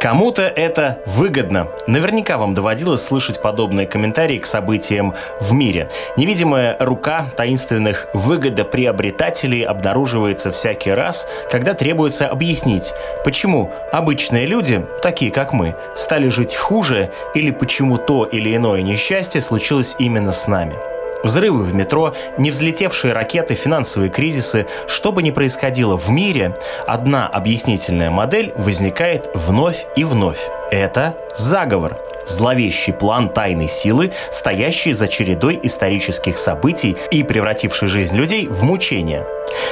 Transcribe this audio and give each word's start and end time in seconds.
Кому-то 0.00 0.44
это 0.44 1.02
выгодно. 1.04 1.68
Наверняка 1.86 2.38
вам 2.38 2.54
доводилось 2.54 3.02
слышать 3.02 3.42
подобные 3.42 3.86
комментарии 3.86 4.38
к 4.38 4.46
событиям 4.46 5.14
в 5.42 5.52
мире. 5.52 5.90
Невидимая 6.16 6.74
рука 6.80 7.26
таинственных 7.36 8.08
выгодоприобретателей 8.14 9.62
обнаруживается 9.62 10.50
всякий 10.52 10.92
раз, 10.92 11.28
когда 11.50 11.74
требуется 11.74 12.28
объяснить, 12.28 12.94
почему 13.24 13.70
обычные 13.92 14.46
люди, 14.46 14.82
такие 15.02 15.30
как 15.30 15.52
мы, 15.52 15.76
стали 15.94 16.28
жить 16.28 16.54
хуже 16.54 17.10
или 17.34 17.50
почему 17.50 17.98
то 17.98 18.24
или 18.24 18.56
иное 18.56 18.80
несчастье 18.80 19.42
случилось 19.42 19.96
именно 19.98 20.32
с 20.32 20.48
нами. 20.48 20.76
Взрывы 21.22 21.64
в 21.64 21.74
метро, 21.74 22.14
не 22.38 22.50
взлетевшие 22.50 23.12
ракеты, 23.12 23.54
финансовые 23.54 24.10
кризисы, 24.10 24.66
что 24.86 25.12
бы 25.12 25.22
ни 25.22 25.30
происходило 25.30 25.96
в 25.96 26.08
мире, 26.08 26.56
одна 26.86 27.26
объяснительная 27.26 28.10
модель 28.10 28.52
возникает 28.56 29.30
вновь 29.34 29.86
и 29.96 30.04
вновь. 30.04 30.40
Это 30.70 31.16
заговор. 31.34 31.98
Зловещий 32.26 32.92
план 32.92 33.28
тайной 33.30 33.68
силы, 33.68 34.12
стоящий 34.30 34.92
за 34.92 35.08
чередой 35.08 35.58
исторических 35.62 36.38
событий 36.38 36.96
и 37.10 37.22
превративший 37.22 37.88
жизнь 37.88 38.16
людей 38.16 38.46
в 38.46 38.62
мучение. 38.62 39.26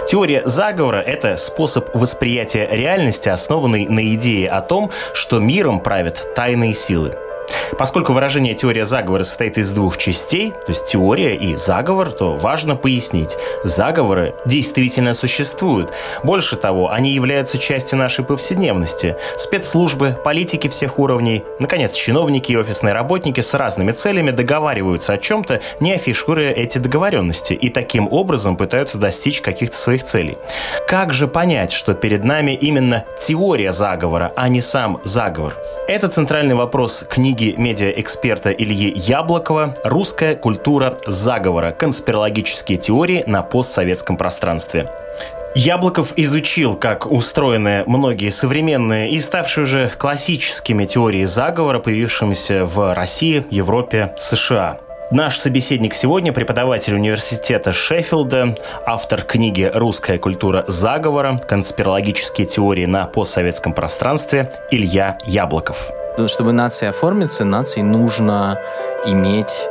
Теория 0.07 0.43
заговора– 0.45 0.99
это 1.07 1.37
способ 1.37 1.95
восприятия 1.95 2.67
реальности, 2.71 3.29
основанный 3.29 3.87
на 3.87 4.15
идее 4.15 4.49
о 4.49 4.61
том, 4.61 4.91
что 5.13 5.39
миром 5.39 5.81
правят 5.81 6.35
тайные 6.35 6.75
силы. 6.75 7.17
Поскольку 7.79 8.13
выражение 8.13 8.55
«теория 8.55 8.85
заговора» 8.85 9.23
состоит 9.23 9.59
из 9.59 9.71
двух 9.71 9.97
частей, 9.97 10.51
то 10.51 10.69
есть 10.69 10.85
теория 10.85 11.37
и 11.37 11.57
заговор, 11.57 12.11
то 12.11 12.35
важно 12.35 12.77
пояснить. 12.77 13.37
Заговоры 13.65 14.35
действительно 14.47 15.15
существуют. 15.15 15.93
Больше 16.23 16.57
того, 16.57 16.91
они 16.91 17.13
являются 17.13 17.59
частью 17.59 17.99
нашей 17.99 18.25
повседневности. 18.25 19.17
Спецслужбы, 19.37 20.17
политики 20.25 20.69
всех 20.69 20.99
уровней, 20.99 21.45
наконец, 21.59 21.95
чиновники 21.95 22.53
и 22.53 22.57
офисные 22.57 22.95
работники 22.95 23.41
с 23.41 23.55
разными 23.55 23.93
целями 23.93 24.31
договариваются 24.31 25.13
о 25.13 25.19
чем-то, 25.19 25.61
не 25.81 25.95
афишируя 25.95 26.51
эти 26.51 26.79
договоренности, 26.79 27.53
и 27.53 27.69
таким 27.69 28.09
образом 28.13 28.57
пытаются 28.57 28.99
достичь 28.99 29.41
каких-то 29.41 29.77
своих 29.77 30.03
целей. 30.03 30.39
Как 30.87 31.13
же 31.13 31.29
понять, 31.29 31.73
что 31.73 31.95
перед 31.95 32.25
нами 32.25 32.53
именно 32.53 33.05
теория 33.19 33.73
заговора, 33.73 34.33
а 34.37 34.49
не 34.49 34.61
сам 34.61 35.01
заговор? 35.05 35.57
Это 35.87 36.09
центральный 36.09 36.55
вопрос 36.55 37.05
книги 37.09 37.38
книги 37.39 37.55
медиаэксперта 37.57 38.51
Ильи 38.51 38.93
Яблокова 38.97 39.77
«Русская 39.85 40.35
культура 40.35 40.99
заговора. 41.07 41.71
Конспирологические 41.71 42.79
теории 42.79 43.23
на 43.29 43.43
постсоветском 43.43 44.17
пространстве». 44.17 44.91
Яблоков 45.55 46.15
изучил, 46.17 46.75
как 46.75 47.11
устроены 47.11 47.85
многие 47.87 48.31
современные 48.31 49.11
и 49.11 49.21
ставшие 49.21 49.65
уже 49.65 49.89
классическими 49.89 50.85
теории 50.85 51.25
заговора, 51.25 51.79
появившимися 51.79 52.65
в 52.65 52.93
России, 52.93 53.45
Европе, 53.51 54.15
США. 54.19 54.81
Наш 55.13 55.39
собеседник 55.39 55.95
сегодня– 55.95 56.33
преподаватель 56.35 56.95
университета 56.95 57.73
Шеффилда, 57.73 58.57
автор 58.85 59.23
книги 59.23 59.71
«Русская 59.73 60.19
культура 60.19 60.65
заговора. 60.67 61.41
Конспирологические 61.49 62.49
теории 62.49 62.87
на 62.87 63.07
постсоветском 63.07 63.75
пространстве» 63.75 64.53
Илья 64.71 65.19
Яблоков 65.25 65.93
чтобы 66.27 66.53
нация 66.53 66.91
оформиться, 66.91 67.45
нации 67.45 67.83
нужно 67.83 68.59
иметь 69.07 69.69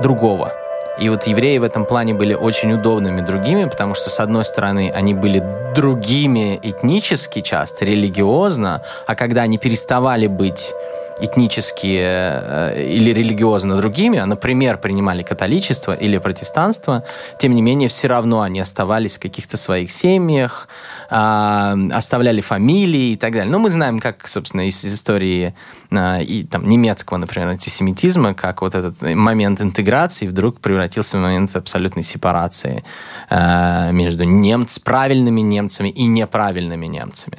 другого. 0.00 0.52
И 1.00 1.08
вот 1.08 1.26
евреи 1.26 1.56
в 1.58 1.62
этом 1.62 1.86
плане 1.86 2.12
были 2.12 2.34
очень 2.34 2.74
удобными 2.74 3.22
другими, 3.22 3.64
потому 3.64 3.94
что, 3.94 4.10
с 4.10 4.20
одной 4.20 4.44
стороны, 4.44 4.92
они 4.94 5.14
были 5.14 5.42
другими 5.74 6.60
этнически 6.62 7.40
часто, 7.40 7.86
религиозно, 7.86 8.82
а 9.06 9.14
когда 9.14 9.42
они 9.42 9.56
переставали 9.56 10.26
быть 10.26 10.74
этнически 11.20 11.98
э, 12.00 12.84
или 12.88 13.12
религиозно 13.12 13.76
другими, 13.76 14.18
а, 14.18 14.26
например, 14.26 14.78
принимали 14.78 15.22
католичество 15.22 15.92
или 15.92 16.18
протестанство, 16.18 17.04
тем 17.38 17.54
не 17.54 17.62
менее, 17.62 17.88
все 17.88 18.08
равно 18.08 18.42
они 18.42 18.60
оставались 18.60 19.16
в 19.16 19.20
каких-то 19.20 19.56
своих 19.56 19.90
семьях, 19.90 20.68
а, 21.10 21.76
оставляли 21.92 22.40
фамилии 22.40 23.12
и 23.12 23.16
так 23.16 23.32
далее. 23.32 23.50
Но 23.50 23.58
мы 23.58 23.70
знаем, 23.70 24.00
как, 24.00 24.26
собственно, 24.26 24.66
из, 24.66 24.84
истории 24.84 25.54
а, 25.90 26.18
и, 26.20 26.44
там, 26.44 26.64
немецкого, 26.64 27.18
например, 27.18 27.48
антисемитизма, 27.48 28.34
как 28.34 28.62
вот 28.62 28.74
этот 28.74 29.02
момент 29.02 29.60
интеграции 29.60 30.26
вдруг 30.26 30.60
превратился 30.60 31.18
в 31.18 31.20
момент 31.20 31.54
абсолютной 31.54 32.02
сепарации 32.02 32.84
между 33.30 34.24
немц, 34.24 34.78
правильными 34.78 35.40
немцами 35.40 35.88
и 35.88 36.04
неправильными 36.04 36.86
немцами. 36.86 37.38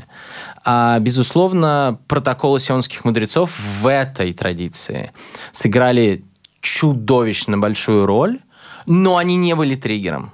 А, 0.65 0.99
безусловно, 0.99 1.99
протоколы 2.07 2.59
сионских 2.59 3.03
мудрецов 3.03 3.51
в 3.81 3.87
этой 3.87 4.33
традиции 4.33 5.11
сыграли 5.51 6.23
чудовищно 6.61 7.57
большую 7.57 8.05
роль, 8.05 8.39
но 8.85 9.17
они 9.17 9.35
не 9.35 9.55
были 9.55 9.75
триггером. 9.75 10.31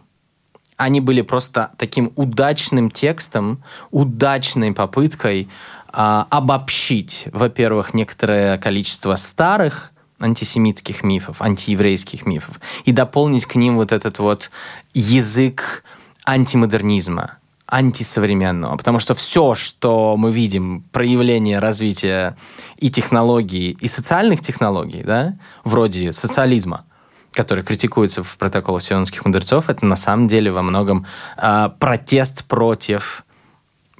Они 0.78 1.02
были 1.02 1.22
просто 1.22 1.72
таким 1.78 2.14
удачным 2.16 2.90
текстом, 2.92 3.64
удачной 3.92 4.72
попыткой 4.72 5.50
а, 5.92 6.28
обобщить, 6.30 7.28
во-первых, 7.34 7.94
некоторое 7.94 8.58
количество 8.58 9.16
старых 9.16 9.92
антисемитских 10.20 11.04
мифов, 11.04 11.42
антиеврейских 11.42 12.26
мифов, 12.26 12.60
и 12.86 12.92
дополнить 12.92 13.46
к 13.46 13.56
ним 13.56 13.76
вот 13.76 13.92
этот 13.92 14.20
вот 14.20 14.52
язык 14.94 15.84
антимодернизма, 16.26 17.39
антисовременного, 17.72 18.78
потому 18.78 19.00
что 19.00 19.13
все, 19.13 19.53
что 19.56 20.18
мы 20.18 20.31
видим, 20.31 20.84
проявление 20.91 21.59
развития 21.59 22.35
и 22.78 22.90
технологий, 22.90 23.78
и 23.80 23.88
социальных 23.88 24.41
технологий, 24.41 25.03
да, 25.03 25.38
вроде 25.63 26.12
социализма, 26.12 26.85
который 27.31 27.63
критикуется 27.63 28.24
в 28.24 28.38
протоколах 28.38 28.81
сионских 28.81 29.24
мудрецов, 29.24 29.69
это 29.69 29.85
на 29.85 29.96
самом 29.96 30.28
деле 30.28 30.52
во 30.52 30.63
многом 30.63 31.06
э, 31.38 31.69
протест 31.80 32.46
против 32.46 33.24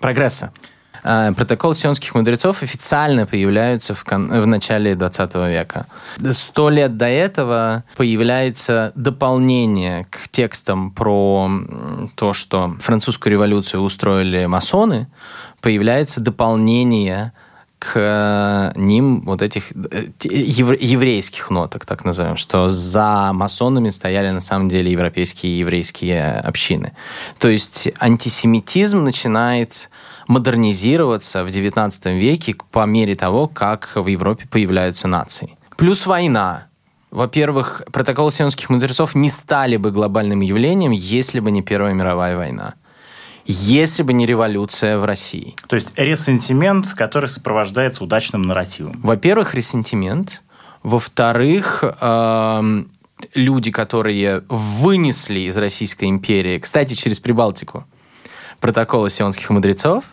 прогресса. 0.01 0.51
А, 1.04 1.34
протокол 1.34 1.74
сионских 1.74 2.16
мудрецов 2.16 2.64
официально 2.64 3.26
появляются 3.26 3.94
в, 3.94 4.04
кон- 4.04 4.42
в 4.42 4.48
начале 4.48 4.96
20 4.96 5.36
века. 5.36 5.86
Сто 6.34 6.70
лет 6.70 6.98
до 6.98 7.08
этого 7.08 7.84
появляется 7.96 8.92
дополнение 8.96 10.06
к 10.10 10.28
текстам 10.30 10.92
про 10.92 11.50
то, 12.16 12.34
что 12.34 12.76
французскую 12.82 13.32
революцию 13.32 13.82
устроили 13.82 14.46
масоны, 14.46 15.08
появляется 15.62 16.22
дополнение 16.22 17.34
к 17.80 18.74
ним 18.76 19.22
вот 19.22 19.42
этих 19.42 19.72
э, 19.72 20.10
еврейских 20.30 21.50
ноток, 21.50 21.86
так 21.86 22.04
назовем, 22.04 22.36
что 22.36 22.68
за 22.68 23.31
масонами 23.34 23.90
стояли 23.90 24.31
на 24.31 24.42
самом 24.42 24.68
деле 24.68 24.92
европейские 24.92 25.54
и 25.54 25.60
еврейские 25.60 26.34
общины. 26.40 26.92
То 27.40 27.48
есть 27.48 27.90
антисемитизм 27.98 29.06
начинает 29.06 29.90
модернизироваться 30.30 31.44
в 31.44 31.48
XIX 31.48 32.18
веке 32.18 32.56
по 32.72 32.86
мере 32.86 33.16
того, 33.16 33.48
как 33.48 33.92
в 33.96 34.06
Европе 34.08 34.48
появляются 34.50 35.08
нации. 35.08 35.58
Плюс 35.76 36.06
война. 36.06 36.68
Во-первых, 37.10 37.81
протоколы 37.92 38.31
сионских 38.31 38.70
мудрецов 38.70 39.16
не 39.16 39.30
стали 39.30 39.78
бы 39.78 39.92
глобальным 39.92 40.42
явлением, 40.42 40.92
если 40.92 41.40
бы 41.40 41.50
не 41.50 41.64
Первая 41.64 41.94
мировая 41.94 42.38
война 42.38 42.76
если 43.52 44.04
бы 44.04 44.14
не 44.14 44.28
революция 44.28 45.00
в 45.00 45.06
России. 45.06 45.56
То 45.68 45.74
есть 45.74 45.98
ресентимент, 45.98 46.94
который 46.94 47.25
сопровождается 47.25 48.04
удачным 48.04 48.44
нарративом. 48.44 49.00
Во-первых, 49.02 49.56
ресентимент. 49.56 50.44
Во-вторых, 50.84 51.84
э, 51.84 52.84
люди, 53.34 53.72
которые 53.72 54.44
вынесли 54.50 55.40
из 55.40 55.58
Российской 55.58 56.06
империи, 56.10 56.60
кстати, 56.60 56.94
через 56.94 57.20
Прибалтику, 57.20 57.86
протоколы 58.60 59.10
сионских 59.10 59.50
мудрецов, 59.50 60.04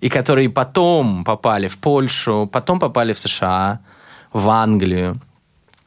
и 0.00 0.08
которые 0.08 0.50
потом 0.50 1.24
попали 1.24 1.68
в 1.68 1.78
Польшу, 1.78 2.48
потом 2.52 2.78
попали 2.78 3.12
в 3.12 3.18
США, 3.18 3.80
в 4.32 4.48
Англию, 4.48 5.20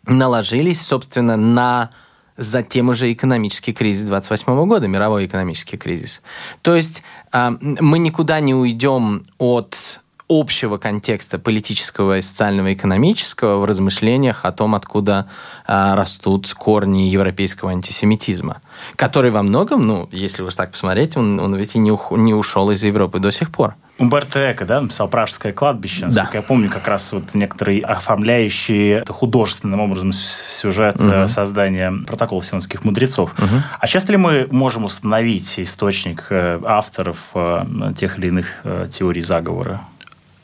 наложились, 0.05 0.81
собственно, 0.81 1.37
на 1.37 1.89
затем 2.37 2.89
уже 2.89 3.11
экономический 3.11 3.73
кризис 3.73 4.05
28 4.05 4.65
года, 4.67 4.87
мировой 4.87 5.25
экономический 5.25 5.77
кризис. 5.77 6.21
То 6.61 6.75
есть 6.75 7.03
э, 7.33 7.49
мы 7.59 7.99
никуда 7.99 8.39
не 8.39 8.53
уйдем 8.53 9.25
от 9.37 10.01
общего 10.29 10.77
контекста 10.77 11.39
политического, 11.39 12.19
социального 12.21 12.67
и 12.67 12.73
экономического 12.73 13.59
в 13.59 13.65
размышлениях 13.65 14.43
о 14.43 14.51
том, 14.51 14.75
откуда 14.75 15.29
а, 15.65 15.95
растут 15.95 16.53
корни 16.53 17.09
европейского 17.09 17.71
антисемитизма, 17.71 18.61
который 18.95 19.31
во 19.31 19.41
многом, 19.43 19.87
ну, 19.87 20.09
если 20.11 20.41
вы 20.41 20.51
так 20.51 20.71
посмотреть, 20.71 21.15
он, 21.15 21.39
он 21.39 21.55
ведь 21.55 21.75
и 21.75 21.79
не, 21.79 21.91
ух, 21.91 22.11
не 22.11 22.33
ушел 22.33 22.71
из 22.71 22.83
Европы 22.83 23.19
до 23.19 23.31
сих 23.31 23.51
пор. 23.51 23.75
Умберто 23.99 24.51
Эко, 24.51 24.65
да, 24.65 24.79
написал 24.79 25.07
«Пражское 25.07 25.53
кладбище». 25.53 26.05
Насколько 26.05 26.33
да. 26.33 26.37
я 26.37 26.43
помню, 26.43 26.69
как 26.69 26.87
раз 26.87 27.11
вот 27.13 27.33
некоторые 27.33 27.81
оформляющие 27.81 29.03
художественным 29.07 29.79
образом 29.79 30.11
сюжет 30.13 30.97
угу. 30.97 31.27
создания 31.27 31.91
протокола 32.05 32.43
сионских 32.43 32.83
мудрецов. 32.83 33.33
Угу. 33.39 33.63
А 33.79 33.87
часто 33.87 34.11
ли 34.11 34.17
мы 34.17 34.47
можем 34.51 34.85
установить 34.85 35.59
источник 35.59 36.27
э, 36.29 36.61
авторов 36.63 37.17
э, 37.33 37.93
тех 37.95 38.19
или 38.19 38.27
иных 38.27 38.63
теорий 38.91 39.21
заговора? 39.21 39.81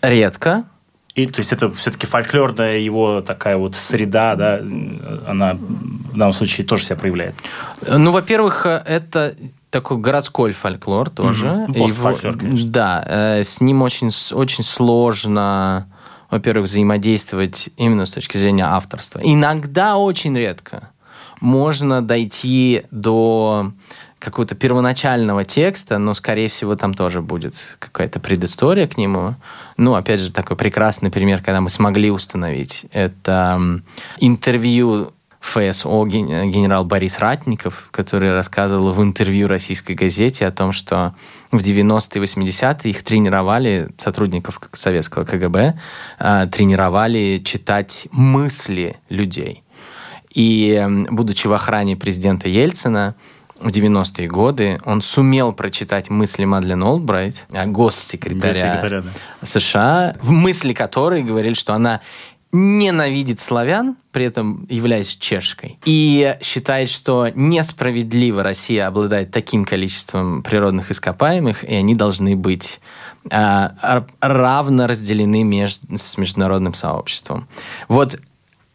Редко. 0.04 0.66
И, 1.16 1.28
то 1.28 1.40
есть 1.40 1.54
это 1.54 1.72
все-таки 1.72 2.06
фольклорная 2.08 2.80
его 2.80 3.22
такая 3.22 3.56
вот 3.58 3.76
среда, 3.76 4.36
да, 4.36 4.60
она 5.28 5.54
в 5.54 6.18
данном 6.18 6.34
случае 6.34 6.66
тоже 6.66 6.86
себя 6.86 6.96
проявляет? 6.96 7.36
Ну, 7.88 8.12
во-первых, 8.12 8.66
это 8.66 9.36
такой 9.70 9.98
городской 9.98 10.52
фольклор 10.52 11.10
тоже. 11.10 11.48
Угу. 11.48 11.74
Постфольклор, 11.74 12.38
конечно. 12.38 12.70
Да, 12.70 13.04
э, 13.08 13.44
с 13.44 13.62
ним 13.62 13.82
очень, 13.84 14.10
очень 14.32 14.64
сложно, 14.64 15.88
во-первых, 16.30 16.68
взаимодействовать 16.68 17.70
именно 17.78 18.06
с 18.06 18.12
точки 18.12 18.38
зрения 18.38 18.66
авторства. 18.66 19.20
Иногда, 19.24 19.98
очень 19.98 20.36
редко, 20.38 20.90
можно 21.42 22.02
дойти 22.02 22.86
до 22.92 23.72
какого-то 24.24 24.56
первоначального 24.56 25.44
текста, 25.44 25.98
но, 25.98 26.14
скорее 26.14 26.48
всего, 26.48 26.76
там 26.76 26.94
тоже 26.94 27.22
будет 27.22 27.56
какая-то 27.80 28.20
предыстория 28.20 28.88
к 28.88 28.98
нему. 28.98 29.36
Ну, 29.78 29.96
опять 29.96 30.22
же, 30.22 30.32
такой 30.32 30.56
прекрасный 30.56 31.12
пример, 31.12 31.42
когда 31.42 31.60
мы 31.60 31.70
смогли 31.70 32.10
установить. 32.10 32.86
Это 32.92 33.82
интервью 34.20 35.12
ФСО 35.42 36.06
генерал 36.06 36.86
Борис 36.86 37.20
Ратников, 37.20 37.90
который 37.92 38.32
рассказывал 38.32 38.94
в 38.94 39.04
интервью 39.04 39.48
российской 39.48 39.92
газете 39.92 40.48
о 40.48 40.52
том, 40.52 40.72
что 40.72 41.14
в 41.52 41.58
90-е 41.58 42.22
и 42.22 42.50
80-е 42.50 42.92
их 42.92 43.04
тренировали, 43.04 43.90
сотрудников 43.98 44.62
советского 44.72 45.26
КГБ, 45.26 45.78
а, 46.18 46.48
тренировали 46.48 47.42
читать 47.44 48.08
мысли 48.12 48.96
людей. 49.10 49.64
И, 50.34 50.88
будучи 51.12 51.46
в 51.48 51.54
охране 51.54 51.98
президента 51.98 52.48
Ельцина, 52.48 53.16
в 53.64 53.68
90-е 53.68 54.28
годы 54.28 54.80
он 54.86 55.02
сумел 55.02 55.54
прочитать 55.54 56.10
мысли 56.10 56.44
Мадлен 56.44 56.84
Олбрайт, 56.84 57.46
а, 57.54 57.66
госсекретаря, 57.66 58.54
госсекретаря 58.54 59.02
да. 59.02 59.46
США, 59.48 60.16
в 60.22 60.32
мысли 60.32 60.74
которой 60.74 61.24
говорили, 61.24 61.54
что 61.54 61.74
она 61.74 62.02
ненавидит 62.52 63.40
славян, 63.40 63.96
при 64.12 64.26
этом 64.26 64.68
являясь 64.70 65.16
чешкой, 65.16 65.80
и 65.86 66.38
считает, 66.42 66.90
что 66.90 67.30
несправедливо 67.34 68.44
Россия 68.44 68.86
обладает 68.86 69.32
таким 69.32 69.66
количеством 69.66 70.44
природных 70.44 70.92
ископаемых, 70.92 71.64
и 71.64 71.74
они 71.74 71.96
должны 71.96 72.36
быть 72.36 72.80
а, 73.32 74.06
равно 74.20 74.88
разделены 74.88 75.44
меж, 75.44 75.80
с 75.96 76.18
международным 76.18 76.74
сообществом. 76.74 77.48
Вот 77.88 78.20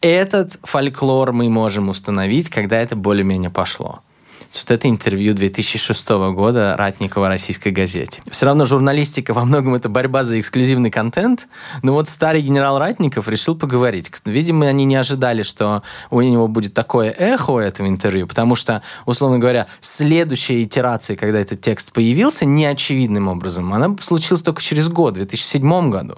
этот 0.01 0.57
фольклор 0.63 1.31
мы 1.31 1.47
можем 1.47 1.89
установить, 1.89 2.49
когда 2.49 2.77
это 2.77 2.95
более-менее 2.95 3.51
пошло 3.51 4.01
вот 4.51 4.71
это 4.71 4.89
интервью 4.89 5.33
2006 5.33 6.09
года 6.33 6.75
Ратникова 6.77 7.27
российской 7.27 7.69
газете. 7.69 8.21
Все 8.29 8.45
равно 8.45 8.65
журналистика 8.65 9.33
во 9.33 9.45
многом 9.45 9.75
это 9.75 9.89
борьба 9.89 10.23
за 10.23 10.39
эксклюзивный 10.39 10.89
контент, 10.89 11.47
но 11.83 11.93
вот 11.93 12.09
старый 12.09 12.41
генерал 12.41 12.79
Ратников 12.79 13.27
решил 13.27 13.55
поговорить. 13.55 14.11
Видимо, 14.25 14.67
они 14.67 14.85
не 14.85 14.95
ожидали, 14.95 15.43
что 15.43 15.83
у 16.09 16.21
него 16.21 16.47
будет 16.47 16.73
такое 16.73 17.11
эхо 17.11 17.59
этого 17.59 17.87
интервью, 17.87 18.27
потому 18.27 18.55
что, 18.55 18.81
условно 19.05 19.37
говоря, 19.39 19.67
следующая 19.81 20.63
итерация, 20.63 21.15
когда 21.15 21.39
этот 21.39 21.61
текст 21.61 21.91
появился, 21.91 22.45
неочевидным 22.45 23.27
образом, 23.27 23.73
она 23.73 23.95
случилась 24.01 24.41
только 24.41 24.61
через 24.61 24.89
год, 24.89 25.13
в 25.13 25.15
2007 25.15 25.89
году, 25.89 26.17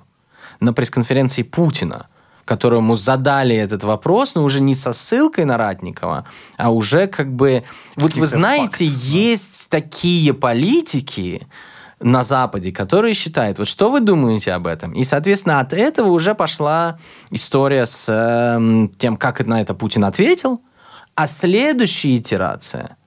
на 0.59 0.73
пресс-конференции 0.73 1.43
Путина 1.43 2.07
которому 2.45 2.95
задали 2.95 3.55
этот 3.55 3.83
вопрос, 3.83 4.35
но 4.35 4.43
уже 4.43 4.61
не 4.61 4.75
со 4.75 4.93
ссылкой 4.93 5.45
на 5.45 5.57
Ратникова, 5.57 6.25
а 6.57 6.71
уже 6.71 7.07
как 7.07 7.31
бы... 7.31 7.63
Вот 7.95 8.15
вы 8.15 8.27
знаете, 8.27 8.85
фактов, 8.85 9.03
есть 9.03 9.69
такие 9.69 10.33
политики, 10.33 11.47
на 12.03 12.23
Западе, 12.23 12.71
которые 12.71 13.13
считают, 13.13 13.59
вот 13.59 13.67
что 13.67 13.91
вы 13.91 13.99
думаете 13.99 14.53
об 14.53 14.67
этом? 14.67 14.91
И, 14.93 15.03
соответственно, 15.03 15.59
от 15.59 15.73
этого 15.73 16.09
уже 16.09 16.33
пошла 16.33 16.97
история 17.29 17.85
с 17.85 18.07
э, 18.09 18.87
тем, 18.97 19.17
как 19.17 19.45
на 19.45 19.61
это 19.61 19.73
Путин 19.73 20.03
ответил, 20.03 20.61
а 21.15 21.27
следующая 21.27 22.17
итерация 22.17 22.97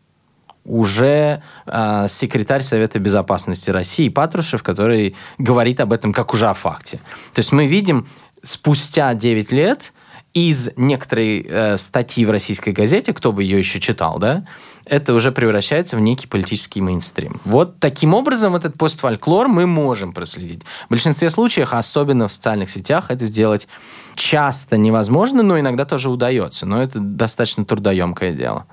уже 0.65 1.43
э, 1.67 2.07
секретарь 2.09 2.63
Совета 2.63 2.99
Безопасности 2.99 3.71
России 3.71 4.09
Патрушев, 4.09 4.63
который 4.63 5.15
говорит 5.39 5.81
об 5.81 5.93
этом 5.93 6.13
как 6.13 6.33
уже 6.33 6.49
о 6.49 6.55
факте. 6.55 6.99
То 7.35 7.41
есть 7.41 7.53
мы 7.53 7.67
видим 7.67 8.07
спустя 8.45 9.15
9 9.15 9.53
лет 9.53 9.93
из 10.35 10.71
некоторой 10.77 11.47
э, 11.49 11.77
статьи 11.79 12.25
в 12.25 12.31
российской 12.31 12.71
газете, 12.71 13.13
кто 13.13 13.33
бы 13.33 13.45
ее 13.45 13.59
еще 13.59 13.79
читал, 13.79 14.19
да, 14.19 14.45
это 14.85 15.15
уже 15.15 15.31
превращается 15.33 15.97
в 15.97 16.01
некий 16.01 16.27
политический 16.27 16.81
мейнстрим. 16.81 17.41
Вот 17.45 17.79
таким 17.79 18.15
образом 18.15 18.57
этот 18.57 18.77
постфольклор 18.77 19.49
мы 19.49 19.67
можем 19.67 20.13
проследить. 20.13 20.63
В 20.87 20.91
большинстве 20.91 21.31
случаев, 21.31 21.73
особенно 21.73 22.27
в 22.29 22.33
социальных 22.33 22.69
сетях, 22.69 23.11
это 23.11 23.25
сделать 23.25 23.69
часто 24.17 24.77
невозможно, 24.77 25.43
но 25.43 25.59
иногда 25.59 25.85
тоже 25.85 26.11
удается. 26.11 26.67
Но 26.67 26.83
это 26.83 26.99
достаточно 26.99 27.65
трудоемкое 27.65 28.33
дело. 28.33 28.67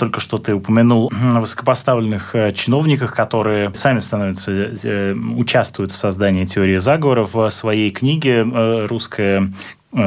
Только 0.00 0.18
что 0.18 0.38
ты 0.38 0.54
упомянул 0.54 1.12
высокопоставленных 1.12 2.34
э, 2.34 2.52
чиновниках, 2.52 3.14
которые 3.14 3.70
сами 3.74 3.98
становятся, 3.98 4.50
э, 4.50 5.12
участвуют 5.12 5.92
в 5.92 5.96
создании 5.98 6.46
теории 6.46 6.78
заговоров. 6.78 7.34
В 7.34 7.50
своей 7.50 7.90
книге 7.90 8.46
э, 8.50 8.86
«Русская 8.86 9.52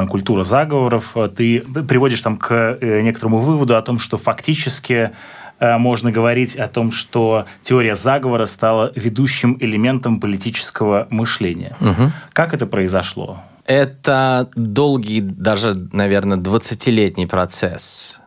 культура 0.08 0.42
заговоров» 0.42 1.14
ты 1.36 1.60
приводишь 1.60 2.22
там 2.22 2.38
к 2.38 2.78
некоторому 2.80 3.38
выводу 3.38 3.76
о 3.76 3.82
том, 3.82 4.00
что 4.00 4.18
фактически 4.18 5.12
можно 5.60 6.10
говорить 6.10 6.56
о 6.56 6.66
том, 6.66 6.90
что 6.90 7.44
теория 7.62 7.94
заговора 7.94 8.46
стала 8.46 8.90
ведущим 8.96 9.56
элементом 9.60 10.18
политического 10.18 11.06
мышления. 11.10 11.76
Угу. 11.80 12.12
Как 12.32 12.52
это 12.52 12.66
произошло? 12.66 13.42
Это 13.66 14.50
долгий, 14.56 15.20
даже, 15.20 15.74
наверное, 15.92 16.38
20-летний 16.38 17.26
процесс 17.26 18.18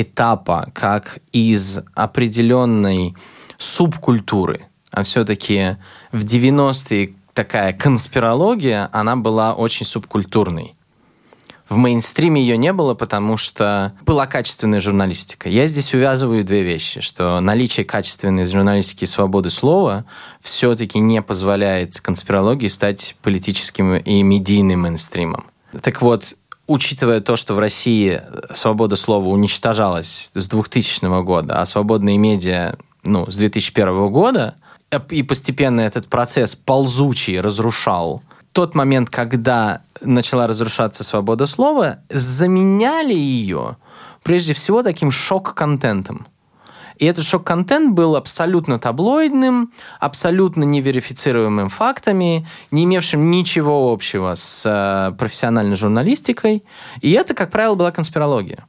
этапа, 0.00 0.70
как 0.74 1.18
из 1.32 1.80
определенной 1.94 3.14
субкультуры, 3.58 4.66
а 4.90 5.04
все-таки 5.04 5.76
в 6.12 6.24
90-е 6.24 7.14
такая 7.32 7.72
конспирология, 7.72 8.88
она 8.92 9.16
была 9.16 9.54
очень 9.54 9.86
субкультурной. 9.86 10.76
В 11.68 11.76
мейнстриме 11.76 12.40
ее 12.40 12.56
не 12.56 12.72
было, 12.72 12.94
потому 12.94 13.36
что 13.36 13.92
была 14.02 14.26
качественная 14.26 14.78
журналистика. 14.78 15.48
Я 15.48 15.66
здесь 15.66 15.92
увязываю 15.94 16.44
две 16.44 16.62
вещи, 16.62 17.00
что 17.00 17.40
наличие 17.40 17.84
качественной 17.84 18.44
журналистики 18.44 19.02
и 19.02 19.08
свободы 19.08 19.50
слова 19.50 20.04
все-таки 20.40 21.00
не 21.00 21.20
позволяет 21.22 22.00
конспирологии 22.00 22.68
стать 22.68 23.16
политическим 23.20 23.96
и 23.96 24.22
медийным 24.22 24.82
мейнстримом. 24.82 25.46
Так 25.82 26.02
вот, 26.02 26.36
учитывая 26.66 27.20
то, 27.20 27.36
что 27.36 27.54
в 27.54 27.58
России 27.58 28.22
свобода 28.54 28.96
слова 28.96 29.26
уничтожалась 29.28 30.30
с 30.34 30.48
2000 30.48 31.22
года, 31.22 31.60
а 31.60 31.66
свободные 31.66 32.18
медиа 32.18 32.76
ну, 33.04 33.30
с 33.30 33.36
2001 33.36 34.08
года, 34.10 34.56
и 35.10 35.22
постепенно 35.22 35.80
этот 35.80 36.06
процесс 36.06 36.54
ползучий 36.54 37.40
разрушал 37.40 38.22
тот 38.52 38.74
момент, 38.74 39.10
когда 39.10 39.82
начала 40.00 40.46
разрушаться 40.46 41.04
свобода 41.04 41.46
слова, 41.46 41.98
заменяли 42.08 43.12
ее 43.12 43.76
прежде 44.22 44.54
всего 44.54 44.82
таким 44.82 45.10
шок-контентом. 45.10 46.26
И 46.98 47.06
этот 47.06 47.24
шок-контент 47.24 47.94
был 47.94 48.16
абсолютно 48.16 48.78
таблоидным, 48.78 49.72
абсолютно 50.00 50.64
неверифицируемым 50.64 51.68
фактами, 51.68 52.48
не 52.70 52.84
имевшим 52.84 53.30
ничего 53.30 53.92
общего 53.92 54.34
с 54.34 54.62
э, 54.64 55.16
профессиональной 55.16 55.76
журналистикой. 55.76 56.64
И 57.00 57.12
это, 57.12 57.34
как 57.34 57.50
правило, 57.50 57.74
была 57.74 57.90
конспирология. 57.90 58.66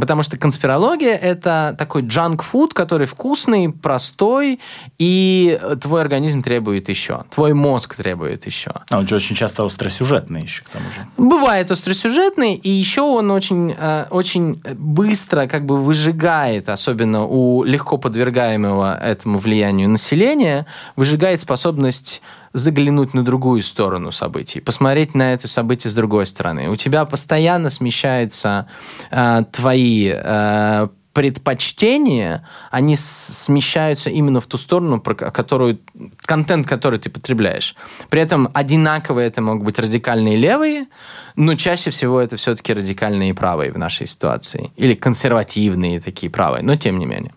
Потому 0.00 0.22
что 0.22 0.36
конспирология– 0.36 1.14
это 1.22 1.74
такой 1.76 2.02
джанк-фуд, 2.02 2.72
который 2.72 3.06
вкусный, 3.06 3.70
простой, 3.72 4.60
и 4.98 5.58
твой 5.80 6.00
организм 6.00 6.42
требует 6.42 6.88
еще. 6.88 7.24
Твой 7.34 7.52
мозг 7.52 7.96
требует 7.96 8.46
еще. 8.46 8.72
А 8.90 8.98
он 8.98 9.08
же 9.08 9.16
очень 9.16 9.34
часто 9.34 9.64
остросюжетный 9.64 10.42
еще, 10.42 10.62
к 10.62 10.68
тому 10.68 10.90
же. 10.92 11.06
Бывает 11.16 11.70
остросюжетный, 11.70 12.54
и 12.54 12.70
еще 12.70 13.00
он 13.00 13.30
очень, 13.30 13.74
э, 13.76 14.06
очень 14.10 14.62
быстро 14.74 15.46
как 15.46 15.66
бы 15.66 15.76
выжигает, 15.76 16.68
особенно 16.68 17.24
у 17.24 17.64
легко 17.64 17.98
подвергаемого 17.98 18.96
этому 18.98 19.38
влиянию 19.38 19.88
населения, 19.88 20.66
выжигает 20.96 21.40
способность 21.40 22.22
заглянуть 22.58 23.14
на 23.14 23.24
другую 23.24 23.62
сторону 23.62 24.12
событий, 24.12 24.60
посмотреть 24.60 25.14
на 25.14 25.32
это 25.32 25.48
событие 25.48 25.90
с 25.90 25.94
другой 25.94 26.26
стороны. 26.26 26.68
У 26.68 26.76
тебя 26.76 27.04
постоянно 27.04 27.70
смещаются 27.70 28.68
э, 29.10 29.44
твои 29.52 30.12
э, 30.14 30.88
предпочтения, 31.18 32.46
они 32.70 32.94
смещаются 32.96 34.08
именно 34.08 34.40
в 34.40 34.46
ту 34.46 34.56
сторону, 34.56 35.00
про 35.00 35.14
которую, 35.14 35.80
контент, 36.24 36.66
который 36.68 37.00
ты 37.00 37.10
потребляешь. 37.10 37.74
При 38.08 38.20
этом 38.20 38.48
одинаково 38.54 39.18
это 39.18 39.42
могут 39.42 39.64
быть 39.64 39.78
радикальные 39.80 40.36
левые, 40.36 40.86
но 41.34 41.56
чаще 41.56 41.90
всего 41.90 42.20
это 42.20 42.36
все-таки 42.36 42.72
радикальные 42.72 43.34
правые 43.34 43.72
в 43.72 43.78
нашей 43.78 44.06
ситуации. 44.06 44.70
Или 44.76 44.94
консервативные 44.94 46.00
такие 46.00 46.30
правые, 46.30 46.62
но 46.62 46.76
тем 46.76 47.00
не 47.00 47.06
менее. 47.06 47.32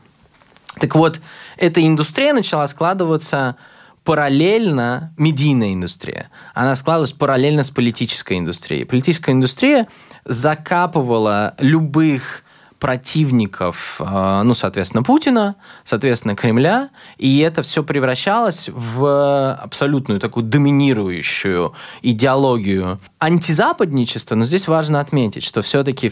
Так 0.79 0.95
вот, 0.95 1.19
эта 1.57 1.85
индустрия 1.85 2.33
начала 2.33 2.67
складываться 2.67 3.55
параллельно, 4.03 5.13
медийная 5.17 5.73
индустрия, 5.73 6.29
она 6.53 6.75
складывалась 6.75 7.11
параллельно 7.11 7.63
с 7.63 7.69
политической 7.69 8.39
индустрией. 8.39 8.85
Политическая 8.85 9.31
индустрия 9.31 9.87
закапывала 10.25 11.55
любых 11.59 12.43
противников, 12.81 13.97
э, 13.99 14.41
ну, 14.43 14.55
соответственно, 14.55 15.03
Путина, 15.03 15.55
соответственно, 15.83 16.35
Кремля, 16.35 16.89
и 17.19 17.37
это 17.39 17.61
все 17.61 17.83
превращалось 17.83 18.69
в 18.73 19.53
абсолютную 19.53 20.19
такую 20.19 20.45
доминирующую 20.47 21.75
идеологию 22.01 22.99
антизападничества, 23.19 24.33
но 24.33 24.45
здесь 24.45 24.67
важно 24.67 24.99
отметить, 24.99 25.43
что 25.43 25.61
все-таки 25.61 26.09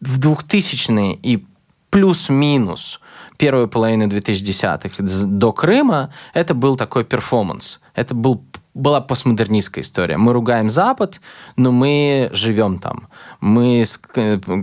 в 0.00 0.20
2000-е 0.20 1.14
и 1.14 1.44
плюс-минус 1.90 3.00
первую 3.36 3.68
половину 3.68 4.06
2010-х 4.06 5.02
до 5.26 5.52
Крыма 5.52 6.12
это 6.34 6.54
был 6.54 6.76
такой 6.76 7.04
перформанс. 7.04 7.80
Это 7.94 8.14
был 8.14 8.44
была 8.74 9.00
постмодернистская 9.02 9.84
история. 9.84 10.16
Мы 10.16 10.32
ругаем 10.32 10.70
Запад, 10.70 11.20
но 11.56 11.72
мы 11.72 12.30
живем 12.32 12.78
там. 12.78 13.08
Мы 13.40 13.84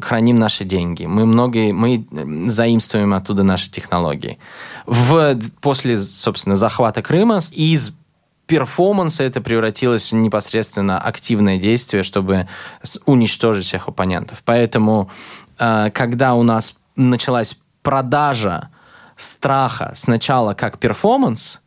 храним 0.01 0.39
наши 0.39 0.65
деньги. 0.65 1.05
Мы 1.05 1.25
многие, 1.25 1.73
мы 1.73 2.07
заимствуем 2.49 3.13
оттуда 3.13 3.43
наши 3.43 3.69
технологии. 3.69 4.39
В, 4.87 5.39
после, 5.61 5.95
собственно, 5.95 6.55
захвата 6.55 7.03
Крыма 7.03 7.39
из 7.51 7.95
перформанса 8.47 9.23
это 9.23 9.41
превратилось 9.41 10.11
в 10.11 10.15
непосредственно 10.15 10.97
активное 10.97 11.59
действие, 11.59 12.01
чтобы 12.01 12.47
уничтожить 13.05 13.67
всех 13.67 13.87
оппонентов. 13.87 14.41
Поэтому, 14.43 15.11
э, 15.59 15.91
когда 15.93 16.33
у 16.33 16.41
нас 16.41 16.75
началась 16.95 17.59
продажа 17.81 18.69
страха 19.15 19.93
сначала 19.95 20.53
как 20.53 20.77
перформанс, 20.79 21.61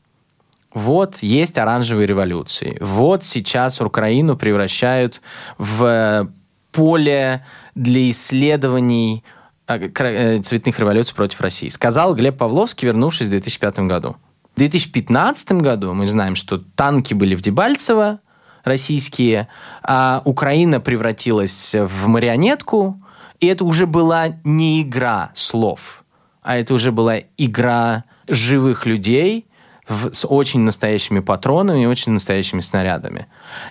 вот 0.74 1.18
есть 1.18 1.58
оранжевые 1.58 2.06
революции. 2.06 2.78
Вот 2.80 3.24
сейчас 3.24 3.80
Украину 3.80 4.36
превращают 4.36 5.20
в 5.58 6.30
поле 6.72 7.44
для 7.74 8.10
исследований 8.10 9.22
а, 9.66 9.78
э, 9.78 10.38
цветных 10.38 10.78
революций 10.78 11.14
против 11.14 11.40
России. 11.40 11.68
Сказал 11.68 12.14
Глеб 12.14 12.38
Павловский, 12.38 12.86
вернувшись 12.86 13.26
в 13.26 13.30
2005 13.30 13.80
году. 13.80 14.16
В 14.54 14.58
2015 14.58 15.52
году 15.52 15.92
мы 15.94 16.06
знаем, 16.06 16.36
что 16.36 16.58
танки 16.58 17.14
были 17.14 17.34
в 17.34 17.42
Дебальцево, 17.42 18.20
российские, 18.64 19.48
а 19.82 20.22
Украина 20.24 20.80
превратилась 20.80 21.74
в 21.74 22.06
марионетку, 22.06 22.98
и 23.40 23.46
это 23.46 23.64
уже 23.64 23.86
была 23.86 24.28
не 24.44 24.82
игра 24.82 25.30
слов, 25.34 26.01
а 26.42 26.56
это 26.56 26.74
уже 26.74 26.92
была 26.92 27.18
игра 27.36 28.04
живых 28.28 28.86
людей– 28.86 29.46
в, 29.88 30.12
с 30.12 30.26
очень 30.26 30.60
настоящими 30.60 31.20
патронами 31.20 31.82
и 31.82 31.86
очень 31.86 32.12
настоящими 32.12 32.60
снарядами. 32.60 33.26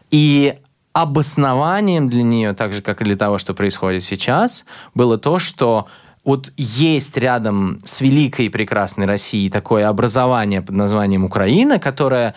И 0.10 0.56
обоснованием 0.94 2.10
для 2.10 2.24
нее, 2.24 2.54
так 2.54 2.74
же, 2.74 2.82
как 2.82 3.02
и 3.02 3.06
для 3.06 3.16
того, 3.16 3.38
что 3.38 3.54
происходит 3.54 4.04
сейчас, 4.04 4.66
было 4.94 5.18
то, 5.18 5.40
что 5.40 5.88
вот 6.24 6.52
есть 6.58 7.18
рядом 7.18 7.82
с 7.84 8.02
великой 8.02 8.48
и 8.48 8.50
прекрасной 8.50 9.06
Россией 9.06 9.50
такое 9.50 9.88
образование 9.88 10.62
под 10.62 10.76
названием 10.76 11.24
Украина, 11.24 11.80
которое, 11.80 12.36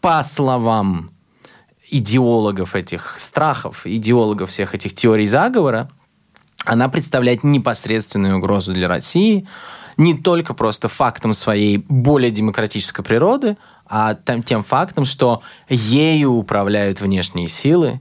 по 0.00 0.22
словам 0.22 1.10
идеологов 1.90 2.74
этих 2.74 3.18
страхов, 3.18 3.82
идеологов 3.84 4.50
всех 4.50 4.74
этих 4.74 4.94
теорий 4.94 5.26
заговора, 5.26 5.90
она 6.64 6.88
представляет 6.88 7.44
непосредственную 7.44 8.38
угрозу 8.38 8.72
для 8.72 8.88
России, 8.88 9.46
не 9.96 10.14
только 10.14 10.54
просто 10.54 10.88
фактом 10.88 11.32
своей 11.32 11.78
более 11.78 12.30
демократической 12.30 13.02
природы, 13.02 13.56
а 13.86 14.14
тем, 14.14 14.42
тем 14.42 14.62
фактом, 14.62 15.04
что 15.04 15.42
ею 15.68 16.32
управляют 16.32 17.00
внешние 17.00 17.48
силы, 17.48 18.00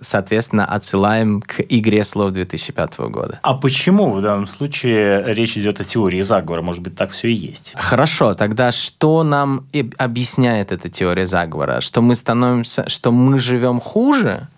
соответственно, 0.00 0.64
отсылаем 0.64 1.42
к 1.42 1.60
игре 1.60 2.04
слов 2.04 2.30
2005 2.32 2.98
года. 3.10 3.40
А 3.42 3.54
почему 3.54 4.10
в 4.10 4.22
данном 4.22 4.46
случае 4.46 5.34
речь 5.34 5.56
идет 5.56 5.80
о 5.80 5.84
теории 5.84 6.20
заговора? 6.22 6.62
Может 6.62 6.82
быть, 6.82 6.94
так 6.94 7.10
все 7.10 7.28
и 7.28 7.34
есть? 7.34 7.72
Хорошо, 7.74 8.34
тогда 8.34 8.72
что 8.72 9.22
нам 9.22 9.66
объясняет 9.98 10.72
эта 10.72 10.88
теория 10.88 11.26
заговора? 11.26 11.80
Что 11.80 12.00
мы 12.00 12.14
становимся, 12.14 12.88
что 12.88 13.12
мы 13.12 13.38
живем 13.38 13.80
хуже? 13.80 14.48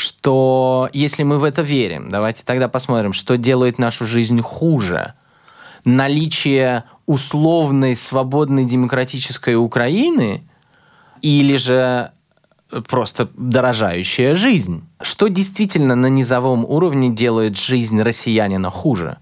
Что 0.00 0.88
если 0.94 1.24
мы 1.24 1.38
в 1.38 1.44
это 1.44 1.60
верим, 1.60 2.08
давайте 2.08 2.42
тогда 2.42 2.68
посмотрим, 2.68 3.12
что 3.12 3.36
делает 3.36 3.78
нашу 3.78 4.06
жизнь 4.06 4.40
хуже– 4.40 5.12
наличие 5.84 6.84
условной 7.04 7.96
свободной 7.96 8.64
демократической 8.64 9.56
Украины 9.56 10.42
или 11.20 11.56
же 11.56 12.12
просто 12.88 13.28
дорожающая 13.34 14.34
жизнь. 14.34 14.88
Что 15.02 15.28
действительно 15.28 15.94
на 15.96 16.06
низовом 16.06 16.64
уровне 16.64 17.10
делает 17.10 17.58
жизнь 17.58 18.00
россиянина 18.00 18.70
хуже? 18.70 19.18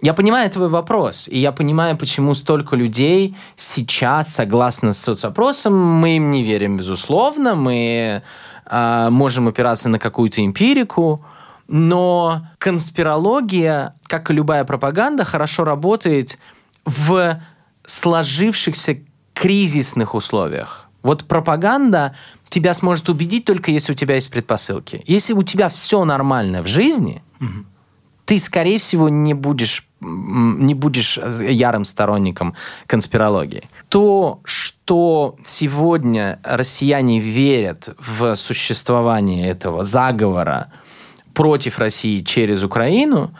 Я 0.00 0.14
понимаю 0.14 0.50
твой 0.50 0.70
вопрос, 0.70 1.28
и 1.28 1.38
я 1.38 1.52
понимаю, 1.52 1.98
почему 1.98 2.34
столько 2.34 2.76
людей 2.76 3.36
сейчас, 3.56 4.32
согласно 4.34 4.94
соцопросам, 4.94 5.74
мы 5.76 6.16
им 6.16 6.30
не 6.30 6.42
верим, 6.42 6.78
безусловно, 6.78 7.54
мы 7.54 8.22
можем 8.70 9.48
опираться 9.48 9.88
на 9.88 9.98
какую-то 9.98 10.44
эмпирику, 10.44 11.24
но 11.68 12.46
конспирология, 12.58 13.94
как 14.06 14.30
и 14.30 14.34
любая 14.34 14.64
пропаганда, 14.64 15.24
хорошо 15.24 15.64
работает 15.64 16.38
в 16.84 17.40
сложившихся 17.84 18.98
кризисных 19.34 20.14
условиях. 20.14 20.88
Вот 21.02 21.24
пропаганда 21.26 22.14
тебя 22.48 22.74
сможет 22.74 23.08
убедить 23.08 23.44
только 23.44 23.70
если 23.70 23.92
у 23.92 23.94
тебя 23.94 24.14
есть 24.16 24.30
предпосылки. 24.30 25.02
Если 25.06 25.32
у 25.32 25.42
тебя 25.42 25.68
все 25.68 26.04
нормально 26.04 26.62
в 26.62 26.66
жизни, 26.66 27.22
угу. 27.40 27.64
ты, 28.24 28.38
скорее 28.38 28.78
всего, 28.78 29.08
не 29.08 29.34
будешь, 29.34 29.86
не 30.00 30.74
будешь 30.74 31.18
ярым 31.18 31.84
сторонником 31.84 32.54
конспирологии. 32.86 33.68
То, 33.88 34.40
что 34.44 35.36
сегодня 35.44 36.40
россияне 36.44 37.20
верят 37.20 37.90
в 37.98 38.34
существование 38.34 39.48
этого 39.48 39.84
заговора, 39.84 40.70
против 41.38 41.78
России 41.78 42.20
через 42.22 42.64
Украину 42.64 43.32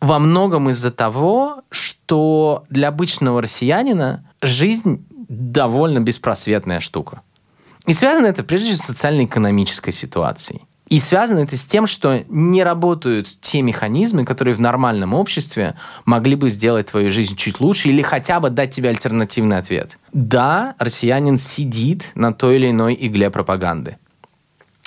во 0.00 0.18
многом 0.18 0.70
из-за 0.70 0.90
того, 0.90 1.62
что 1.70 2.64
для 2.68 2.88
обычного 2.88 3.40
россиянина 3.40 4.24
жизнь 4.42 5.06
довольно 5.28 6.00
беспросветная 6.00 6.80
штука. 6.80 7.22
И 7.86 7.94
связано 7.94 8.26
это 8.26 8.42
прежде 8.42 8.72
всего 8.72 8.82
с 8.82 8.86
социально-экономической 8.86 9.92
ситуацией. 9.92 10.62
И 10.88 11.00
связано 11.00 11.40
это 11.40 11.56
с 11.56 11.66
тем, 11.66 11.86
что 11.86 12.24
не 12.28 12.64
работают 12.64 13.28
те 13.42 13.60
механизмы, 13.60 14.24
которые 14.24 14.54
в 14.54 14.60
нормальном 14.60 15.12
обществе 15.12 15.74
могли 16.06 16.34
бы 16.34 16.48
сделать 16.48 16.86
твою 16.86 17.10
жизнь 17.10 17.36
чуть 17.36 17.60
лучше 17.60 17.90
или 17.90 18.00
хотя 18.00 18.40
бы 18.40 18.48
дать 18.48 18.70
тебе 18.70 18.88
альтернативный 18.88 19.58
ответ. 19.58 19.98
Да, 20.12 20.74
россиянин 20.78 21.38
сидит 21.38 22.12
на 22.14 22.32
той 22.32 22.56
или 22.56 22.70
иной 22.70 22.96
игле 22.98 23.28
пропаганды. 23.30 23.98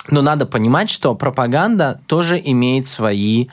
Но 0.08 0.22
надо 0.22 0.44
понимать, 0.46 0.90
что 0.90 1.14
пропаганда 1.14 2.00
тоже 2.08 2.40
имеет 2.44 2.88
свои 2.88 3.46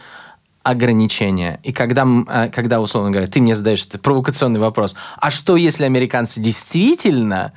ограничения. 0.64 1.60
И 1.64 1.72
когда, 1.72 2.08
э, 2.28 2.50
когда 2.50 2.82
условно 2.82 3.12
говоря, 3.12 3.28
ты 3.28 3.42
мне 3.42 3.56
задаешь 3.56 3.86
этот 3.86 4.02
провокационный 4.02 4.60
вопрос, 4.60 4.96
а 5.18 5.30
что 5.30 5.56
если 5.56 5.86
американцы 5.86 6.40
действительно 6.40 7.54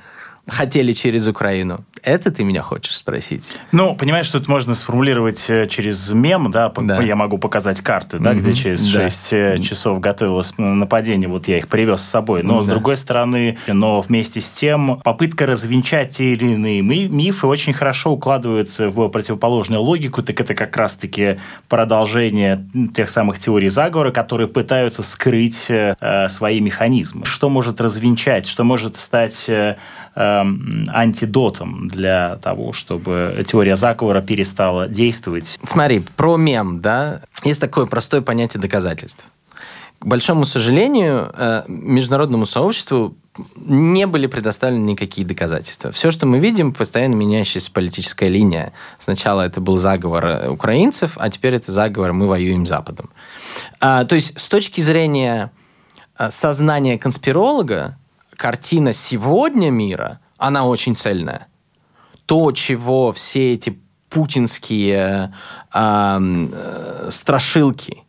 хотели 0.47 0.93
через 0.93 1.27
Украину? 1.27 1.85
Это 2.03 2.31
ты 2.31 2.43
меня 2.43 2.61
хочешь 2.61 2.97
спросить? 2.97 3.55
Ну, 3.71 3.95
понимаешь, 3.95 4.25
что 4.25 4.37
это 4.37 4.51
можно 4.51 4.75
сформулировать 4.75 5.49
э, 5.49 5.67
через 5.67 6.11
мем, 6.11 6.51
да, 6.51 6.69
да. 6.75 7.01
я 7.01 7.15
могу 7.15 7.37
показать 7.37 7.79
карты, 7.79 8.19
да, 8.19 8.33
mm-hmm. 8.33 8.39
где 8.39 8.53
через 8.53 8.93
да. 8.93 9.09
6 9.09 9.33
э, 9.33 9.57
часов 9.59 10.01
готовилось 10.01 10.53
нападение, 10.57 11.29
вот 11.29 11.47
я 11.47 11.57
их 11.59 11.69
привез 11.69 12.01
с 12.01 12.09
собой. 12.09 12.43
Но, 12.43 12.57
да. 12.57 12.63
с 12.63 12.67
другой 12.67 12.97
стороны, 12.97 13.57
но 13.67 14.01
вместе 14.01 14.41
с 14.41 14.51
тем, 14.51 14.99
попытка 15.01 15.45
развенчать 15.45 16.17
те 16.17 16.33
или 16.33 16.53
иные 16.53 16.81
мифы 16.81 17.47
очень 17.47 17.73
хорошо 17.73 18.11
укладывается 18.11 18.89
в 18.89 19.07
противоположную 19.07 19.81
логику, 19.81 20.21
так 20.23 20.41
это 20.41 20.55
как 20.55 20.75
раз-таки 20.75 21.39
продолжение 21.69 22.67
тех 22.93 23.07
самых 23.07 23.39
теорий 23.39 23.69
заговора, 23.69 24.11
которые 24.11 24.49
пытаются 24.49 25.03
скрыть 25.03 25.67
э, 25.69 26.27
свои 26.27 26.59
механизмы. 26.59 27.25
Что 27.25 27.49
может 27.49 27.79
развенчать, 27.79 28.45
что 28.45 28.65
может 28.65 28.97
стать 28.97 29.45
э, 29.47 29.77
антидотом 30.15 31.87
для 31.87 32.37
того, 32.37 32.73
чтобы 32.73 33.43
теория 33.47 33.75
заговора 33.75 34.21
перестала 34.21 34.87
действовать. 34.87 35.59
Смотри, 35.65 36.05
про 36.15 36.37
мем, 36.37 36.81
да, 36.81 37.21
есть 37.43 37.59
такое 37.59 37.85
простое 37.85 38.21
понятие 38.21 38.61
доказательств. 38.61 39.27
К 40.03 40.05
большому 40.05 40.43
сожалению, 40.43 41.31
э, 41.33 41.63
международному 41.67 42.45
сообществу 42.45 43.15
не 43.55 44.05
были 44.05 44.27
предоставлены 44.27 44.83
никакие 44.83 45.25
доказательства. 45.25 45.93
Все, 45.93 46.11
что 46.11 46.25
мы 46.25 46.39
видим, 46.39 46.73
постоянно 46.73 47.15
меняющаяся 47.15 47.71
политическая 47.71 48.27
линия. 48.27 48.73
Сначала 48.99 49.43
это 49.43 49.61
был 49.61 49.77
заговор 49.77 50.25
э, 50.25 50.49
украинцев, 50.49 51.13
а 51.15 51.29
теперь 51.29 51.55
это 51.55 51.71
заговор 51.71 52.11
«мы 52.11 52.27
воюем 52.27 52.65
Западом». 52.65 53.11
А, 53.79 54.03
то 54.03 54.15
есть 54.15 54.37
с 54.37 54.49
точки 54.49 54.81
зрения 54.81 55.51
э, 56.19 56.29
сознания 56.31 56.97
конспиролога, 56.97 57.97
картина 58.35 58.93
сегодня 58.93 59.69
мира, 59.69 60.19
она 60.37 60.65
очень 60.65 60.95
цельная. 60.95 61.47
То, 62.25 62.51
чего 62.51 63.11
все 63.11 63.53
эти 63.53 63.79
путинские 64.09 65.33
э, 65.73 67.09
страшилки 67.09 68.03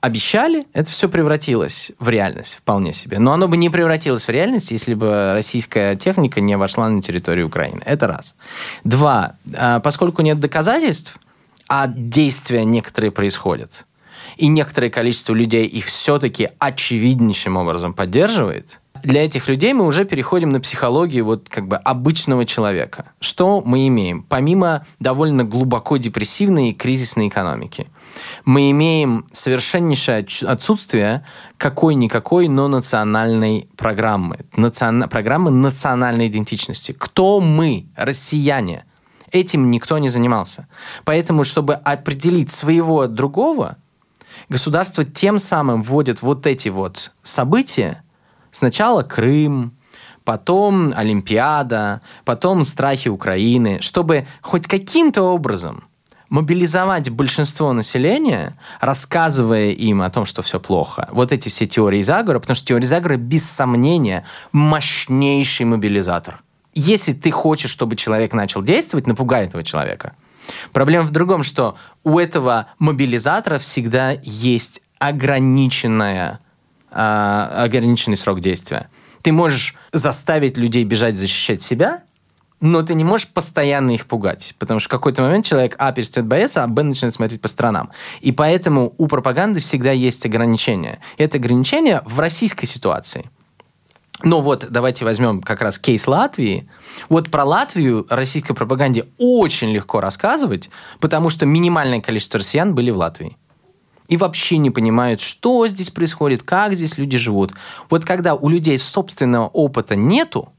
обещали, 0.00 0.66
это 0.72 0.90
все 0.90 1.08
превратилось 1.08 1.92
в 1.98 2.08
реальность 2.08 2.54
вполне 2.54 2.92
себе. 2.92 3.18
Но 3.18 3.32
оно 3.32 3.48
бы 3.48 3.56
не 3.56 3.68
превратилось 3.70 4.26
в 4.26 4.30
реальность, 4.30 4.70
если 4.70 4.94
бы 4.94 5.32
российская 5.32 5.96
техника 5.96 6.40
не 6.40 6.56
вошла 6.56 6.88
на 6.88 7.02
территорию 7.02 7.48
Украины. 7.48 7.82
Это 7.84 8.06
раз. 8.06 8.36
Два. 8.84 9.36
А, 9.54 9.80
поскольку 9.80 10.22
нет 10.22 10.38
доказательств, 10.38 11.18
а 11.68 11.88
действия 11.88 12.64
некоторые 12.64 13.10
происходят, 13.10 13.84
и 14.36 14.46
некоторое 14.48 14.90
количество 14.90 15.34
людей 15.34 15.66
их 15.66 15.86
все-таки 15.86 16.50
очевиднейшим 16.58 17.56
образом 17.56 17.94
поддерживает, 17.94 18.80
для 19.06 19.24
этих 19.24 19.46
людей 19.46 19.72
мы 19.72 19.86
уже 19.86 20.04
переходим 20.04 20.50
на 20.50 20.60
психологию 20.60 21.24
вот 21.24 21.48
как 21.48 21.68
бы 21.68 21.76
обычного 21.76 22.44
человека. 22.44 23.12
Что 23.20 23.62
мы 23.64 23.86
имеем? 23.86 24.24
Помимо 24.24 24.84
довольно 24.98 25.44
глубоко 25.44 25.96
депрессивной 25.96 26.70
и 26.70 26.74
кризисной 26.74 27.28
экономики, 27.28 27.88
мы 28.44 28.68
имеем 28.72 29.24
совершеннейшее 29.30 30.26
отсутствие 30.42 31.24
какой-никакой, 31.56 32.48
но 32.48 32.66
национальной 32.66 33.68
программы. 33.76 34.40
Национа... 34.56 35.06
Программы 35.06 35.52
национальной 35.52 36.26
идентичности. 36.26 36.90
Кто 36.90 37.40
мы, 37.40 37.86
россияне? 37.94 38.86
Этим 39.30 39.70
никто 39.70 39.98
не 39.98 40.08
занимался. 40.08 40.66
Поэтому, 41.04 41.44
чтобы 41.44 41.74
определить 41.74 42.50
своего 42.50 43.06
другого, 43.06 43.76
государство 44.48 45.04
тем 45.04 45.38
самым 45.38 45.84
вводит 45.84 46.22
вот 46.22 46.44
эти 46.46 46.70
вот 46.70 47.12
события, 47.22 48.02
Сначала 48.56 49.02
Крым, 49.02 49.76
потом 50.24 50.94
Олимпиада, 50.96 52.00
потом 52.24 52.64
страхи 52.64 53.08
Украины, 53.08 53.82
чтобы 53.82 54.26
хоть 54.40 54.66
каким-то 54.66 55.24
образом 55.24 55.84
мобилизовать 56.30 57.10
большинство 57.10 57.74
населения, 57.74 58.56
рассказывая 58.80 59.72
им 59.72 60.00
о 60.00 60.08
том, 60.08 60.24
что 60.24 60.40
все 60.40 60.58
плохо. 60.58 61.06
Вот 61.12 61.32
эти 61.32 61.50
все 61.50 61.66
теории 61.66 62.00
заговора, 62.00 62.38
потому 62.38 62.54
что 62.56 62.66
теория 62.66 62.86
заговора, 62.86 63.18
без 63.18 63.44
сомнения, 63.44 64.24
мощнейший 64.52 65.66
мобилизатор. 65.66 66.40
Если 66.72 67.12
ты 67.12 67.30
хочешь, 67.30 67.70
чтобы 67.70 67.94
человек 67.94 68.32
начал 68.32 68.62
действовать, 68.62 69.06
напугай 69.06 69.44
этого 69.44 69.64
человека. 69.64 70.16
Проблема 70.72 71.04
в 71.04 71.10
другом, 71.10 71.42
что 71.42 71.76
у 72.04 72.18
этого 72.18 72.68
мобилизатора 72.78 73.58
всегда 73.58 74.12
есть 74.22 74.80
ограниченная 74.98 76.40
а, 76.98 77.64
ограниченный 77.64 78.16
срок 78.16 78.40
действия. 78.40 78.88
Ты 79.20 79.32
можешь 79.32 79.74
заставить 79.92 80.56
людей 80.56 80.82
бежать 80.84 81.16
защищать 81.16 81.60
себя, 81.60 82.02
но 82.60 82.82
ты 82.82 82.94
не 82.94 83.04
можешь 83.04 83.28
постоянно 83.28 83.90
их 83.90 84.06
пугать, 84.06 84.54
потому 84.58 84.80
что 84.80 84.88
в 84.88 84.92
какой-то 84.92 85.20
момент 85.20 85.44
человек, 85.44 85.76
а, 85.78 85.92
перестает 85.92 86.26
бояться, 86.26 86.64
а, 86.64 86.66
б, 86.66 86.82
начинает 86.82 87.14
смотреть 87.14 87.42
по 87.42 87.48
сторонам. 87.48 87.90
И 88.22 88.32
поэтому 88.32 88.94
у 88.96 89.08
пропаганды 89.08 89.60
всегда 89.60 89.92
есть 89.92 90.24
ограничения. 90.24 91.00
И 91.18 91.22
это 91.22 91.36
ограничение 91.36 92.00
в 92.06 92.18
российской 92.18 92.66
ситуации. 92.66 93.30
Но 94.22 94.40
вот 94.40 94.66
давайте 94.70 95.04
возьмем 95.04 95.42
как 95.42 95.60
раз 95.60 95.78
кейс 95.78 96.06
Латвии. 96.06 96.66
Вот 97.10 97.30
про 97.30 97.44
Латвию 97.44 98.06
российской 98.08 98.54
пропаганде 98.54 99.04
очень 99.18 99.70
легко 99.70 100.00
рассказывать, 100.00 100.70
потому 101.00 101.28
что 101.28 101.44
минимальное 101.44 102.00
количество 102.00 102.38
россиян 102.38 102.74
были 102.74 102.90
в 102.90 102.96
Латвии 102.96 103.36
и 104.08 104.16
вообще 104.16 104.58
не 104.58 104.70
понимают, 104.70 105.20
что 105.20 105.66
здесь 105.68 105.90
происходит, 105.90 106.42
как 106.42 106.74
здесь 106.74 106.98
люди 106.98 107.18
живут. 107.18 107.52
Вот 107.90 108.04
когда 108.04 108.34
у 108.34 108.48
людей 108.48 108.78
собственного 108.78 109.48
опыта 109.48 109.96
нету, 109.96 110.52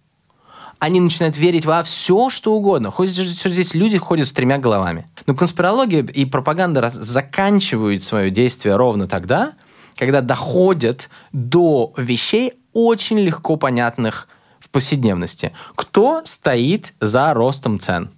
они 0.79 0.99
начинают 0.99 1.37
верить 1.37 1.65
во 1.65 1.83
все, 1.83 2.29
что 2.29 2.53
угодно. 2.53 2.91
Хоть 2.91 3.09
здесь 3.09 3.73
люди 3.73 3.97
ходят 3.97 4.27
с 4.27 4.31
тремя 4.31 4.59
головами. 4.59 5.07
Но 5.25 5.33
конспирология 5.33 6.03
и 6.03 6.25
пропаганда 6.25 6.89
заканчивают 6.89 8.03
свое 8.03 8.29
действие 8.29 8.75
ровно 8.75 9.07
тогда, 9.07 9.53
когда 9.95 10.21
доходят 10.21 11.09
до 11.31 11.93
вещей 11.97 12.53
очень 12.73 13.17
легко 13.17 13.55
понятных 13.55 14.27
в 14.59 14.69
повседневности. 14.69 15.53
Кто 15.73 16.21
стоит 16.25 16.93
за 16.99 17.33
ростом 17.33 17.79
цен? 17.79 18.11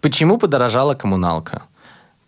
Почему 0.00 0.38
подорожала 0.38 0.94
коммуналка? 0.94 1.64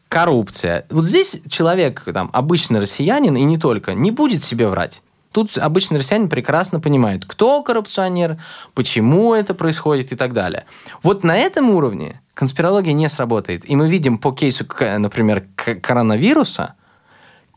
Коррупция. 0.08 0.86
Вот 0.90 1.06
здесь 1.06 1.40
человек, 1.48 2.02
там, 2.12 2.30
обычный 2.32 2.80
россиянин, 2.80 3.36
и 3.36 3.42
не 3.42 3.58
только, 3.58 3.94
не 3.94 4.10
будет 4.10 4.44
себе 4.44 4.68
врать. 4.68 5.02
Тут 5.32 5.58
обычный 5.58 5.98
россиянин 5.98 6.28
прекрасно 6.28 6.80
понимает, 6.80 7.26
кто 7.26 7.62
коррупционер, 7.62 8.38
почему 8.74 9.34
это 9.34 9.52
происходит 9.52 10.12
и 10.12 10.16
так 10.16 10.32
далее. 10.32 10.64
Вот 11.02 11.24
на 11.24 11.36
этом 11.36 11.70
уровне 11.70 12.22
конспирология 12.32 12.94
не 12.94 13.08
сработает. 13.08 13.68
И 13.68 13.76
мы 13.76 13.88
видим 13.90 14.18
по 14.18 14.32
кейсу, 14.32 14.64
например, 14.80 15.44
коронавируса, 15.56 16.74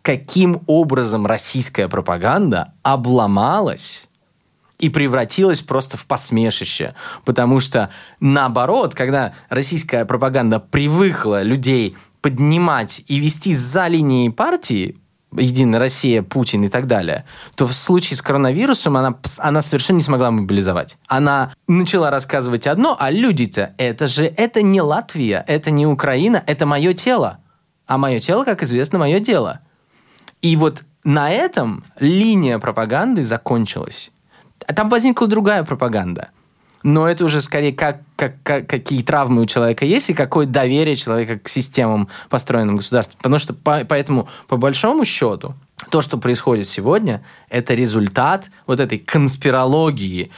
каким 0.01 0.61
образом 0.67 1.25
российская 1.25 1.87
пропаганда 1.87 2.73
обломалась 2.83 4.09
и 4.79 4.89
превратилась 4.89 5.61
просто 5.61 5.97
в 5.97 6.05
посмешище. 6.05 6.95
Потому 7.25 7.59
что, 7.59 7.91
наоборот, 8.19 8.95
когда 8.95 9.33
российская 9.49 10.05
пропаганда 10.05 10.59
привыкла 10.59 11.43
людей 11.43 11.97
поднимать 12.21 13.03
и 13.07 13.19
вести 13.19 13.53
за 13.53 13.87
линией 13.87 14.29
партии, 14.29 14.97
Единая 15.31 15.79
Россия, 15.79 16.23
Путин 16.23 16.63
и 16.63 16.69
так 16.69 16.87
далее, 16.87 17.23
то 17.55 17.67
в 17.67 17.73
случае 17.73 18.17
с 18.17 18.21
коронавирусом 18.21 18.97
она, 18.97 19.15
она 19.37 19.61
совершенно 19.61 19.97
не 19.97 20.03
смогла 20.03 20.31
мобилизовать. 20.31 20.97
Она 21.07 21.53
начала 21.67 22.09
рассказывать 22.09 22.65
одно, 22.65 22.97
а 22.99 23.11
люди-то, 23.11 23.75
это 23.77 24.07
же, 24.07 24.25
это 24.25 24.63
не 24.63 24.81
Латвия, 24.81 25.45
это 25.47 25.69
не 25.69 25.85
Украина, 25.85 26.43
это 26.47 26.65
мое 26.65 26.93
тело. 26.93 27.37
А 27.85 27.99
мое 27.99 28.19
тело, 28.19 28.43
как 28.43 28.63
известно, 28.63 28.97
мое 28.97 29.19
дело. 29.19 29.59
И 30.41 30.55
вот 30.55 30.83
на 31.03 31.29
этом 31.29 31.83
линия 31.99 32.57
пропаганды 32.57 33.23
закончилась. 33.23 34.11
Там 34.75 34.89
возникла 34.89 35.27
другая 35.27 35.63
пропаганда– 35.63 36.29
но 36.83 37.07
это 37.07 37.25
уже 37.25 37.41
скорее 37.41 37.73
как, 37.73 38.01
как, 38.15 38.41
как, 38.43 38.67
какие 38.67 39.03
травмы 39.03 39.41
у 39.41 39.45
человека 39.45 39.85
есть 39.85 40.09
и 40.09 40.13
какое 40.13 40.45
доверие 40.45 40.95
человека 40.95 41.37
к 41.39 41.47
системам, 41.47 42.07
построенным 42.29 42.77
государством. 42.77 43.17
Потому 43.17 43.39
что 43.39 43.53
по, 43.53 43.83
поэтому, 43.85 44.29
по 44.47 44.57
большому 44.57 45.05
счету, 45.05 45.55
то, 45.89 46.01
что 46.01 46.17
происходит 46.17 46.67
сегодня, 46.67 47.23
это 47.49 47.73
результат 47.73 48.49
вот 48.65 48.79
этой 48.79 48.97
конспирологии 48.97 50.31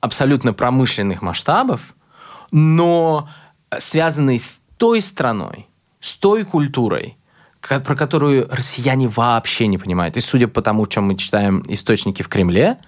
абсолютно 0.00 0.52
промышленных 0.52 1.22
масштабов, 1.22 1.94
но 2.50 3.28
связанной 3.78 4.38
с 4.38 4.60
той 4.76 5.00
страной, 5.00 5.66
с 6.00 6.14
той 6.14 6.44
культурой, 6.44 7.16
про 7.60 7.96
которую 7.96 8.46
россияне 8.50 9.08
вообще 9.08 9.66
не 9.66 9.78
понимают. 9.78 10.16
И 10.16 10.20
судя 10.20 10.48
по 10.48 10.60
тому, 10.60 10.86
чем 10.86 11.04
мы 11.04 11.16
читаем 11.16 11.62
источники 11.68 12.22
в 12.22 12.28
Кремле, 12.28 12.78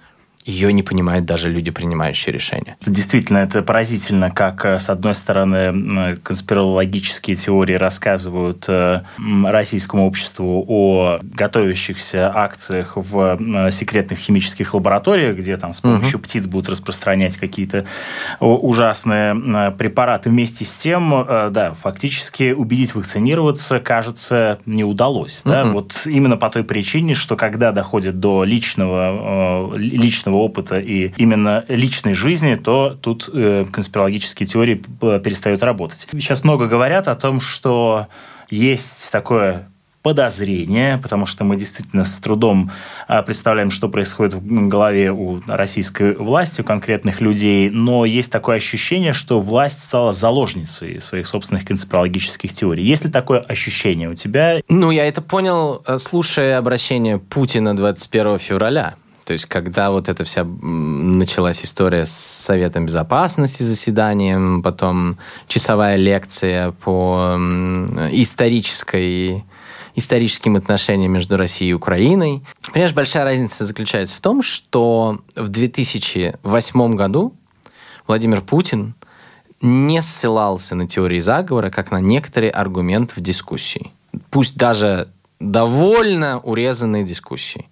ее 0.47 0.71
не 0.71 0.81
понимают 0.81 1.25
даже 1.25 1.49
люди, 1.49 1.71
принимающие 1.71 2.33
решения. 2.33 2.77
Действительно, 2.85 3.39
это 3.39 3.61
поразительно, 3.61 4.31
как, 4.31 4.65
э, 4.65 4.79
с 4.79 4.89
одной 4.89 5.13
стороны, 5.13 6.17
конспирологические 6.23 7.35
теории 7.35 7.75
рассказывают 7.75 8.65
э, 8.69 9.01
российскому 9.45 10.07
обществу 10.07 10.63
о 10.67 11.19
готовящихся 11.21 12.31
акциях 12.33 12.93
в 12.95 13.37
секретных 13.71 14.19
химических 14.19 14.73
лабораториях, 14.73 15.35
где 15.35 15.57
там 15.57 15.73
с 15.73 15.81
помощью 15.81 16.17
угу. 16.17 16.23
птиц 16.23 16.45
будут 16.45 16.69
распространять 16.69 17.35
какие-то 17.37 17.85
ужасные 18.39 19.71
препараты. 19.77 20.29
Вместе 20.29 20.63
с 20.63 20.73
тем, 20.75 21.13
э, 21.13 21.49
да, 21.51 21.73
фактически 21.73 22.53
убедить 22.53 22.95
вакцинироваться, 22.95 23.79
кажется, 23.79 24.59
не 24.65 24.85
удалось. 24.85 25.41
Да? 25.43 25.65
Вот 25.65 26.03
именно 26.05 26.37
по 26.37 26.49
той 26.49 26.63
причине, 26.63 27.13
что 27.15 27.35
когда 27.35 27.73
доходит 27.73 28.21
до 28.21 28.45
личного, 28.45 29.75
личного 29.75 30.36
опыта 30.37 30.79
и 30.79 31.11
именно 31.17 31.65
личной 31.67 32.13
жизни, 32.13 32.55
то 32.55 32.97
тут 33.01 33.29
э, 33.33 33.65
конспирологические 33.71 34.47
теории 34.47 34.81
э, 35.01 35.19
перестают 35.23 35.63
работать. 35.63 36.07
Сейчас 36.11 36.43
много 36.43 36.67
говорят 36.67 37.07
о 37.07 37.15
том, 37.15 37.39
что 37.39 38.07
есть 38.49 39.11
такое 39.11 39.67
подозрения, 40.07 40.99
потому 41.03 41.25
что 41.25 41.43
мы 41.43 41.57
действительно 41.57 42.05
с 42.05 42.17
трудом 42.19 42.71
а, 43.09 43.23
представляем, 43.23 43.69
что 43.69 43.89
происходит 43.89 44.35
в 44.35 44.67
голове 44.69 45.11
у 45.11 45.41
российской 45.47 46.15
власти, 46.15 46.61
у 46.61 46.63
конкретных 46.63 47.19
людей, 47.19 47.69
но 47.69 48.05
есть 48.05 48.31
такое 48.31 48.55
ощущение, 48.55 49.11
что 49.11 49.41
власть 49.41 49.83
стала 49.83 50.13
заложницей 50.13 51.01
своих 51.01 51.27
собственных 51.27 51.65
конспирологических 51.65 52.53
теорий. 52.53 52.85
Есть 52.85 53.03
ли 53.03 53.11
такое 53.11 53.41
ощущение 53.41 54.09
у 54.09 54.15
тебя? 54.15 54.61
Ну, 54.69 54.91
я 54.91 55.05
это 55.05 55.21
понял, 55.21 55.83
э, 55.85 55.97
слушая 55.97 56.57
обращение 56.57 57.17
Путина 57.17 57.75
21 57.75 58.39
февраля. 58.39 58.95
То 59.27 59.33
есть, 59.33 59.45
когда 59.45 59.91
вот 59.91 60.07
эта 60.07 60.23
вся 60.23 60.45
началась 60.45 61.61
история 61.65 62.05
с 62.05 62.11
Советом 62.13 62.85
Безопасности 62.85 63.61
заседанием, 63.61 64.63
потом 64.63 65.17
часовая 65.49 65.97
лекция 65.97 66.71
по 66.71 67.35
исторической 68.13 69.43
историческим 69.95 70.55
отношениям 70.55 71.11
между 71.11 71.35
Россией 71.35 71.71
и 71.71 71.73
Украиной. 71.73 72.41
Понимаешь, 72.71 72.93
большая 72.93 73.25
разница 73.25 73.65
заключается 73.65 74.15
в 74.15 74.21
том, 74.21 74.41
что 74.41 75.19
в 75.35 75.49
2008 75.49 76.95
году 76.95 77.33
Владимир 78.07 78.39
Путин 78.39 78.93
не 79.59 80.01
ссылался 80.01 80.73
на 80.75 80.87
теории 80.87 81.19
заговора 81.19 81.69
как 81.69 81.91
на 81.91 81.99
некоторый 81.99 82.49
аргумент 82.49 83.17
в 83.17 83.19
дискуссии. 83.19 83.91
Пусть 84.29 84.55
даже 84.55 85.09
довольно 85.41 86.39
урезанные 86.39 87.03
дискуссии. 87.03 87.67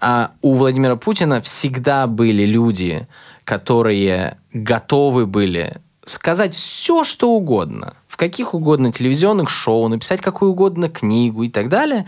А 0.00 0.32
у 0.42 0.54
Владимира 0.54 0.96
Путина 0.96 1.40
всегда 1.40 2.06
были 2.06 2.44
люди, 2.44 3.08
которые 3.44 4.38
готовы 4.52 5.26
были 5.26 5.80
сказать 6.04 6.54
все, 6.54 7.04
что 7.04 7.30
угодно, 7.30 7.94
в 8.08 8.16
каких 8.16 8.54
угодно 8.54 8.92
телевизионных 8.92 9.50
шоу, 9.50 9.88
написать 9.88 10.20
какую 10.20 10.52
угодно 10.52 10.88
книгу 10.88 11.42
и 11.42 11.48
так 11.48 11.68
далее. 11.68 12.06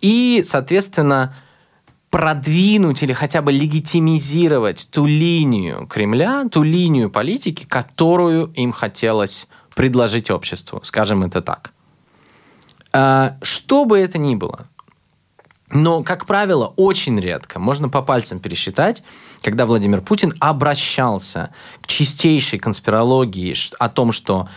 И, 0.00 0.44
соответственно, 0.46 1.34
продвинуть 2.10 3.02
или 3.02 3.12
хотя 3.12 3.42
бы 3.42 3.52
легитимизировать 3.52 4.88
ту 4.90 5.06
линию 5.06 5.86
Кремля, 5.86 6.44
ту 6.50 6.62
линию 6.62 7.10
политики, 7.10 7.66
которую 7.66 8.52
им 8.54 8.72
хотелось 8.72 9.46
предложить 9.74 10.30
обществу, 10.30 10.80
скажем 10.82 11.22
это 11.22 11.40
так. 11.42 11.72
А, 12.92 13.36
что 13.42 13.84
бы 13.84 13.98
это 13.98 14.18
ни 14.18 14.34
было, 14.34 14.67
но, 15.70 16.02
как 16.02 16.26
правило, 16.26 16.72
очень 16.76 17.20
редко, 17.20 17.58
можно 17.58 17.88
по 17.88 18.00
пальцам 18.00 18.38
пересчитать, 18.38 19.02
когда 19.42 19.66
Владимир 19.66 20.00
Путин 20.00 20.34
обращался 20.40 21.50
к 21.82 21.86
чистейшей 21.86 22.58
конспирологии 22.58 23.54
о 23.78 23.88
том, 23.88 24.12
что 24.12 24.48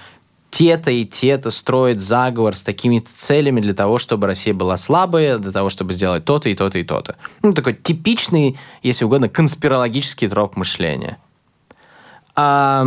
те-то 0.51 0.91
и 0.91 1.05
те-то 1.05 1.49
строят 1.49 2.01
заговор 2.01 2.55
с 2.55 2.63
такими 2.63 2.99
целями 2.99 3.61
для 3.61 3.73
того, 3.73 3.97
чтобы 3.97 4.27
Россия 4.27 4.53
была 4.53 4.77
слабая, 4.77 5.37
для 5.37 5.51
того, 5.51 5.69
чтобы 5.69 5.93
сделать 5.93 6.25
то-то 6.25 6.49
и 6.49 6.55
то-то 6.55 6.77
и 6.77 6.83
то-то. 6.83 7.15
Ну, 7.41 7.53
такой 7.53 7.73
типичный, 7.73 8.59
если 8.83 9.05
угодно, 9.05 9.29
конспирологический 9.29 10.27
троп 10.27 10.55
мышления. 10.57 11.17
А, 12.35 12.85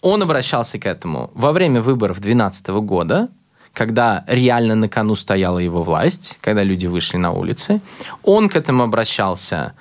он 0.00 0.22
обращался 0.22 0.78
к 0.78 0.86
этому 0.86 1.30
во 1.34 1.52
время 1.52 1.82
выборов 1.82 2.20
2012 2.20 2.68
года, 2.68 3.28
когда 3.72 4.24
реально 4.26 4.74
на 4.74 4.88
кону 4.88 5.16
стояла 5.16 5.58
его 5.58 5.82
власть, 5.82 6.38
когда 6.40 6.64
люди 6.64 6.86
вышли 6.86 7.16
на 7.16 7.32
улицы. 7.32 7.80
Он 8.22 8.48
к 8.48 8.56
этому 8.56 8.82
обращался 8.82 9.74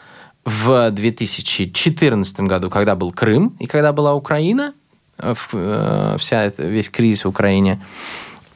в 0.46 0.92
2014 0.92 2.40
году, 2.42 2.70
когда 2.70 2.96
был 2.96 3.12
Крым 3.12 3.56
и 3.60 3.66
когда 3.66 3.94
была 3.94 4.14
Украина, 4.14 4.74
э, 5.18 5.36
э, 5.54 6.16
вся 6.20 6.52
весь 6.58 6.90
кризис 6.90 7.26
в 7.26 7.30
Украине. 7.30 7.82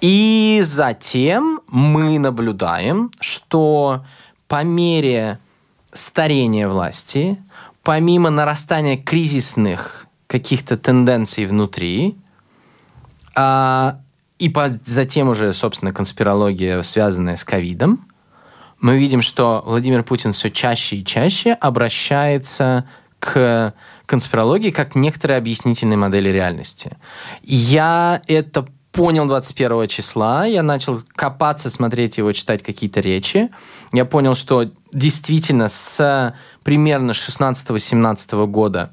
И 0.02 0.62
затем 0.64 1.62
мы 1.68 2.20
наблюдаем, 2.20 3.12
что 3.20 4.06
по 4.48 4.64
мере 4.64 5.40
старения 5.94 6.68
власти, 6.68 7.38
помимо 7.84 8.30
нарастания 8.30 8.98
кризисных 8.98 10.08
каких-то 10.28 10.78
тенденций 10.78 11.46
внутри, 11.46 12.18
а, 13.36 14.00
и 14.44 14.50
по, 14.50 14.78
затем 14.84 15.30
уже, 15.30 15.54
собственно, 15.54 15.94
конспирология, 15.94 16.82
связанная 16.82 17.38
с 17.38 17.46
ковидом, 17.46 18.06
мы 18.82 19.00
видим, 19.00 19.22
что 19.22 19.64
Владимир 19.66 20.04
Путин 20.04 20.34
все 20.34 20.52
чаще 20.52 20.98
и 20.98 21.06
чаще 21.06 21.54
обращается 21.54 22.84
к 23.20 23.74
конспирологии 24.06 24.72
как 24.72 24.96
некоторой 24.96 25.38
объяснительной 25.38 25.96
модели 25.96 26.28
реальности. 26.28 26.98
Я 27.42 28.22
это 28.28 28.68
понял 28.92 29.28
21 29.28 29.88
числа, 29.88 30.46
я 30.46 30.62
начал 30.62 31.00
копаться, 31.16 31.70
смотреть 31.70 32.18
его, 32.18 32.34
читать 32.34 32.64
какие-то 32.64 33.00
речи. 33.00 33.50
Я 33.94 34.04
понял, 34.04 34.36
что 34.36 34.70
действительно 34.92 35.70
с 35.70 36.36
примерно 36.64 37.12
16-17 37.12 38.46
года 38.48 38.92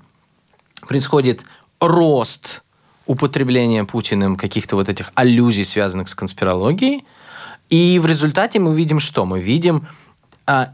происходит 0.86 1.42
рост 1.80 2.62
употребления 3.10 3.84
Путиным 3.84 4.36
каких-то 4.36 4.76
вот 4.76 4.88
этих 4.88 5.10
аллюзий, 5.16 5.64
связанных 5.64 6.08
с 6.08 6.14
конспирологией. 6.14 7.04
И 7.68 7.98
в 7.98 8.06
результате 8.06 8.60
мы 8.60 8.76
видим 8.76 9.00
что? 9.00 9.24
Мы 9.24 9.40
видим, 9.40 9.88
а, 10.46 10.70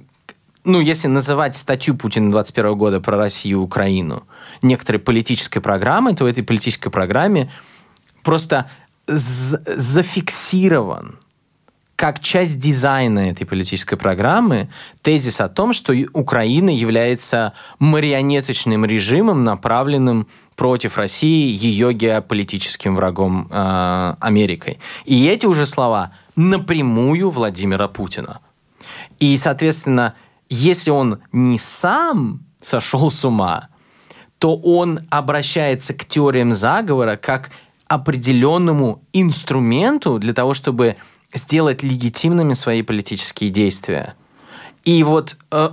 ну, 0.63 0.81
если 0.81 1.09
называть 1.09 1.57
статью 1.57 1.97
Путина 1.97 2.31
21 2.31 2.77
года 2.77 3.01
про 3.01 3.17
Россию 3.17 3.61
и 3.61 3.63
Украину 3.63 4.25
некоторой 4.61 5.01
политической 5.01 5.61
программой, 5.61 6.15
то 6.15 6.25
в 6.25 6.27
этой 6.27 6.45
политической 6.45 6.91
программе 6.91 7.51
просто 8.23 8.71
зафиксирован 9.07 11.19
как 11.97 12.21
часть 12.21 12.61
дизайна 12.61 13.31
этой 13.31 13.47
политической 13.47 13.97
программы 13.97 14.69
тезис 15.03 15.41
о 15.41 15.49
том, 15.49 15.73
что 15.73 15.95
Украина 16.13 16.69
является 16.69 17.55
марионеточным 17.79 18.85
режимом, 18.85 19.45
направленным 19.45 20.29
против 20.57 20.99
России, 20.99 21.57
ее 21.57 21.93
геополитическим 21.95 22.97
врагом 22.97 23.49
э, 23.51 24.15
Америкой. 24.21 24.79
И 25.05 25.27
эти 25.27 25.47
уже 25.47 25.67
слова 25.67 26.13
напрямую 26.35 27.31
Владимира 27.31 27.89
Путина. 27.89 28.41
И, 29.19 29.37
соответственно, 29.39 30.15
если 30.51 30.91
он 30.91 31.21
не 31.33 31.59
сам 31.59 32.41
сошел 32.61 33.11
с 33.11 33.25
ума, 33.25 33.69
то 34.39 34.55
он 34.57 35.01
обращается 35.09 35.95
к 35.95 36.05
теориям 36.05 36.53
заговора 36.53 37.17
как 37.17 37.51
определенному 37.87 39.03
инструменту 39.13 40.19
для 40.19 40.35
того, 40.35 40.55
чтобы 40.55 40.97
сделать 41.37 41.83
легитимными 41.83 42.55
свои 42.55 42.83
политические 42.83 43.51
действия. 43.51 44.15
И 44.85 45.03
вот 45.03 45.37
э, 45.51 45.71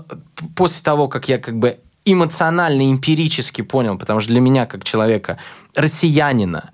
после 0.55 0.83
того, 0.83 1.07
как 1.07 1.29
я 1.29 1.37
как 1.37 1.57
бы 1.57 1.79
эмоционально, 2.05 2.91
эмпирически 2.91 3.61
понял, 3.61 3.97
потому 3.97 4.19
что 4.19 4.31
для 4.31 4.41
меня, 4.41 4.65
как 4.65 4.83
человека, 4.83 5.37
россиянина, 5.75 6.71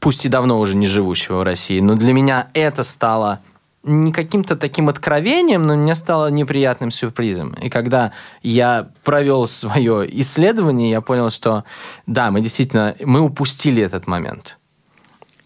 пусть 0.00 0.24
и 0.24 0.28
давно 0.28 0.58
уже 0.58 0.76
не 0.76 0.86
живущего 0.86 1.38
в 1.38 1.42
России, 1.42 1.80
но 1.80 1.94
для 1.94 2.12
меня 2.12 2.48
это 2.54 2.82
стало 2.82 3.40
не 3.82 4.12
каким-то 4.12 4.56
таким 4.56 4.88
откровением, 4.88 5.62
но 5.62 5.74
мне 5.74 5.94
стало 5.94 6.30
неприятным 6.30 6.90
сюрпризом. 6.90 7.54
И 7.54 7.70
когда 7.70 8.12
я 8.42 8.90
провел 9.04 9.46
свое 9.46 10.06
исследование, 10.20 10.90
я 10.90 11.00
понял, 11.00 11.30
что 11.30 11.64
да, 12.06 12.30
мы 12.30 12.40
действительно, 12.42 12.94
мы 13.00 13.20
упустили 13.20 13.82
этот 13.82 14.06
момент. 14.06 14.58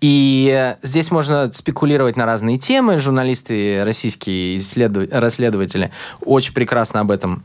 И 0.07 0.77
здесь 0.83 1.11
можно 1.11 1.51
спекулировать 1.51 2.19
на 2.19 2.27
разные 2.27 2.59
темы. 2.59 2.99
Журналисты, 2.99 3.83
российские 3.85 4.59
исследов... 4.59 5.09
расследователи 5.11 5.93
очень 6.21 6.53
прекрасно 6.53 7.01
об 7.01 7.11
этом 7.11 7.43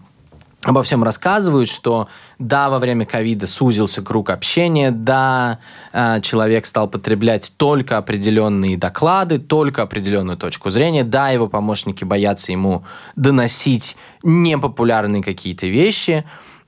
обо 0.63 0.83
всем 0.83 1.05
рассказывают, 1.05 1.69
что 1.69 2.09
да, 2.37 2.69
во 2.69 2.79
время 2.79 3.05
ковида 3.05 3.47
сузился 3.47 4.01
круг 4.01 4.29
общения, 4.29 4.91
да, 4.91 5.59
э, 5.93 6.19
человек 6.19 6.65
стал 6.65 6.89
потреблять 6.89 7.53
только 7.55 7.97
определенные 7.97 8.75
доклады, 8.75 9.39
только 9.39 9.83
определенную 9.83 10.37
точку 10.37 10.69
зрения, 10.69 11.05
да, 11.05 11.29
его 11.29 11.47
помощники 11.47 12.03
боятся 12.03 12.51
ему 12.51 12.83
доносить 13.15 13.95
непопулярные 14.21 15.23
какие-то 15.23 15.67
вещи. 15.67 16.25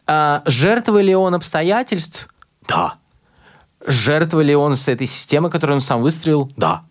А 0.07 0.41
жертва 0.45 1.01
ли 1.01 1.13
он 1.13 1.35
обстоятельств? 1.35 2.29
Да. 2.69 3.00
Жертва 3.85 4.41
ли 4.41 4.55
он 4.55 4.75
с 4.75 4.87
этой 4.87 5.07
системы, 5.07 5.49
которую 5.49 5.77
он 5.77 5.81
сам 5.81 6.01
выстроил? 6.01 6.51
Да. 6.57 6.83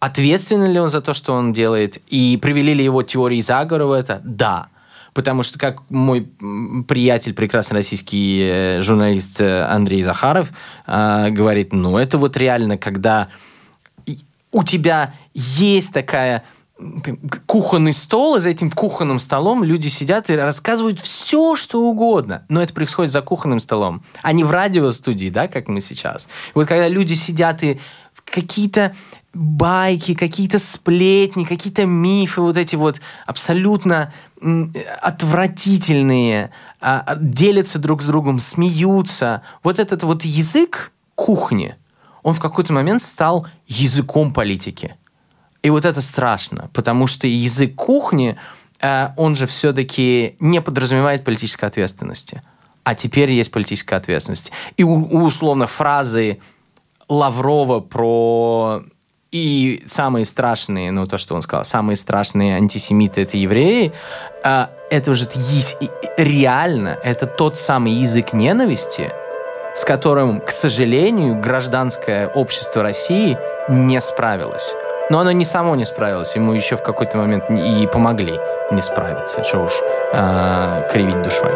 Ответственен 0.00 0.72
ли 0.72 0.80
он 0.80 0.90
за 0.90 1.00
то, 1.00 1.14
что 1.14 1.32
он 1.32 1.52
делает? 1.52 1.98
И 2.08 2.38
привели 2.40 2.74
ли 2.74 2.84
его 2.84 3.02
теории 3.02 3.40
заговора 3.40 3.86
в 3.86 3.92
это? 3.92 4.20
Да 4.24 4.68
потому 5.14 5.44
что, 5.44 5.58
как 5.58 5.78
мой 5.88 6.28
приятель, 6.88 7.32
прекрасный 7.32 7.76
российский 7.76 8.40
э, 8.42 8.82
журналист 8.82 9.40
э, 9.40 9.62
Андрей 9.62 10.02
Захаров 10.02 10.50
э, 10.86 11.30
говорит, 11.30 11.72
ну, 11.72 11.96
это 11.96 12.18
вот 12.18 12.36
реально, 12.36 12.76
когда 12.76 13.28
у 14.50 14.62
тебя 14.62 15.14
есть 15.32 15.92
такая 15.92 16.44
кухонный 17.46 17.92
стол, 17.92 18.36
и 18.36 18.40
за 18.40 18.48
этим 18.48 18.70
кухонным 18.70 19.20
столом 19.20 19.62
люди 19.62 19.88
сидят 19.88 20.28
и 20.28 20.34
рассказывают 20.34 21.00
все, 21.00 21.54
что 21.54 21.82
угодно. 21.82 22.44
Но 22.48 22.60
это 22.60 22.74
происходит 22.74 23.12
за 23.12 23.22
кухонным 23.22 23.60
столом, 23.60 24.02
а 24.22 24.32
не 24.32 24.42
в 24.42 24.50
радиостудии, 24.50 25.30
да, 25.30 25.46
как 25.46 25.68
мы 25.68 25.80
сейчас. 25.80 26.28
Вот 26.54 26.66
когда 26.66 26.88
люди 26.88 27.14
сидят 27.14 27.62
и 27.62 27.80
какие-то 28.24 28.94
байки, 29.32 30.14
какие-то 30.14 30.58
сплетни, 30.58 31.44
какие-то 31.44 31.86
мифы, 31.86 32.40
вот 32.40 32.56
эти 32.56 32.76
вот 32.76 33.00
абсолютно 33.26 34.12
отвратительные, 35.00 36.50
а, 36.80 37.02
а, 37.06 37.16
делятся 37.16 37.78
друг 37.78 38.02
с 38.02 38.06
другом, 38.06 38.38
смеются. 38.38 39.42
Вот 39.62 39.78
этот 39.78 40.02
вот 40.02 40.24
язык 40.24 40.92
кухни, 41.14 41.76
он 42.22 42.34
в 42.34 42.40
какой-то 42.40 42.72
момент 42.72 43.02
стал 43.02 43.46
языком 43.66 44.32
политики. 44.32 44.96
И 45.64 45.70
вот 45.70 45.86
это 45.86 46.02
страшно, 46.02 46.68
потому 46.74 47.06
что 47.06 47.26
язык 47.26 47.74
кухни, 47.74 48.36
э, 48.80 49.08
он 49.16 49.34
же 49.34 49.46
все-таки 49.46 50.36
не 50.38 50.60
подразумевает 50.60 51.24
политической 51.24 51.64
ответственности. 51.64 52.42
А 52.82 52.94
теперь 52.94 53.30
есть 53.30 53.50
политическая 53.50 53.96
ответственность. 53.96 54.52
И 54.76 54.84
условно 54.84 55.66
фразы 55.66 56.38
Лаврова 57.08 57.80
про 57.80 58.82
и 59.32 59.82
самые 59.86 60.26
страшные, 60.26 60.92
ну 60.92 61.06
то, 61.06 61.16
что 61.16 61.34
он 61.34 61.40
сказал, 61.40 61.64
самые 61.64 61.96
страшные 61.96 62.56
антисемиты 62.56 63.22
это 63.22 63.38
евреи, 63.38 63.92
а, 64.44 64.70
это 64.90 65.10
уже 65.10 65.26
реально, 66.18 66.98
это 67.02 67.26
тот 67.26 67.58
самый 67.58 67.92
язык 67.92 68.34
ненависти, 68.34 69.10
с 69.74 69.82
которым, 69.84 70.42
к 70.42 70.50
сожалению, 70.50 71.40
гражданское 71.40 72.28
общество 72.28 72.82
России 72.82 73.38
не 73.70 73.98
справилось. 74.02 74.74
Но 75.10 75.18
оно 75.18 75.32
не 75.32 75.44
само 75.44 75.76
не 75.76 75.84
справилось, 75.84 76.34
ему 76.36 76.52
еще 76.52 76.76
в 76.76 76.82
какой-то 76.82 77.18
момент 77.18 77.50
и 77.50 77.86
помогли 77.86 78.38
не 78.70 78.80
справиться, 78.80 79.44
что 79.44 79.64
уж 79.64 79.72
э, 80.12 80.88
кривить 80.90 81.20
душой. 81.22 81.52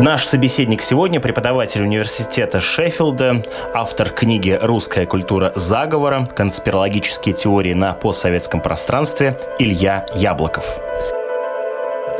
Наш 0.00 0.26
собеседник 0.26 0.80
сегодня 0.80 1.20
преподаватель 1.20 1.82
университета 1.82 2.60
Шеффилда, 2.60 3.42
автор 3.74 4.10
книги 4.10 4.56
«Русская 4.60 5.06
культура 5.06 5.52
заговора. 5.56 6.28
Конспирологические 6.36 7.34
теории 7.34 7.74
на 7.74 7.94
постсоветском 7.94 8.60
пространстве» 8.60 9.40
Илья 9.58 10.06
Яблоков. 10.14 10.64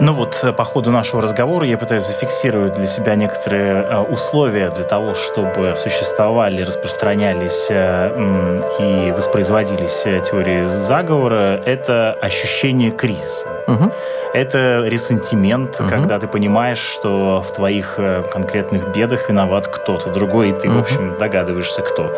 Ну 0.00 0.12
вот, 0.12 0.38
э, 0.44 0.52
по 0.52 0.64
ходу 0.64 0.90
нашего 0.90 1.20
разговора 1.20 1.66
я 1.66 1.76
пытаюсь 1.76 2.04
зафиксировать 2.04 2.74
для 2.74 2.86
себя 2.86 3.16
некоторые 3.16 3.82
э, 3.82 3.98
условия 3.98 4.70
для 4.70 4.84
того, 4.84 5.14
чтобы 5.14 5.74
существовали, 5.74 6.62
распространялись 6.62 7.66
э, 7.68 8.60
и 8.78 9.10
воспроизводились 9.10 10.02
теории 10.02 10.62
заговора. 10.62 11.60
Это 11.64 12.12
ощущение 12.12 12.92
кризиса. 12.92 13.48
Угу. 13.66 13.92
Это 14.34 14.84
ресентимент, 14.86 15.80
угу. 15.80 15.88
когда 15.88 16.20
ты 16.20 16.28
понимаешь, 16.28 16.78
что 16.78 17.42
в 17.42 17.52
твоих 17.52 17.98
конкретных 18.32 18.92
бедах 18.92 19.28
виноват 19.28 19.66
кто-то 19.66 20.10
другой, 20.12 20.50
и 20.50 20.52
ты, 20.52 20.68
угу. 20.68 20.78
в 20.78 20.82
общем, 20.82 21.16
догадываешься, 21.18 21.82
кто. 21.82 22.14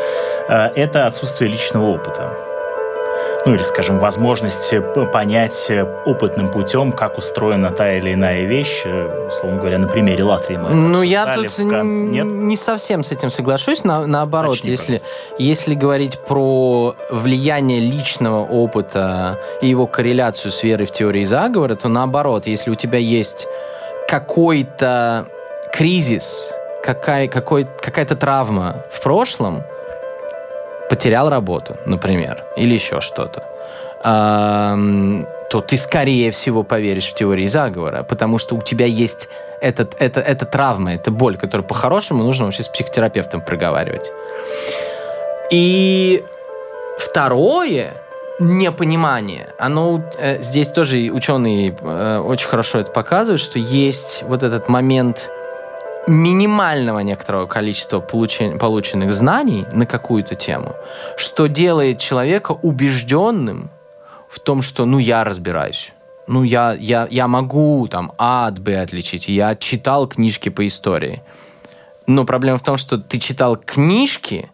Это 0.49 1.07
отсутствие 1.07 1.51
личного 1.51 1.87
опыта 1.87 2.50
ну 3.47 3.55
или, 3.55 3.63
скажем, 3.63 3.99
возможность 3.99 4.73
э, 4.73 4.81
понять 5.07 5.67
э, 5.71 5.83
опытным 6.05 6.51
путем, 6.51 6.93
как 6.93 7.17
устроена 7.19 7.71
та 7.71 7.97
или 7.97 8.13
иная 8.13 8.45
вещь, 8.45 8.83
э, 8.85 9.29
условно 9.29 9.59
говоря, 9.59 9.79
на 9.79 9.89
примере 9.89 10.23
Латвии. 10.25 10.57
Мы 10.57 10.71
ну, 10.71 11.03
я 11.03 11.35
тут 11.35 11.59
Нет? 11.59 12.27
не 12.27 12.57
совсем 12.57 13.03
с 13.03 13.13
этим 13.13 13.31
соглашусь. 13.31 13.85
На, 13.85 14.07
наоборот, 14.07 14.57
Точнее, 14.57 14.73
если, 14.73 15.03
если 15.39 15.75
говорить 15.75 16.19
про 16.19 16.95
влияние 17.11 17.81
личного 17.81 18.45
опыта 18.45 19.39
и 19.63 19.69
его 19.69 19.87
корреляцию 19.87 20.53
с 20.53 20.63
верой 20.63 20.87
в 20.87 20.91
теории 20.91 21.25
заговора, 21.25 21.75
то 21.77 21.89
наоборот, 21.89 22.47
если 22.47 22.71
у 22.71 22.75
тебя 22.75 22.99
есть 22.99 23.47
какой-то 24.09 25.27
кризис, 25.73 26.53
какая, 26.83 27.29
какой, 27.29 27.67
какая-то 27.81 28.17
травма 28.17 28.85
в 28.93 29.03
прошлом, 29.03 29.63
потерял 30.91 31.31
работу, 31.31 31.77
например, 31.87 32.45
или 32.57 32.75
еще 32.75 33.01
что-то, 33.01 33.45
то 34.03 35.61
ты, 35.61 35.77
скорее 35.77 36.31
всего, 36.31 36.65
поверишь 36.65 37.07
в 37.07 37.15
теории 37.15 37.47
заговора, 37.47 38.03
потому 38.03 38.39
что 38.39 38.57
у 38.57 38.63
тебя 38.63 38.87
есть 38.87 39.29
этот, 39.61 39.95
это, 39.99 40.21
это 40.21 40.47
травма, 40.47 40.95
это 40.95 41.11
боль, 41.11 41.37
которую 41.37 41.67
по-хорошему 41.67 42.25
нужно 42.25 42.47
вообще 42.47 42.63
с 42.63 42.69
психотерапевтом 42.69 43.41
проговаривать. 43.41 44.13
И 45.53 46.25
второе, 46.99 47.93
непонимание, 48.41 49.49
оно 49.59 50.03
э, 50.19 50.43
здесь 50.43 50.69
тоже 50.69 51.11
ученые 51.13 51.77
э, 51.81 52.19
очень 52.19 52.49
хорошо 52.49 52.79
это 52.79 52.91
показывают, 52.91 53.41
что 53.41 53.59
есть 53.59 54.25
вот 54.27 54.43
этот 54.43 54.69
момент 54.69 55.31
минимального 56.11 56.99
некоторого 57.01 57.47
количества 57.47 58.01
получен, 58.01 58.59
полученных 58.59 59.13
знаний 59.13 59.65
на 59.73 59.87
какую-то 59.87 60.35
тему, 60.35 60.75
что 61.17 61.47
делает 61.47 61.99
человека 61.99 62.53
убежденным 62.53 63.71
в 64.29 64.39
том, 64.41 64.63
что 64.63 64.85
ну 64.85 64.99
я 64.99 65.25
разбираюсь. 65.25 65.93
Ну, 66.27 66.45
я, 66.45 66.77
я, 66.79 67.09
я 67.11 67.27
могу 67.27 67.89
там 67.89 68.13
А 68.17 68.47
от 68.47 68.61
Б 68.61 68.81
отличить. 68.81 69.27
Я 69.29 69.57
читал 69.57 70.07
книжки 70.07 70.49
по 70.49 70.65
истории. 70.65 71.23
Но 72.07 72.25
проблема 72.25 72.59
в 72.59 72.63
том, 72.63 72.77
что 72.77 72.99
ты 72.99 73.19
читал 73.19 73.57
книжки, 73.57 74.51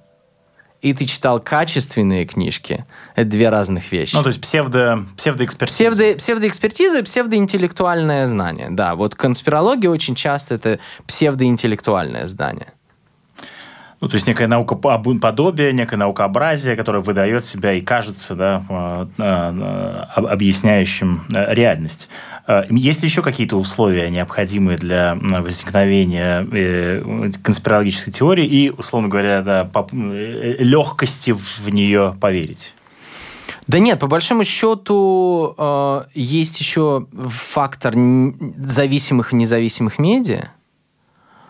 и 0.83 0.93
ты 0.93 1.07
читал 1.07 1.41
качественные 1.41 2.27
книжки. 2.27 2.85
Это 3.15 3.29
две 3.31 3.49
разных 3.49 3.91
вещи. 3.93 4.15
Ну, 4.15 4.23
то 4.23 4.29
есть 4.29 4.41
псевдо, 4.41 5.05
псевдоэкспертиза. 5.17 5.77
Псевдо, 5.77 6.15
псевдоэкспертиза, 6.17 7.03
псевдоинтеллектуальное 7.03 8.27
знание. 8.27 8.69
Да, 8.71 8.95
вот 8.95 9.15
конспирология 9.15 9.91
очень 9.91 10.15
часто 10.15 10.55
это 10.55 10.79
псевдоинтеллектуальное 11.07 12.27
знание. 12.27 12.73
Ну, 14.01 14.09
то 14.09 14.15
есть 14.15 14.27
некое 14.27 14.47
наукоподобие, 14.47 15.73
некое 15.73 15.97
наукообразие, 15.97 16.77
которое 16.77 17.03
выдает 17.03 17.47
себя 17.47 17.73
и 17.73 17.81
кажется 17.81 18.35
да, 18.35 18.63
а, 18.69 19.09
а, 19.19 20.07
объясняющим 20.15 21.23
реальность. 21.31 22.09
Есть 22.69 23.03
ли 23.03 23.09
еще 23.09 23.23
какие-то 23.23 23.57
условия, 23.57 24.09
необходимые 24.11 24.79
для 24.79 25.19
возникновения 25.21 26.47
э, 26.53 27.31
конспирологической 27.43 28.13
теории 28.13 28.47
и, 28.47 28.71
условно 28.71 29.09
говоря, 29.09 29.43
да, 29.43 29.69
э, 29.93 30.57
легкости 30.61 31.33
в 31.33 31.69
нее 31.71 32.15
поверить? 32.21 32.73
Да 33.67 33.81
нет, 33.81 33.99
по 33.99 34.07
большому 34.07 34.45
счету 34.45 35.55
э, 35.59 36.03
есть 36.15 36.61
еще 36.61 37.09
фактор 37.13 37.95
зависимых 38.59 39.33
и 39.33 39.37
независимых 39.37 39.99
медиа, 39.99 40.51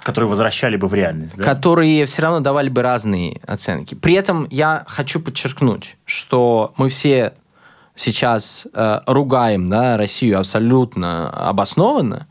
Которые 0.07 0.31
возвращали 0.31 0.77
бы 0.77 0.87
в 0.87 0.95
реальность, 0.95 1.37
да? 1.37 1.43
Которые 1.43 2.07
все 2.07 2.23
равно 2.23 2.39
давали 2.39 2.69
бы 2.69 2.81
разные 2.81 3.41
оценки. 3.45 3.97
При 3.97 4.15
этом 4.15 4.47
я 4.53 4.85
хочу 4.87 5.19
подчеркнуть, 5.19 5.97
что 6.05 6.73
мы 6.77 6.91
все 6.91 7.33
сейчас 7.97 8.69
э, 8.73 9.01
ругаем 9.07 9.69
да, 9.69 9.97
Россию 9.97 10.39
абсолютно 10.39 11.29
обоснованно, 11.31 12.29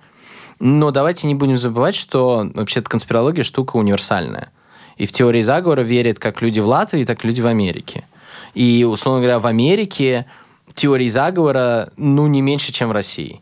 но 0.62 0.92
давайте 0.92 1.28
не 1.28 1.36
будем 1.36 1.58
забывать, 1.58 1.96
что 1.96 2.50
вообще-то 2.54 2.90
конспирология 2.90 3.44
штука 3.44 3.76
универсальная. 3.76 4.54
И 4.96 5.06
в 5.06 5.12
теории 5.12 5.42
заговора 5.42 5.82
верят 5.82 6.18
как 6.18 6.42
люди 6.42 6.62
в 6.62 6.68
Латвии, 6.68 7.04
так 7.04 7.26
и 7.26 7.28
люди 7.28 7.42
в 7.42 7.48
Америке. 7.48 8.06
И, 8.54 8.88
условно 8.90 9.20
говоря, 9.20 9.40
в 9.40 9.48
Америке 9.48 10.28
теории 10.76 11.10
заговора, 11.10 11.92
ну, 11.98 12.28
не 12.28 12.42
меньше, 12.42 12.72
чем 12.72 12.88
в 12.88 12.94
России. 12.94 13.42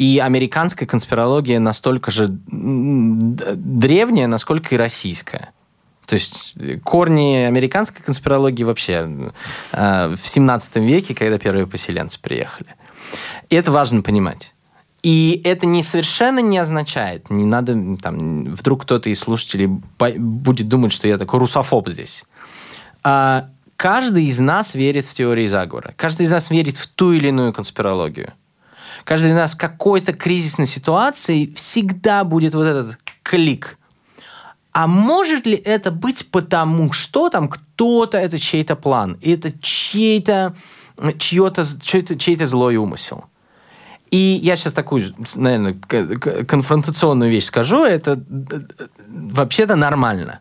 И 0.00 0.18
американская 0.18 0.88
конспирология 0.88 1.60
настолько 1.60 2.10
же 2.10 2.28
древняя, 2.46 4.26
насколько 4.28 4.74
и 4.74 4.78
российская. 4.78 5.50
То 6.06 6.14
есть 6.14 6.54
корни 6.84 7.44
американской 7.46 8.02
конспирологии 8.02 8.64
вообще 8.64 9.30
э, 9.72 10.14
в 10.16 10.26
17 10.26 10.76
веке, 10.76 11.14
когда 11.14 11.38
первые 11.38 11.66
поселенцы 11.66 12.18
приехали. 12.18 12.74
И 13.50 13.56
это 13.56 13.70
важно 13.72 14.00
понимать. 14.00 14.54
И 15.02 15.42
это 15.44 15.66
не 15.66 15.82
совершенно 15.82 16.38
не 16.38 16.56
означает, 16.56 17.28
не 17.28 17.44
надо, 17.44 17.98
там, 17.98 18.54
вдруг 18.54 18.84
кто-то 18.84 19.10
из 19.10 19.20
слушателей 19.20 19.66
будет 19.66 20.66
думать, 20.66 20.94
что 20.94 21.08
я 21.08 21.18
такой 21.18 21.40
русофоб 21.40 21.90
здесь. 21.90 22.24
А, 23.02 23.50
каждый 23.76 24.24
из 24.24 24.38
нас 24.40 24.74
верит 24.74 25.04
в 25.04 25.12
теории 25.12 25.46
заговора. 25.46 25.92
Каждый 25.98 26.22
из 26.22 26.30
нас 26.30 26.48
верит 26.48 26.78
в 26.78 26.86
ту 26.86 27.12
или 27.12 27.28
иную 27.28 27.52
конспирологию 27.52 28.32
каждый 29.04 29.30
из 29.30 29.34
нас 29.34 29.54
в 29.54 29.58
какой-то 29.58 30.12
кризисной 30.12 30.66
ситуации 30.66 31.52
всегда 31.54 32.24
будет 32.24 32.54
вот 32.54 32.64
этот 32.64 32.98
клик. 33.22 33.78
А 34.72 34.86
может 34.86 35.46
ли 35.46 35.54
это 35.54 35.90
быть 35.90 36.30
потому, 36.30 36.92
что 36.92 37.28
там 37.28 37.48
кто-то, 37.48 38.18
это 38.18 38.38
чей-то 38.38 38.76
план, 38.76 39.18
это 39.22 39.52
чей-то 39.60 40.54
чье-то, 41.18 41.64
чей-то, 41.80 42.16
чей-то 42.16 42.46
злой 42.46 42.76
умысел? 42.76 43.24
И 44.10 44.40
я 44.42 44.56
сейчас 44.56 44.72
такую, 44.72 45.14
наверное, 45.36 45.74
конфронтационную 46.44 47.30
вещь 47.30 47.44
скажу, 47.44 47.84
это 47.84 48.22
вообще-то 49.08 49.76
нормально. 49.76 50.40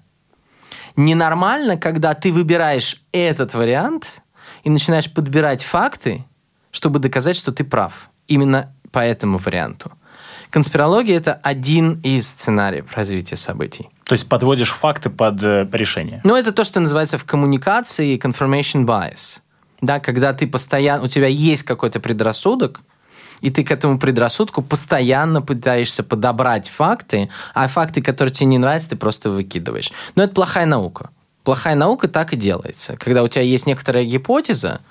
Ненормально, 0.96 1.78
когда 1.78 2.14
ты 2.14 2.34
выбираешь 2.34 3.04
этот 3.12 3.54
вариант 3.54 4.24
и 4.64 4.70
начинаешь 4.70 5.12
подбирать 5.12 5.64
факты, 5.64 6.26
чтобы 6.72 7.00
доказать, 7.00 7.36
что 7.36 7.52
ты 7.52 7.64
прав 7.64 8.10
именно 8.30 8.74
по 8.92 9.00
этому 9.00 9.38
варианту. 9.38 9.92
конспирология 10.50 11.18
это 11.18 11.34
один 11.44 12.00
из 12.02 12.28
сценариев 12.30 12.92
развития 12.94 13.36
событий. 13.36 13.90
То 14.06 14.14
есть 14.14 14.28
подводишь 14.28 14.72
факты 14.72 15.12
под 15.12 15.44
э, 15.44 15.68
решение. 15.72 16.22
Ну, 16.24 16.36
это 16.36 16.52
то, 16.52 16.64
что 16.64 16.80
называется 16.80 17.20
в 17.20 17.26
коммуникации 17.26 18.18
confirmation 18.18 18.86
bias. 18.86 19.42
Да, 19.82 20.00
когда 20.00 20.34
ты 20.34 20.48
постоянно, 20.48 21.04
у 21.04 21.08
тебя 21.08 21.28
есть 21.28 21.64
какой-то 21.64 22.00
предрассудок, 22.00 22.82
и 23.42 23.52
ты 23.52 23.64
к 23.64 23.72
этому 23.72 24.00
предрассудку 24.00 24.62
постоянно 24.62 25.42
пытаешься 25.42 26.04
подобрать 26.04 26.68
факты, 26.68 27.30
а 27.54 27.68
факты, 27.68 28.02
которые 28.02 28.34
тебе 28.34 28.48
не 28.48 28.58
нравятся, 28.58 28.90
ты 28.90 28.96
просто 28.96 29.30
выкидываешь. 29.30 29.92
Но 30.16 30.24
это 30.24 30.34
плохая 30.34 30.66
наука. 30.66 31.12
Плохая 31.44 31.76
наука 31.76 32.08
так 32.08 32.34
и 32.34 32.36
делается. 32.36 32.98
Когда 32.98 33.24
у 33.24 33.28
тебя 33.28 33.44
есть 33.44 33.66
некоторая 33.66 34.04
гипотеза, 34.04 34.82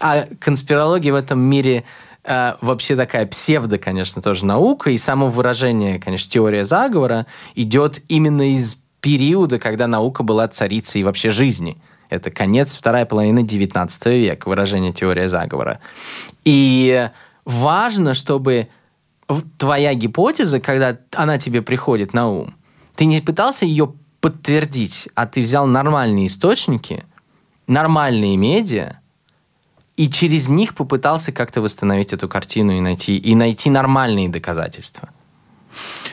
а 0.00 0.26
конспирология 0.40 1.12
в 1.12 1.16
этом 1.16 1.38
мире 1.38 1.84
э, 2.24 2.54
вообще 2.60 2.96
такая 2.96 3.26
псевдо, 3.26 3.78
конечно, 3.78 4.22
тоже 4.22 4.46
наука, 4.46 4.90
и 4.90 4.98
само 4.98 5.28
выражение, 5.28 5.98
конечно, 5.98 6.30
теория 6.30 6.64
заговора 6.64 7.26
идет 7.54 8.02
именно 8.08 8.50
из 8.50 8.82
периода, 9.00 9.58
когда 9.58 9.86
наука 9.86 10.22
была 10.22 10.48
царицей 10.48 11.02
вообще 11.02 11.30
жизни. 11.30 11.76
Это 12.08 12.30
конец, 12.30 12.76
вторая 12.76 13.06
половина 13.06 13.42
19 13.42 14.06
века, 14.06 14.48
выражение 14.48 14.92
теория 14.92 15.28
заговора. 15.28 15.80
И 16.44 17.08
важно, 17.44 18.14
чтобы 18.14 18.68
твоя 19.58 19.94
гипотеза, 19.94 20.60
когда 20.60 20.98
она 21.12 21.38
тебе 21.38 21.62
приходит 21.62 22.12
на 22.12 22.28
ум, 22.28 22.54
ты 22.96 23.06
не 23.06 23.20
пытался 23.20 23.64
ее 23.64 23.94
подтвердить, 24.20 25.08
а 25.14 25.26
ты 25.26 25.40
взял 25.40 25.66
нормальные 25.66 26.28
источники, 26.28 27.04
нормальные 27.66 28.36
медиа, 28.36 29.00
и 30.02 30.10
через 30.10 30.48
них 30.48 30.74
попытался 30.74 31.30
как-то 31.30 31.60
восстановить 31.60 32.12
эту 32.12 32.28
картину 32.28 32.72
и 32.72 32.80
найти, 32.80 33.16
и 33.16 33.36
найти 33.36 33.70
нормальные 33.70 34.28
доказательства. 34.28 35.10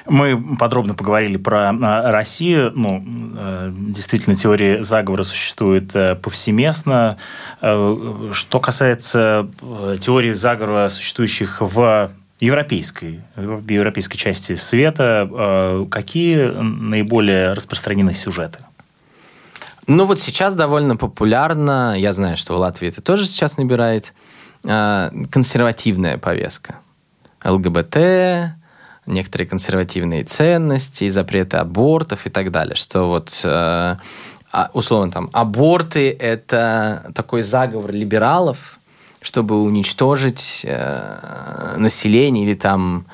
Мы 0.05 0.55
подробно 0.57 0.93
поговорили 0.93 1.37
про 1.37 1.69
а, 1.69 2.11
Россию. 2.11 2.71
Ну, 2.75 3.03
э, 3.35 3.73
действительно, 3.73 4.35
теория 4.35 4.83
заговора 4.83 5.23
существует 5.23 5.95
э, 5.95 6.13
повсеместно. 6.15 7.17
Э, 7.61 8.29
что 8.31 8.59
касается 8.59 9.47
теории 9.99 10.33
заговора, 10.33 10.89
существующих 10.89 11.59
в 11.59 12.11
европейской, 12.39 13.21
в 13.35 13.67
европейской 13.67 14.17
части 14.17 14.55
света, 14.55 15.87
какие 15.91 16.37
наиболее 16.61 17.53
распространены 17.53 18.13
сюжеты? 18.13 18.59
Ну 19.89 20.05
вот 20.05 20.19
сейчас 20.19 20.53
довольно 20.53 20.97
популярно, 20.97 21.95
я 21.97 22.13
знаю, 22.13 22.37
что 22.37 22.53
в 22.53 22.57
Латвии 22.57 22.89
это 22.89 23.01
тоже 23.01 23.27
сейчас 23.27 23.57
набирает, 23.57 24.13
консервативная 24.61 26.19
повестка. 26.19 26.75
ЛГБТ, 27.43 27.97
некоторые 29.07 29.47
консервативные 29.47 30.25
ценности, 30.25 31.09
запреты 31.09 31.57
абортов 31.57 32.27
и 32.27 32.29
так 32.29 32.51
далее, 32.51 32.75
что 32.75 33.07
вот 33.07 33.41
э, 33.43 33.95
а, 34.51 34.69
условно 34.73 35.11
там 35.11 35.31
аборты 35.33 36.11
это 36.11 37.11
такой 37.15 37.41
заговор 37.41 37.91
либералов, 37.91 38.77
чтобы 39.23 39.59
уничтожить 39.63 40.61
э, 40.65 41.75
население 41.77 42.45
или 42.45 42.53
там 42.53 43.07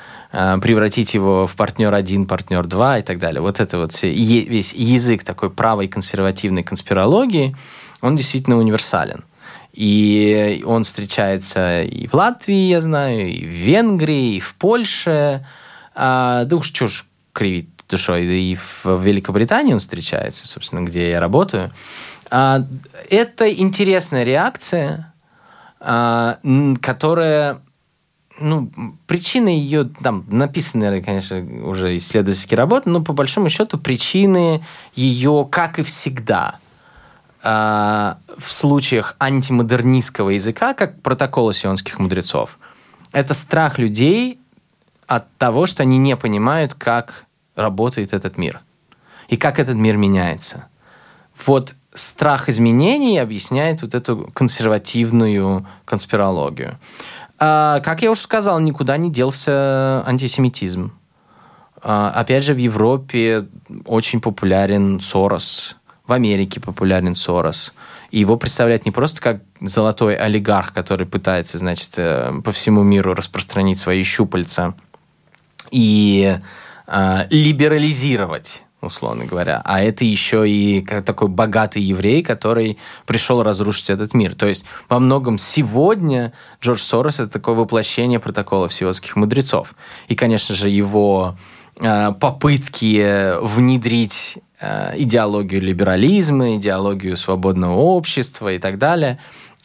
превратить 0.60 1.14
его 1.14 1.46
в 1.46 1.54
партнер 1.56 1.94
один, 1.94 2.26
партнер 2.26 2.66
два 2.66 2.98
и 2.98 3.02
так 3.02 3.18
далее. 3.18 3.40
Вот 3.40 3.58
это 3.58 3.78
вот 3.78 4.02
весь 4.02 4.74
язык 4.74 5.24
такой 5.24 5.48
правой 5.50 5.88
консервативной 5.88 6.62
конспирологии, 6.62 7.56
он 8.02 8.16
действительно 8.16 8.58
универсален. 8.58 9.24
И 9.72 10.62
он 10.66 10.84
встречается 10.84 11.82
и 11.82 12.06
в 12.06 12.14
Латвии, 12.14 12.68
я 12.68 12.80
знаю, 12.80 13.28
и 13.28 13.44
в 13.44 13.50
Венгрии, 13.50 14.36
и 14.36 14.40
в 14.40 14.54
Польше, 14.54 15.46
а, 15.94 16.44
да 16.44 16.56
уж 16.56 16.66
что 16.68 16.88
ж 16.88 17.04
кривить 17.34 17.68
душой. 17.88 18.24
И 18.24 18.56
в 18.56 19.02
Великобритании 19.02 19.74
он 19.74 19.80
встречается, 19.80 20.46
собственно, 20.48 20.80
где 20.80 21.10
я 21.10 21.20
работаю. 21.20 21.72
А, 22.30 22.62
это 23.10 23.52
интересная 23.52 24.24
реакция, 24.24 25.12
а, 25.78 26.38
которая 26.80 27.60
ну, 28.38 28.70
причины 29.06 29.48
ее, 29.48 29.84
там, 29.84 30.24
написаны, 30.28 31.02
конечно, 31.02 31.38
уже 31.66 31.96
исследовательские 31.96 32.58
работы, 32.58 32.90
но 32.90 33.02
по 33.02 33.12
большому 33.12 33.48
счету 33.50 33.78
причины 33.78 34.64
ее, 34.94 35.46
как 35.50 35.78
и 35.78 35.82
всегда, 35.82 36.58
а, 37.42 38.18
в 38.38 38.50
случаях 38.52 39.16
антимодернистского 39.20 40.30
языка, 40.30 40.74
как 40.74 41.00
протокола 41.00 41.54
сионских 41.54 41.98
мудрецов, 41.98 42.58
это 43.12 43.34
страх 43.34 43.78
людей 43.78 44.38
от 45.06 45.32
того, 45.36 45.66
что 45.66 45.82
они 45.82 45.98
не 45.98 46.16
понимают, 46.16 46.74
как 46.74 47.24
работает 47.54 48.12
этот 48.12 48.36
мир 48.36 48.60
и 49.28 49.36
как 49.36 49.58
этот 49.58 49.76
мир 49.76 49.96
меняется. 49.96 50.66
Вот 51.46 51.74
страх 51.94 52.48
изменений 52.48 53.18
объясняет 53.18 53.82
вот 53.82 53.94
эту 53.94 54.30
консервативную 54.34 55.66
конспирологию. 55.84 56.78
А, 57.38 57.80
как 57.80 58.02
я 58.02 58.10
уже 58.10 58.20
сказал, 58.20 58.60
никуда 58.60 58.96
не 58.96 59.10
делся 59.10 60.02
антисемитизм. 60.06 60.92
А, 61.82 62.10
опять 62.10 62.42
же, 62.44 62.54
в 62.54 62.58
Европе 62.58 63.46
очень 63.84 64.20
популярен 64.20 65.00
Сорос, 65.00 65.76
в 66.06 66.12
Америке 66.12 66.60
популярен 66.60 67.14
Сорос. 67.14 67.72
И 68.10 68.20
его 68.20 68.36
представляют 68.36 68.84
не 68.84 68.92
просто 68.92 69.20
как 69.20 69.42
золотой 69.60 70.16
олигарх, 70.16 70.72
который 70.72 71.06
пытается, 71.06 71.58
значит, 71.58 71.94
э, 71.96 72.32
по 72.44 72.52
всему 72.52 72.82
миру 72.82 73.14
распространить 73.14 73.78
свои 73.78 74.02
щупальца– 74.02 74.74
и 75.70 76.38
э, 76.86 77.26
либерализировать 77.30 78.62
условно 78.86 79.26
говоря. 79.26 79.62
А 79.64 79.82
это 79.82 80.04
еще 80.04 80.48
и 80.48 80.80
такой 80.80 81.28
богатый 81.28 81.82
еврей, 81.82 82.22
который 82.22 82.78
пришел 83.06 83.42
разрушить 83.42 83.90
этот 83.90 84.14
мир. 84.14 84.34
То 84.34 84.46
есть 84.46 84.64
во 84.88 84.98
многом 84.98 85.38
сегодня 85.38 86.32
Джордж 86.62 86.80
Сорос 86.80 87.20
это 87.20 87.28
такое 87.28 87.54
воплощение 87.54 88.20
протокола 88.20 88.70
сиотских 88.70 89.16
мудрецов. 89.16 89.74
И, 90.08 90.14
конечно 90.14 90.54
же, 90.54 90.68
его 90.68 91.36
э, 91.80 92.12
попытки 92.18 93.34
внедрить 93.42 94.38
э, 94.60 94.94
идеологию 94.96 95.60
либерализма, 95.60 96.56
идеологию 96.56 97.16
свободного 97.16 97.74
общества 97.74 98.52
и 98.52 98.58
так 98.58 98.78
далее 98.78 99.18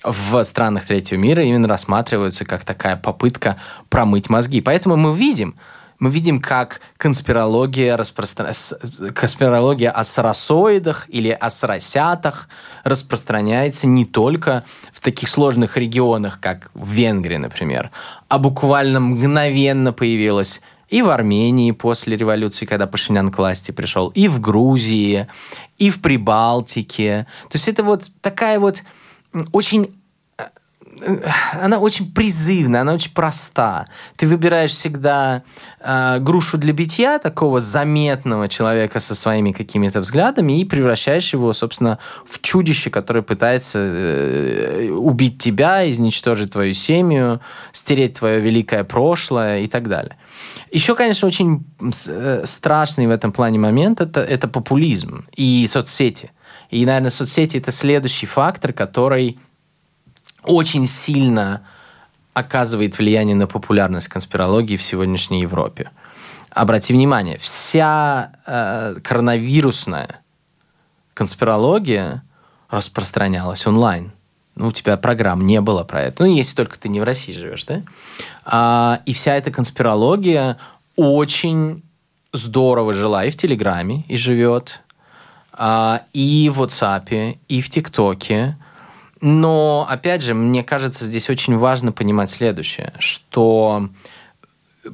в 0.04 0.44
странах 0.44 0.86
третьего 0.86 1.20
мира 1.20 1.44
именно 1.44 1.68
рассматриваются 1.68 2.46
как 2.46 2.64
такая 2.64 2.98
попытка 2.98 3.58
промыть 3.90 4.30
мозги. 4.30 4.62
Поэтому 4.62 4.96
мы 4.96 5.16
видим, 5.16 5.56
мы 6.02 6.10
видим, 6.10 6.42
как 6.42 6.82
конспирология, 6.98 7.96
распростра... 7.96 8.52
конспирология 9.14 9.92
о 9.92 10.04
сарасоидах 10.04 11.06
или 11.10 11.30
о 11.30 11.52
сарасятах 11.52 12.50
распространяется 12.84 13.86
не 13.86 14.06
только 14.06 14.64
в 14.92 15.00
таких 15.00 15.30
сложных 15.30 15.78
регионах, 15.78 16.40
как 16.42 16.72
в 16.74 16.90
Венгрии, 16.90 17.38
например, 17.38 17.92
а 18.28 18.40
буквально 18.40 19.00
мгновенно 19.00 19.94
появилась 19.94 20.62
и 20.90 21.04
в 21.04 21.10
Армении 21.10 21.72
после 21.72 22.18
революции, 22.18 22.66
когда 22.66 22.88
Пашинян 22.88 23.32
к 23.32 23.38
власти 23.38 23.72
пришел, 23.72 24.10
и 24.10 24.28
в 24.28 24.42
Грузии, 24.42 25.28
и 25.78 25.92
в 25.92 26.02
Прибалтике. 26.02 27.28
То 27.44 27.58
есть 27.58 27.68
это 27.68 27.84
вот 27.84 28.10
такая 28.22 28.60
вот 28.60 28.84
очень 29.52 30.01
она 31.60 31.80
очень 31.80 32.12
призывная, 32.12 32.82
она 32.82 32.94
очень 32.94 33.12
проста. 33.12 33.88
Ты 34.16 34.28
выбираешь 34.28 34.72
всегда 34.72 35.44
э, 35.80 36.20
грушу 36.20 36.58
для 36.58 36.74
битья 36.74 37.20
такого 37.20 37.60
заметного 37.60 38.48
человека 38.48 39.00
со 39.00 39.16
своими 39.16 39.52
какими-то 39.52 40.02
взглядами 40.02 40.60
и 40.60 40.66
превращаешь 40.66 41.34
его, 41.34 41.54
собственно, 41.54 42.00
в 42.26 42.42
чудище, 42.42 42.90
которое 42.90 43.22
пытается 43.22 43.80
э, 43.80 44.90
убить 44.90 45.40
тебя, 45.40 45.90
изничтожить 45.90 46.52
твою 46.52 46.74
семью, 46.74 47.42
стереть 47.72 48.20
твое 48.20 48.40
великое 48.40 48.84
прошлое 48.84 49.60
и 49.60 49.68
так 49.68 49.88
далее. 49.88 50.18
Еще, 50.72 50.96
конечно, 50.96 51.28
очень 51.28 51.66
э, 52.08 52.44
страшный 52.46 53.08
в 53.08 53.12
этом 53.12 53.32
плане 53.32 53.60
момент 53.60 54.02
это, 54.02 54.22
это 54.22 54.48
популизм 54.48 55.26
и 55.36 55.66
соцсети. 55.68 56.32
И, 56.70 56.86
наверное, 56.86 57.12
соцсети 57.12 57.58
это 57.58 57.72
следующий 57.72 58.26
фактор, 58.26 58.72
который 58.72 59.38
очень 60.44 60.88
сильно 60.88 61.62
оказывает 62.34 62.98
влияние 62.98 63.36
на 63.36 63.48
популярность 63.48 64.08
конспирологии 64.08 64.78
в 64.78 64.84
сегодняшней 64.84 65.42
Европе. 65.42 65.92
Обрати 66.50 66.94
внимание, 66.94 67.38
вся 67.38 68.34
э, 68.46 68.96
коронавирусная 69.04 70.22
конспирология 71.14 72.24
распространялась 72.70 73.68
онлайн. 73.68 74.12
Ну, 74.56 74.68
у 74.68 74.72
тебя 74.72 74.98
программ 74.98 75.46
не 75.46 75.62
было 75.62 75.84
про 75.84 76.04
это. 76.04 76.24
Ну, 76.24 76.34
если 76.34 76.56
только 76.56 76.78
ты 76.78 76.90
не 76.90 77.00
в 77.00 77.04
России 77.04 77.32
живешь, 77.32 77.64
да? 77.66 77.82
А, 78.44 79.02
и 79.06 79.14
вся 79.14 79.36
эта 79.36 79.52
конспирология 79.52 80.58
очень 80.96 81.84
здорово 82.34 82.94
жила 82.94 83.26
и 83.26 83.32
в 83.32 83.38
Телеграме, 83.38 84.04
и 84.08 84.18
живет, 84.18 84.82
а, 85.54 86.04
и 86.14 86.52
в 86.54 86.62
WhatsApp, 86.62 87.38
и 87.48 87.62
в 87.62 87.70
ТикТоке. 87.70 88.58
Но, 89.22 89.86
опять 89.88 90.24
же, 90.24 90.34
мне 90.34 90.64
кажется, 90.64 91.06
здесь 91.06 91.30
очень 91.30 91.56
важно 91.58 91.92
понимать 91.92 92.30
следующее, 92.30 92.94
что 92.98 93.90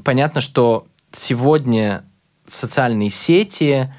понятно, 0.03 0.41
что 0.41 0.86
сегодня 1.11 2.03
социальные 2.45 3.09
сети 3.09 3.93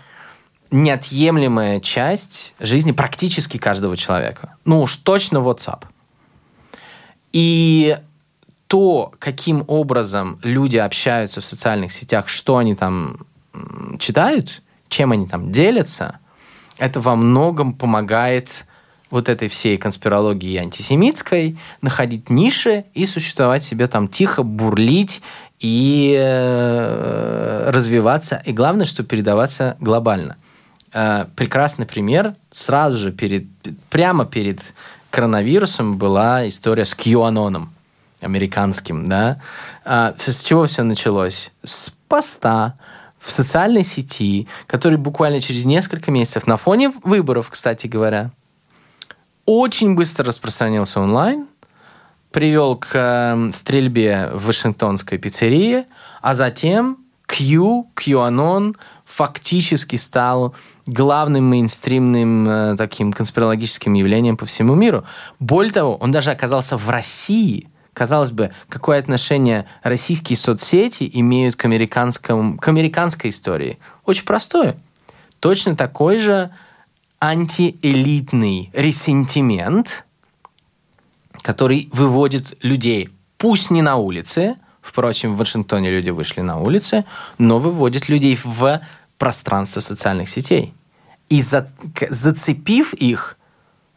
неотъемлемая 0.70 1.80
часть 1.80 2.54
жизни 2.60 2.92
практически 2.92 3.56
каждого 3.56 3.96
человека. 3.96 4.56
Ну 4.66 4.82
уж 4.82 4.96
точно 4.98 5.38
WhatsApp. 5.38 5.84
И 7.32 7.96
то, 8.66 9.12
каким 9.18 9.64
образом 9.66 10.38
люди 10.42 10.76
общаются 10.76 11.40
в 11.40 11.44
социальных 11.46 11.90
сетях, 11.90 12.28
что 12.28 12.58
они 12.58 12.74
там 12.74 13.26
читают, 13.98 14.62
чем 14.88 15.12
они 15.12 15.26
там 15.26 15.50
делятся, 15.50 16.18
это 16.76 17.00
во 17.00 17.16
многом 17.16 17.72
помогает 17.72 18.66
вот 19.10 19.28
этой 19.28 19.48
всей 19.48 19.78
конспирологии 19.78 20.56
антисемитской 20.56 21.58
находить 21.80 22.30
ниши 22.30 22.84
и 22.94 23.06
существовать 23.06 23.62
себе 23.62 23.86
там 23.86 24.08
тихо, 24.08 24.42
бурлить 24.42 25.22
и 25.60 26.16
э, 26.18 27.70
развиваться. 27.70 28.42
И 28.44 28.52
главное, 28.52 28.86
что 28.86 29.02
передаваться 29.02 29.76
глобально. 29.80 30.36
Э, 30.92 31.26
прекрасный 31.36 31.86
пример. 31.86 32.34
Сразу 32.50 32.98
же 32.98 33.12
перед, 33.12 33.46
прямо 33.90 34.24
перед 34.24 34.60
коронавирусом 35.10 35.96
была 35.96 36.46
история 36.46 36.84
с 36.84 36.94
QAnoном 36.94 37.68
американским, 38.20 39.08
да. 39.08 39.40
А, 39.84 40.14
с 40.18 40.42
чего 40.42 40.66
все 40.66 40.82
началось? 40.82 41.50
С 41.64 41.90
поста 42.08 42.74
в 43.18 43.30
социальной 43.30 43.84
сети, 43.84 44.48
который 44.66 44.98
буквально 44.98 45.40
через 45.40 45.64
несколько 45.64 46.10
месяцев 46.10 46.46
на 46.46 46.56
фоне 46.56 46.92
выборов, 47.04 47.48
кстати 47.50 47.86
говоря, 47.86 48.30
очень 49.48 49.94
быстро 49.94 50.26
распространился 50.26 51.00
онлайн, 51.00 51.46
привел 52.32 52.76
к 52.76 52.90
э, 52.92 53.50
стрельбе 53.52 54.30
в 54.34 54.44
Вашингтонской 54.44 55.16
пиццерии, 55.16 55.86
а 56.20 56.34
затем 56.34 56.98
Q, 57.24 57.86
QAnon 57.96 58.76
фактически 59.06 59.96
стал 59.96 60.54
главным 60.84 61.44
мейнстримным 61.44 62.46
э, 62.46 62.76
таким 62.76 63.10
конспирологическим 63.10 63.94
явлением 63.94 64.36
по 64.36 64.44
всему 64.44 64.74
миру. 64.74 65.06
Более 65.40 65.72
того, 65.72 65.96
он 65.96 66.12
даже 66.12 66.30
оказался 66.30 66.76
в 66.76 66.88
России– 66.90 67.68
Казалось 67.94 68.30
бы, 68.30 68.52
какое 68.68 69.00
отношение 69.00 69.66
российские 69.82 70.36
соцсети 70.36 71.10
имеют 71.14 71.56
к, 71.56 71.64
американскому, 71.64 72.56
к 72.56 72.68
американской 72.68 73.30
истории? 73.30 73.80
Очень 74.04 74.24
простое. 74.24 74.76
Точно 75.40 75.74
такой 75.74 76.18
же 76.18 76.50
антиэлитный 77.20 78.70
ресентимент, 78.72 80.06
который 81.42 81.88
выводит 81.92 82.62
людей, 82.62 83.10
пусть 83.36 83.70
не 83.70 83.82
на 83.82 83.96
улице, 83.96 84.56
впрочем, 84.80 85.34
в 85.34 85.38
Вашингтоне 85.38 85.90
люди 85.90 86.10
вышли 86.10 86.40
на 86.40 86.58
улицы, 86.58 87.04
но 87.38 87.58
выводит 87.58 88.08
людей 88.08 88.38
в 88.42 88.80
пространство 89.18 89.80
социальных 89.80 90.28
сетей. 90.28 90.74
И 91.28 91.42
за, 91.42 91.68
зацепив 92.10 92.94
их, 92.94 93.36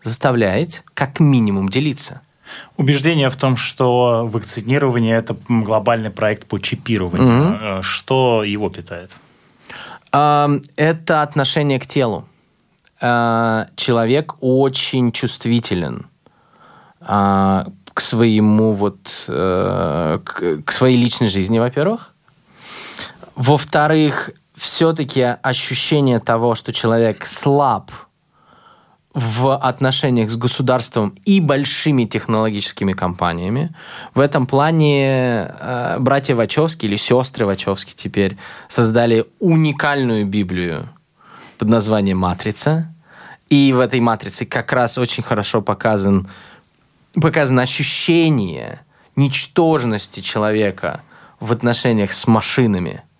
заставляет 0.01 0.83
как 0.93 1.19
минимум 1.19 1.69
делиться– 1.69 2.21
Убеждение 2.77 3.29
в 3.29 3.35
том, 3.35 3.55
что 3.55 4.25
вакцинирование– 4.25 5.15
это 5.17 5.37
глобальный 5.47 6.09
проект 6.09 6.47
по 6.47 6.59
чипированию. 6.59 7.27
Mm-hmm. 7.27 7.81
Что 7.81 8.43
его 8.43 8.69
питает? 8.69 9.11
Это 10.11 11.21
отношение 11.21 11.79
к 11.79 11.85
телу. 11.87 12.25
А, 13.01 13.67
человек 13.75 14.35
очень 14.41 15.11
чувствителен 15.11 16.07
а, 17.01 17.67
к 17.93 17.99
своему 17.99 18.73
вот 18.73 19.25
э, 19.27 20.19
к 20.65 20.71
своей 20.71 20.97
личной 20.97 21.27
жизни, 21.27 21.59
во-первых. 21.59 22.13
Во-вторых, 23.35 24.29
все-таки 24.55 25.21
ощущение 25.21 26.19
того, 26.21 26.55
что 26.55 26.71
человек 26.71 27.27
слаб– 27.27 27.91
в 29.13 29.57
отношениях 29.57 30.29
с 30.29 30.37
государством 30.37 31.17
и 31.25 31.41
большими 31.41 32.05
технологическими 32.05 32.93
компаниями. 32.93 33.75
В 34.13 34.19
этом 34.19 34.47
плане 34.47 35.53
э, 35.59 35.97
братья 35.99 36.35
Вачовски 36.35 36.85
или 36.85 36.95
сестры 36.95 37.45
Вачовски 37.45 37.93
теперь 37.95 38.37
создали 38.69 39.25
уникальную 39.39 40.25
Библию 40.25 40.89
под 41.61 41.69
названием 41.69 42.17
«Матрица». 42.17 42.91
И 43.51 43.71
в 43.71 43.79
этой 43.81 43.99
матрице 43.99 44.47
как 44.47 44.73
раз 44.73 44.97
очень 44.97 45.21
хорошо 45.21 45.61
показан, 45.61 46.27
показано 47.13 47.61
ощущение 47.61 48.79
ничтожности 49.15 50.21
человека 50.21 51.01
в 51.39 51.51
отношениях 51.51 52.13
с 52.13 52.25
машинами– 52.25 53.03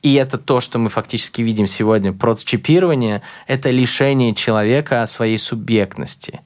и 0.00 0.14
это 0.14 0.38
то, 0.38 0.60
что 0.60 0.78
мы 0.78 0.90
фактически 0.90 1.42
видим 1.42 1.66
сегодня. 1.66 2.12
Процчипирование– 2.12 3.20
это 3.48 3.70
лишение 3.70 4.32
человека 4.32 5.04
своей 5.06 5.38
субъектности. 5.38 6.40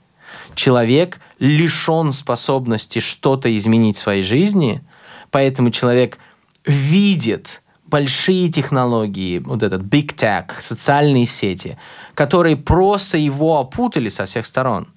Человек 0.55 1.21
лишен 1.39 2.15
способности 2.15 3.01
что-то 3.01 3.55
изменить 3.55 3.99
в 3.99 4.01
своей 4.01 4.23
жизни, 4.23 4.83
поэтому 5.31 5.71
человек 5.71 6.17
видит 6.65 7.61
большие 7.93 8.51
технологии, 8.51 9.39
вот 9.39 9.63
этот 9.63 9.83
big 9.83 10.17
tech, 10.17 10.47
социальные 10.61 11.27
сети, 11.27 11.77
которые 12.15 12.57
просто 12.57 13.19
его 13.19 13.59
опутали 13.59 14.09
со 14.09 14.25
всех 14.25 14.47
сторон. 14.47 14.89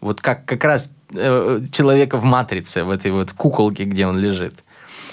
Вот 0.00 0.20
как 0.20 0.44
как 0.44 0.62
раз 0.64 0.90
э, 1.10 1.60
человека 1.72 2.18
в 2.18 2.24
матрице, 2.24 2.84
в 2.84 2.90
этой 2.90 3.12
вот 3.12 3.32
куколке, 3.32 3.84
где 3.84 4.06
он 4.06 4.18
лежит. 4.18 4.62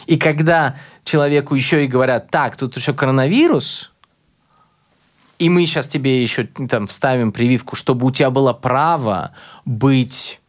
И 0.08 0.18
когда 0.18 0.76
человеку 1.06 1.56
еще 1.56 1.86
и 1.86 1.88
говорят, 1.88 2.30
так, 2.30 2.58
тут 2.58 2.76
еще 2.76 2.94
коронавирус, 2.94 3.92
и 5.40 5.50
мы 5.50 5.66
сейчас 5.66 5.88
тебе 5.88 6.22
еще 6.22 6.44
там 6.44 6.86
вставим 6.86 7.32
прививку, 7.32 7.76
чтобы 7.78 8.06
у 8.08 8.12
тебя 8.12 8.30
было 8.30 8.54
право 8.54 9.32
быть 9.66 10.42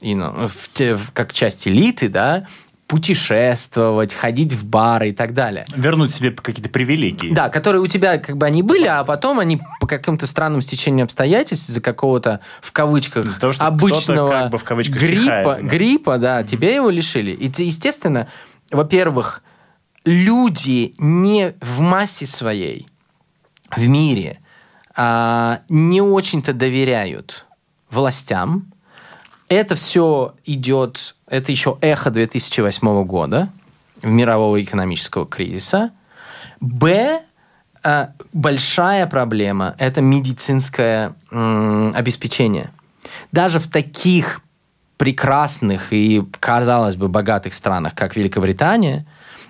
you 0.00 0.16
know, 0.16 0.48
в, 0.48 0.80
в, 0.96 1.12
как 1.12 1.32
часть 1.34 1.68
элиты, 1.68 2.08
да, 2.08 2.46
путешествовать, 2.92 4.12
ходить 4.12 4.52
в 4.52 4.66
бары 4.66 5.08
и 5.08 5.12
так 5.12 5.32
далее. 5.32 5.64
Вернуть 5.74 6.12
себе 6.12 6.30
какие-то 6.30 6.68
привилегии. 6.68 7.32
Да, 7.32 7.48
которые 7.48 7.80
у 7.80 7.86
тебя 7.86 8.18
как 8.18 8.36
бы 8.36 8.44
они 8.44 8.62
были, 8.62 8.84
а 8.84 9.02
потом 9.02 9.38
они 9.38 9.62
по 9.80 9.86
каким-то 9.86 10.26
странным 10.26 10.60
стечениям 10.60 11.06
обстоятельств 11.06 11.70
из-за 11.70 11.80
какого-то 11.80 12.40
в 12.60 12.70
кавычках 12.70 13.24
из 13.24 13.38
того, 13.38 13.54
обычного 13.60 14.28
как 14.28 14.50
бы 14.50 14.58
в 14.58 14.64
кавычках 14.64 15.00
гриппа, 15.00 15.22
чихает, 15.22 15.64
гриппа, 15.64 16.18
да, 16.18 16.42
mm-hmm. 16.42 16.46
тебя 16.46 16.74
его 16.74 16.90
лишили. 16.90 17.30
И 17.30 17.50
естественно, 17.62 18.28
во-первых, 18.70 19.42
люди 20.04 20.94
не 20.98 21.54
в 21.62 21.80
массе 21.80 22.26
своей 22.26 22.86
в 23.74 23.88
мире 23.88 24.38
а, 24.94 25.60
не 25.70 26.02
очень-то 26.02 26.52
доверяют 26.52 27.46
властям. 27.90 28.70
Это 29.52 29.74
все 29.74 30.34
идет, 30.46 31.14
это 31.28 31.52
еще 31.52 31.76
эхо 31.82 32.10
2008 32.10 33.04
года, 33.04 33.50
мирового 34.02 34.62
экономического 34.62 35.26
кризиса. 35.26 35.90
Б, 36.60 37.20
а, 37.82 38.12
большая 38.32 39.06
проблема– 39.06 39.74
это 39.78 40.00
медицинское 40.00 41.14
обеспечение. 41.30 42.70
Даже 43.30 43.60
в 43.60 43.68
таких 43.68 44.40
прекрасных 44.96 45.92
и, 45.92 46.24
казалось 46.40 46.96
бы, 46.96 47.08
богатых 47.08 47.52
странах, 47.52 47.94
как 47.94 48.16
Великобритания, 48.16 49.04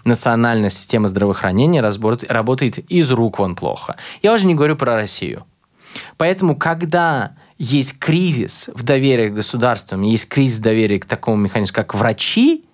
национальная 0.05 0.71
система 0.71 1.07
здравоохранения 1.07 1.81
работает 1.81 2.79
из 2.91 3.09
рук 3.13 3.39
вон 3.39 3.55
плохо. 3.55 3.95
Я 4.21 4.35
уже 4.35 4.49
не 4.49 4.57
говорю 4.57 4.75
про 4.75 4.97
Россию. 4.97 5.45
Поэтому, 6.17 6.57
когда 6.57 7.37
есть 7.63 8.01
кризис 8.01 8.71
в 8.75 8.83
доверии 8.83 9.29
к 9.29 9.35
государствам, 9.35 10.03
есть 10.03 10.29
кризис 10.29 10.59
доверия 10.59 10.99
к 10.99 11.07
такому 11.07 11.37
механизму, 11.37 11.77
как 11.77 11.95
врачи 11.95 12.65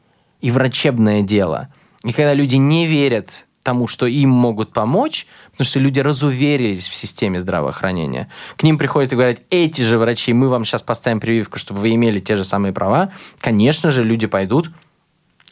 и 0.41 0.51
врачебное 0.51 1.21
дело, 1.21 1.69
и 2.05 2.13
когда 2.13 2.33
люди 2.33 2.57
не 2.57 2.87
верят 2.87 3.47
тому, 3.63 3.87
что 3.87 4.07
им 4.07 4.31
могут 4.31 4.73
помочь, 4.73 5.27
потому 5.51 5.67
что 5.67 5.79
люди 5.79 6.01
разуверились 6.01 6.89
в 6.89 6.95
системе 6.95 7.39
здравоохранения. 7.39 8.31
К 8.57 8.63
ним 8.63 8.79
приходят 8.79 9.13
и 9.13 9.15
говорят, 9.15 9.43
эти 9.51 9.83
же 9.83 9.99
врачи, 9.99 10.33
мы 10.33 10.49
вам 10.49 10.65
сейчас 10.65 10.81
поставим 10.81 11.21
прививку, 11.21 11.59
чтобы 11.59 11.81
вы 11.81 11.95
имели 11.95 12.19
те 12.19 12.35
же 12.37 12.45
самые 12.45 12.73
права. 12.73 13.13
Конечно 13.41 13.91
же, 13.91 14.03
люди 14.03 14.27
пойдут 14.27 14.71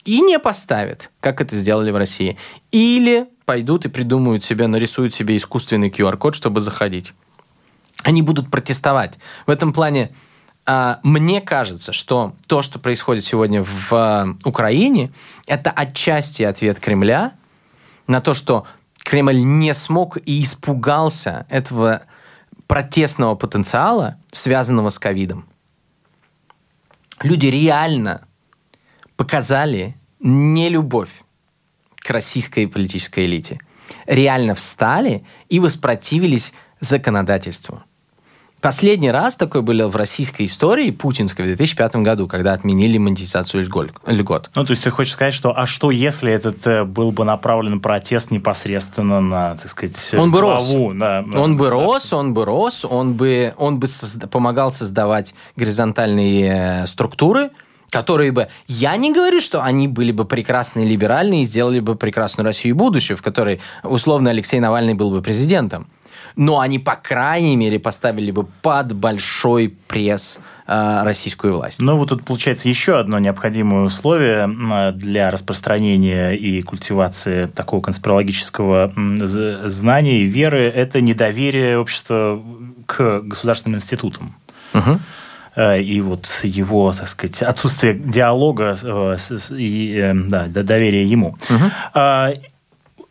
и 0.07 0.23
не 0.23 0.39
поставят, 0.39 1.11
как 1.21 1.43
это 1.43 1.55
сделали 1.55 1.91
в 1.91 1.97
России. 1.99 2.39
Или 2.73 3.27
пойдут 3.45 3.85
и 3.85 3.91
придумают 3.91 4.45
себе, 4.45 4.67
нарисуют 4.67 5.13
себе 5.13 5.37
искусственный 5.37 5.91
QR-код, 5.91 6.35
чтобы 6.35 6.63
заходить. 6.63 7.13
Они 8.07 8.23
будут 8.23 8.51
протестовать. 8.51 9.19
В 9.47 9.51
этом 9.51 9.73
плане 9.73 10.11
а, 10.65 11.01
мне 11.03 11.41
кажется, 11.41 11.93
что 11.93 12.35
то, 12.47 12.63
что 12.63 12.79
происходит 12.79 13.25
сегодня 13.25 13.65
в 13.65 13.93
а, 13.93 14.27
Украине, 14.45 15.11
это 15.47 15.71
отчасти 15.71 16.43
ответ 16.43 16.81
Кремля– 16.81 17.33
на 18.07 18.21
то, 18.21 18.35
что 18.35 18.67
Кремль 19.03 19.43
не 19.43 19.73
смог 19.75 20.17
и 20.25 20.43
испугался 20.43 21.47
этого 21.49 22.03
протестного 22.67 23.35
потенциала, 23.35 24.17
связанного 24.33 24.91
с 24.91 24.99
ковидом. 24.99 25.49
Люди 27.23 27.47
реально 27.47 28.27
показали 29.17 29.97
нелюбовь 30.21 31.23
к 31.97 32.11
российской 32.11 32.67
политической 32.67 33.27
элите. 33.27 33.61
реально 34.07 34.55
встали 34.57 35.25
и 35.49 35.61
воспротивились 35.61 36.53
законодательству. 36.81 37.83
Последний 38.61 39.11
раз 39.11 39.37
такой 39.37 39.63
был 39.63 39.89
в 39.89 39.97
российской 39.97 40.47
истории, 40.47 40.91
путинской, 40.91 41.45
в 41.45 41.49
2005 41.49 41.97
году, 41.97 42.27
когда 42.27 42.53
отменили 42.53 42.97
монетизацию 42.97 43.63
льгот. 43.63 44.51
Ну, 44.55 44.65
то 44.65 44.71
есть 44.71 44.83
ты 44.83 44.91
хочешь 44.91 45.13
сказать, 45.13 45.35
что 45.35 45.57
а 45.57 45.67
что, 45.67 45.91
если 45.91 46.33
этот 46.33 46.67
э, 46.67 46.85
был 46.85 47.13
бы 47.13 47.25
направлен 47.25 47.81
протест 47.81 48.31
непосредственно 48.31 49.21
на, 49.21 49.57
так 49.57 49.69
сказать, 49.69 50.11
он 50.15 50.33
бы 50.33 50.41
рос. 50.41 50.75
Да, 50.95 51.25
он 51.37 51.57
бы 51.59 51.69
рос, 51.69 52.13
он 52.13 52.33
бы 52.33 52.45
рос, 52.45 52.85
он 52.85 53.15
бы, 53.15 53.53
он 53.59 53.79
бы 53.79 53.87
созда- 53.87 54.27
помогал 54.27 54.73
создавать 54.73 55.35
горизонтальные 55.57 56.83
э, 56.83 56.87
структуры, 56.87 57.51
которые 57.91 58.33
бы... 58.33 58.49
Я 58.67 58.97
не 58.97 59.13
говорю, 59.13 59.41
что 59.41 59.63
они 59.63 59.87
были 59.87 60.13
бы 60.13 60.25
прекрасные 60.25 60.87
либеральные 60.87 61.43
и 61.43 61.45
сделали 61.45 61.81
бы 61.81 61.95
прекрасную 61.95 62.47
Россию 62.47 62.75
и 62.75 62.79
будущее, 62.79 63.17
в 63.17 63.23
которой, 63.23 63.61
условно, 63.83 64.31
Алексей 64.31 64.61
Навальный 64.61 64.95
был 64.95 65.11
бы 65.11 65.23
президентом 65.23 65.87
но 66.37 66.61
они, 66.61 66.79
по 66.79 66.95
крайней 66.97 67.57
мере, 67.57 67.79
поставили 67.79 68.31
бы 68.31 68.45
под 68.45 68.93
большой 68.93 69.75
пресс 69.89 70.39
э, 70.67 71.03
российскую 71.03 71.55
власть. 71.55 71.81
Ну, 71.81 71.97
вот 71.97 72.11
тут 72.11 72.25
получается 72.25 72.69
еще 72.69 72.99
одно 72.99 73.19
необходимое 73.19 73.85
условие 73.85 74.47
для 74.93 75.31
распространения 75.31 76.33
и 76.33 76.61
культивации 76.61 77.47
такого 77.47 77.81
конспирологического 77.81 78.93
знания 79.65 80.21
и 80.21 80.27
веры– 80.27 80.71
это 80.75 81.01
недоверие 81.01 81.79
общества 81.79 82.43
к 82.85 83.21
государственным 83.21 83.79
институтам. 83.79 84.35
Угу 84.75 85.01
и 85.59 86.03
вот 86.03 86.29
его, 86.43 86.93
так 86.93 87.09
сказать, 87.09 87.43
отсутствие 87.43 87.95
диалога 87.95 88.77
э, 88.83 89.17
и 89.53 90.13
да, 90.27 90.49
доверия 90.49 91.03
ему. 91.03 91.39
Угу. 91.49 91.71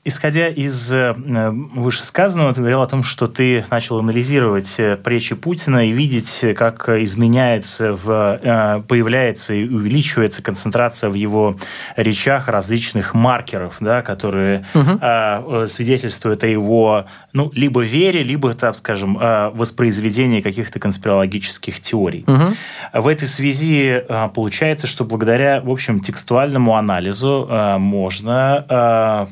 Исходя 0.08 0.50
из 0.50 0.94
э, 0.94 1.16
вышесказанного, 1.16 2.54
ты 2.54 2.60
говорил 2.60 2.84
о 2.84 2.86
том, 2.86 3.02
что 3.02 3.26
ты 3.26 3.66
начал 3.72 3.98
анализировать 3.98 4.76
э, 4.78 5.00
речи 5.04 5.34
Путина 5.34 5.90
и 5.90 5.92
видеть, 5.92 6.46
как 6.56 6.90
изменяется, 6.90 7.94
в, 7.94 8.40
э, 8.40 8.84
появляется 8.88 9.56
и 9.56 9.68
увеличивается 9.68 10.44
концентрация 10.44 11.10
в 11.10 11.16
его 11.16 11.56
речах 11.96 12.50
различных 12.50 13.16
маркеров, 13.16 13.78
да, 13.80 14.04
которые 14.04 14.68
угу. 14.76 15.66
свидетельствуют 15.66 16.44
о 16.44 16.48
его 16.48 17.06
ну, 17.34 17.52
либо 17.56 17.82
вере, 17.82 18.22
либо, 18.22 18.54
так 18.54 18.78
скажем, 18.78 19.16
воспроизведении 19.16 20.42
каких-то 20.42 20.80
конспирологических 20.80 21.80
теорий. 21.80 22.26
Угу. 22.28 23.02
В 23.02 23.08
этой 23.08 23.28
связи 23.28 24.04
получается, 24.36 24.86
что 24.86 25.04
благодаря, 25.04 25.62
в 25.62 25.70
общем, 25.72 26.00
текстуальному 26.00 26.76
анализу 26.76 27.50
можно 27.80 29.28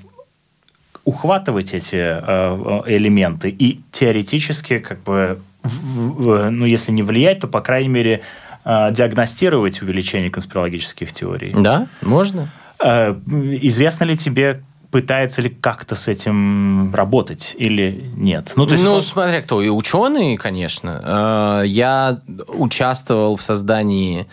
ухватывать 1.06 1.74
эти 1.74 1.96
э, 1.96 2.82
элементы 2.88 3.50
и 3.50 3.82
теоретически, 3.92 4.80
как 4.80 5.04
бы, 5.04 5.40
ну, 5.64 6.66
если 6.66 6.92
не 6.92 7.04
влиять, 7.04 7.42
то, 7.42 7.48
по 7.48 7.62
крайней 7.62 7.90
мере, 7.90 8.22
э, 8.64 8.92
диагностировать 8.92 9.82
увеличение 9.82 10.30
конспирологических 10.30 11.12
теорий. 11.12 11.54
Да, 11.58 11.88
можно. 12.02 12.50
Э, 12.80 13.16
известно 13.62 14.06
ли 14.06 14.16
тебе, 14.16 14.64
пытаются 14.92 15.42
ли 15.42 15.50
как-то 15.50 15.96
с 15.96 16.08
этим 16.08 16.94
работать 16.96 17.56
или 17.58 18.10
нет? 18.16 18.54
Ну, 18.56 18.66
то 18.66 18.74
есть 18.74 18.84
ну 18.84 18.94
он... 18.94 19.02
смотря 19.02 19.42
кто. 19.42 19.62
И 19.62 19.70
ученые, 19.70 20.38
конечно. 20.38 21.64
Я 21.66 22.22
участвовал 22.48 23.36
в 23.36 23.42
создании 23.42 24.28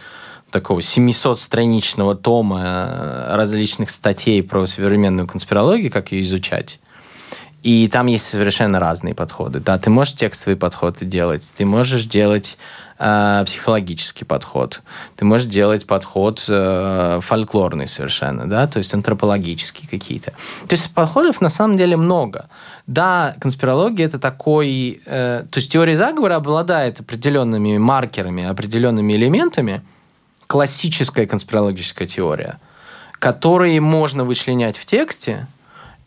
такого 0.50 0.80
700-страничного 0.80 2.14
тома 2.14 2.60
э, 2.62 3.36
различных 3.36 3.90
статей 3.90 4.42
про 4.42 4.66
современную 4.66 5.26
конспирологию, 5.26 5.90
как 5.90 6.12
ее 6.12 6.22
изучать. 6.22 6.80
И 7.62 7.88
там 7.88 8.06
есть 8.06 8.24
совершенно 8.24 8.80
разные 8.80 9.14
подходы. 9.14 9.60
Да, 9.60 9.78
ты 9.78 9.90
можешь 9.90 10.14
текстовый 10.14 10.56
подход 10.56 10.96
делать, 11.00 11.52
ты 11.56 11.66
можешь 11.66 12.06
делать 12.06 12.56
э, 12.98 13.42
психологический 13.44 14.24
подход, 14.24 14.80
ты 15.16 15.26
можешь 15.26 15.46
делать 15.46 15.86
подход 15.86 16.42
э, 16.48 17.18
фольклорный 17.20 17.86
совершенно, 17.86 18.48
да, 18.48 18.66
то 18.66 18.78
есть 18.78 18.94
антропологические 18.94 19.88
какие-то. 19.90 20.30
То 20.30 20.72
есть 20.72 20.94
подходов 20.94 21.42
на 21.42 21.50
самом 21.50 21.76
деле 21.76 21.98
много. 21.98 22.48
Да, 22.86 23.34
конспирология 23.38 24.06
это 24.06 24.18
такой, 24.18 25.02
э, 25.04 25.44
то 25.50 25.58
есть 25.58 25.70
теория 25.70 25.98
заговора 25.98 26.36
обладает 26.36 27.00
определенными 27.00 27.76
маркерами, 27.76 28.44
определенными 28.44 29.12
элементами, 29.12 29.82
классическая 30.50 31.28
конспирологическая 31.28 32.08
теория, 32.08 32.58
которые 33.20 33.80
можно 33.80 34.24
вычленять 34.24 34.76
в 34.76 34.84
тексте, 34.84 35.46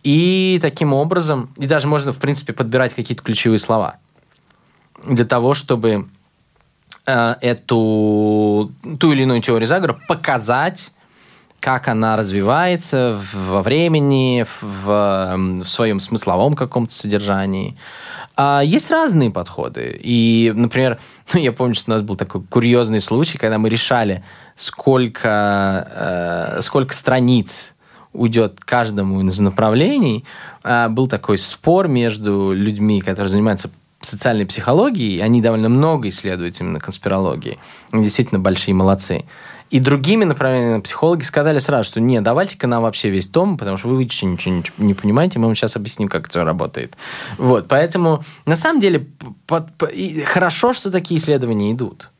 и 0.04 0.60
таким 0.62 0.92
образом, 0.94 1.50
и 1.56 1.66
даже 1.66 1.88
можно, 1.88 2.12
в 2.12 2.18
принципе, 2.18 2.52
подбирать 2.52 2.94
какие-то 2.94 3.24
ключевые 3.24 3.58
слова 3.58 4.00
для 5.08 5.24
того, 5.24 5.54
чтобы 5.54 6.10
э, 7.06 7.36
эту 7.40 8.74
ту 9.00 9.14
или 9.14 9.24
иную 9.24 9.42
теорию 9.42 9.66
заговора 9.66 9.98
показать, 10.10 10.92
как 11.62 11.88
она 11.88 12.18
развивается 12.18 13.22
во 13.32 13.62
времени, 13.62 14.46
в, 14.60 15.38
в 15.64 15.66
своем 15.66 16.02
смысловом 16.02 16.54
каком-то 16.56 16.94
содержании. 16.94 17.78
А 18.36 18.62
есть 18.62 18.90
разные 18.90 19.30
подходы. 19.30 20.00
И, 20.02 20.52
например, 20.56 21.00
я 21.34 21.52
помню, 21.52 21.76
что 21.76 21.92
у 21.92 21.94
нас 21.94 22.02
был 22.02 22.16
такой 22.16 22.42
курьезный 22.44 23.02
случай, 23.02 23.38
когда 23.38 23.58
мы 23.58 23.70
решали, 23.70 24.24
сколько, 24.56 25.88
э, 26.58 26.62
сколько 26.62 26.94
страниц 26.94 27.76
уйдет 28.12 28.60
каждому 28.60 29.22
из 29.22 29.40
направлений. 29.40 30.26
Э, 30.64 30.88
был 30.90 31.08
такой 31.08 31.38
спор 31.38 31.88
между 31.88 32.54
людьми, 32.54 33.02
которые 33.02 33.30
занимаются 33.30 33.70
социальной 34.06 34.46
психологией, 34.46 35.22
они 35.22 35.42
довольно 35.42 35.70
много 35.70 36.10
исследуют 36.10 36.60
именно 36.60 36.80
конспирологии. 36.80 37.58
Они 37.92 38.04
действительно 38.04 38.40
большие 38.40 38.74
молодцы. 38.74 39.26
И 39.70 39.80
другими 39.80 40.24
направлениями 40.24 40.82
психологи 40.82 41.24
сказали 41.24 41.58
сразу, 41.58 41.86
что 41.86 42.00
не, 42.00 42.22
давайте-ка 42.22 42.68
нам 42.68 42.84
вообще 42.84 43.10
весь 43.10 43.28
том, 43.28 43.58
потому 43.58 43.78
что 43.78 43.88
вы 43.88 44.04
вообще 44.04 44.28
ничего, 44.28 44.54
ничего 44.54 44.76
не 44.78 44.94
понимаете, 44.94 45.40
мы 45.40 45.48
вам 45.48 45.56
сейчас 45.56 45.76
объясним, 45.76 46.10
как 46.10 46.28
это 46.28 46.44
работает. 46.44 46.96
Вот, 47.40 47.68
поэтому 47.68 48.24
на 48.46 48.56
самом 48.56 48.82
деле 48.82 49.08
под, 49.48 49.76
под, 49.78 49.92
хорошо, 50.26 50.74
что 50.74 50.92
такие 50.92 51.20
исследования 51.20 51.72
идут. 51.72 52.12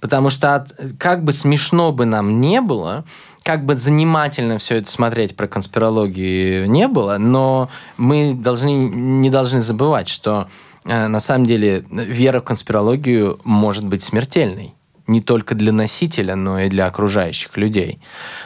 Потому 0.00 0.28
что 0.28 0.54
от, 0.54 0.72
как 0.98 1.24
бы 1.24 1.32
смешно 1.32 1.92
бы 1.92 2.04
нам 2.04 2.40
не 2.40 2.60
было, 2.60 3.06
как 3.42 3.64
бы 3.64 3.74
занимательно 3.76 4.58
все 4.58 4.76
это 4.76 4.90
смотреть 4.90 5.34
про 5.34 5.48
конспирологию 5.48 6.68
не 6.68 6.88
было, 6.88 7.16
но 7.16 7.70
мы 7.96 8.34
должны, 8.34 8.68
не 8.68 9.30
должны 9.30 9.62
забывать, 9.62 10.08
что 10.08 10.48
на 10.88 11.20
самом 11.20 11.46
деле 11.46 11.84
вера 11.90 12.40
в 12.40 12.44
конспирологию 12.44 13.40
может 13.44 13.84
быть 13.84 14.02
смертельной 14.02 14.74
не 15.06 15.22
только 15.22 15.54
для 15.54 15.72
носителя, 15.72 16.36
но 16.36 16.60
и 16.60 16.68
для 16.68 16.86
окружающих 16.86 17.56
людей. 17.56 17.98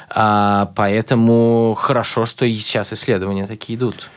А, 0.09 0.73
поэтому 0.77 1.75
хорошо, 1.75 2.25
что 2.25 2.49
сейчас 2.49 2.93
исследования 2.93 3.47
такие 3.47 3.77
идут. 3.77 4.09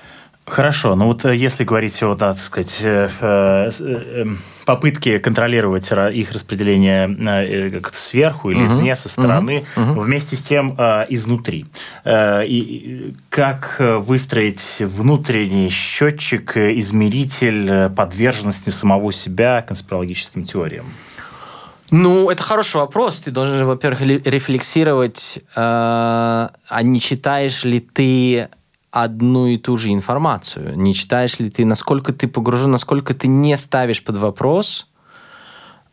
Хорошо, 0.45 0.95
ну 0.95 1.07
вот 1.07 1.25
э, 1.25 1.35
если 1.35 1.63
говорить 1.63 2.01
о, 2.03 2.13
так 2.13 2.39
сказать, 2.39 2.79
э, 2.83 3.09
э, 3.19 3.69
эм, 3.79 4.39
попытки 4.65 5.17
контролировать 5.17 5.91
их 6.13 6.31
распределение 6.31 7.71
как-то 7.71 7.97
сверху 7.97 8.51
или 8.51 8.65
извне, 8.65 8.95
со 8.95 9.09
стороны, 9.09 9.65
угу. 9.75 10.01
вместе 10.01 10.35
с 10.35 10.41
тем 10.41 10.71
изнутри. 11.09 11.65
И 12.07 13.13
как 13.29 13.75
выстроить 13.79 14.77
внутренний 14.79 15.69
счетчик, 15.69 16.57
измеритель 16.57 17.89
подверженности 17.89 18.71
самого 18.71 19.11
себя 19.11 19.61
конспирологическим 19.61 20.43
теориям? 20.43 20.85
Ну, 21.91 22.29
это 22.31 22.41
хороший 22.41 22.77
вопрос. 22.77 23.19
Ты 23.19 23.31
должен, 23.31 23.65
во-первых, 23.65 24.01
рефлексировать, 24.01 25.37
э, 25.37 25.41
а 25.55 26.81
не 26.81 26.99
читаешь 26.99 27.63
ли 27.63 27.79
ты 27.79 28.49
одну 28.95 29.47
и 29.47 29.57
ту 29.57 29.77
же 29.77 29.91
информацию? 29.91 30.77
Не 30.77 30.93
читаешь 30.93 31.37
ли 31.39 31.49
ты, 31.49 31.65
насколько 31.65 32.13
ты 32.13 32.27
погружен, 32.27 32.71
насколько 32.71 33.13
ты 33.13 33.27
не 33.27 33.57
ставишь 33.57 34.03
под 34.03 34.17
вопрос 34.17 34.87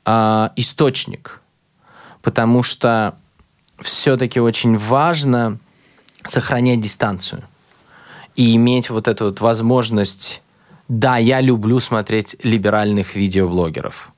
э, 0.07 0.48
источник? 0.57 1.40
Потому 2.22 2.62
что 2.62 3.16
все-таки 3.80 4.38
очень 4.38 4.78
важно 4.78 5.59
сохранять 6.24 6.80
дистанцию 6.80 7.42
и 8.36 8.55
иметь 8.55 8.90
вот 8.90 9.09
эту 9.09 9.26
вот 9.26 9.40
возможность 9.40 10.40
да, 10.88 11.16
я 11.16 11.40
люблю 11.40 11.80
смотреть 11.80 12.36
либеральных 12.44 13.16
видеоблогеров 13.16 14.12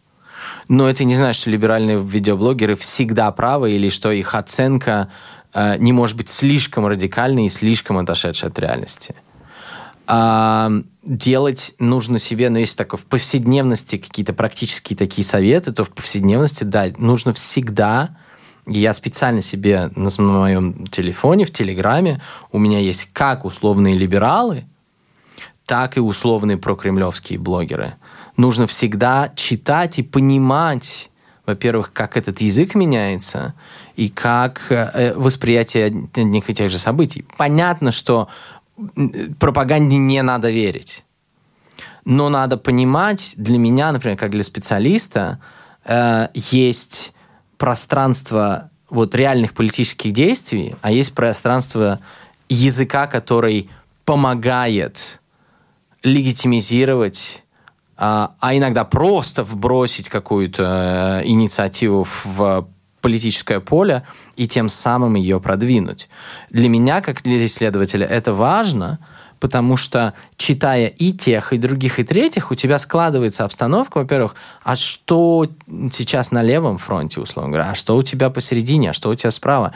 но 0.69 0.89
это 0.89 1.05
не 1.05 1.15
значит, 1.15 1.43
что 1.43 1.51
либеральные 1.51 2.03
видеоблогеры 2.03 2.75
всегда 2.77 3.31
правы 3.33 3.73
или 3.73 3.89
что 3.89 4.11
их 4.11 4.35
оценка 4.35 5.11
не 5.55 5.93
может 5.93 6.17
быть 6.17 6.29
слишком 6.29 6.87
радикальной 6.87 7.47
и 7.47 7.49
слишком 7.49 7.99
отошедшей 7.99 8.49
от 8.49 8.59
реальности. 8.59 9.15
А, 10.07 10.71
делать 11.03 11.75
нужно 11.79 12.19
себе, 12.19 12.51
но 12.51 12.59
если 12.59 12.77
так 12.77 12.93
в 12.95 13.05
повседневности 13.05 13.97
какие-то 13.97 14.33
практические 14.33 14.97
такие 14.97 15.25
советы, 15.25 15.73
то 15.73 15.85
в 15.85 15.91
повседневности, 15.91 16.65
да, 16.65 16.91
нужно 16.99 17.33
всегда 17.33 18.17
я 18.67 18.95
специально 18.95 19.43
себе 19.43 19.91
на 19.95 20.11
моем 20.19 20.87
телефоне, 20.87 21.45
в 21.45 21.51
Телеграме, 21.51 22.23
у 22.51 22.59
меня 22.59 22.79
есть 22.79 23.11
как 23.13 23.45
условные 23.45 23.97
либералы, 23.97 24.65
так 25.67 25.97
и 25.97 26.01
условные 26.01 26.57
прокремлевские 26.57 27.39
блогеры. 27.39 27.97
Нужно 28.37 28.67
всегда 28.67 29.33
читать 29.37 29.99
и 29.99 30.03
понимать, 30.03 31.11
во-первых, 31.47 31.93
как 31.93 32.17
этот 32.17 32.41
язык 32.41 32.75
меняется, 32.75 33.55
и 33.97 34.09
как 34.09 34.67
э, 34.71 35.15
восприятие 35.15 35.87
одних 35.87 36.51
и 36.51 36.55
тех 36.55 36.71
же 36.71 36.79
событий. 36.79 37.25
Понятно, 37.37 37.93
что 37.93 38.29
пропаганде 39.39 39.97
не 39.97 40.23
надо 40.23 40.51
верить. 40.51 41.05
Но 42.05 42.29
надо 42.29 42.57
понимать, 42.57 43.35
для 43.37 43.59
меня, 43.59 43.93
например, 43.93 44.19
как 44.19 44.31
для 44.31 44.43
специалиста, 44.43 45.41
э, 45.85 46.29
есть 46.35 47.13
пространство 47.57 48.71
вот 48.91 49.15
реальных 49.15 49.55
политических 49.55 50.13
действий, 50.13 50.77
а 50.83 50.91
есть 50.91 51.15
пространство 51.15 52.01
языка, 52.49 53.07
который 53.07 53.71
помогает 54.05 55.21
легитимизировать, 56.03 57.43
а, 57.97 58.35
а 58.41 58.55
иногда 58.57 58.85
просто 58.85 59.45
вбросить 59.45 60.09
какую-то 60.09 61.23
э, 61.23 61.27
инициативу 61.27 62.07
в 62.25 62.69
политическое 63.05 63.61
поле 63.61 64.03
и 64.35 64.49
тем 64.49 64.71
самым 64.71 65.17
ее 65.17 65.39
продвинуть. 65.39 66.09
Для 66.49 66.71
меня, 66.71 67.03
как 67.03 67.23
для 67.23 67.45
исследователя, 67.45 68.07
это 68.07 68.33
важно, 68.33 68.99
потому 69.41 69.77
что, 69.77 70.15
читая 70.39 70.87
и 70.87 71.13
тех, 71.13 71.53
и 71.53 71.59
других, 71.59 71.99
и 71.99 72.05
третьих, 72.05 72.51
у 72.51 72.55
тебя 72.55 72.79
складывается 72.79 73.45
обстановка, 73.45 73.99
во-первых, 73.99 74.37
а 74.63 74.75
что 74.77 75.47
сейчас 75.93 76.33
на 76.33 76.43
левом 76.43 76.79
фронте, 76.79 77.21
условно 77.21 77.53
говоря, 77.53 77.71
а 77.73 77.75
что 77.75 77.95
у 77.95 78.03
тебя 78.03 78.31
посередине, 78.31 78.91
а 78.91 78.93
что 78.95 79.11
у 79.11 79.15
тебя 79.15 79.31
справа. 79.31 79.75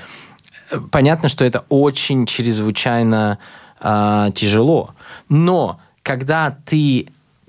Понятно, 0.91 1.29
что 1.29 1.45
это 1.45 1.67
очень 1.69 2.25
чрезвычайно 2.25 3.39
э, 3.83 4.31
тяжело, 4.35 4.95
но 5.29 5.81
когда 6.03 6.57
ты, 6.65 7.09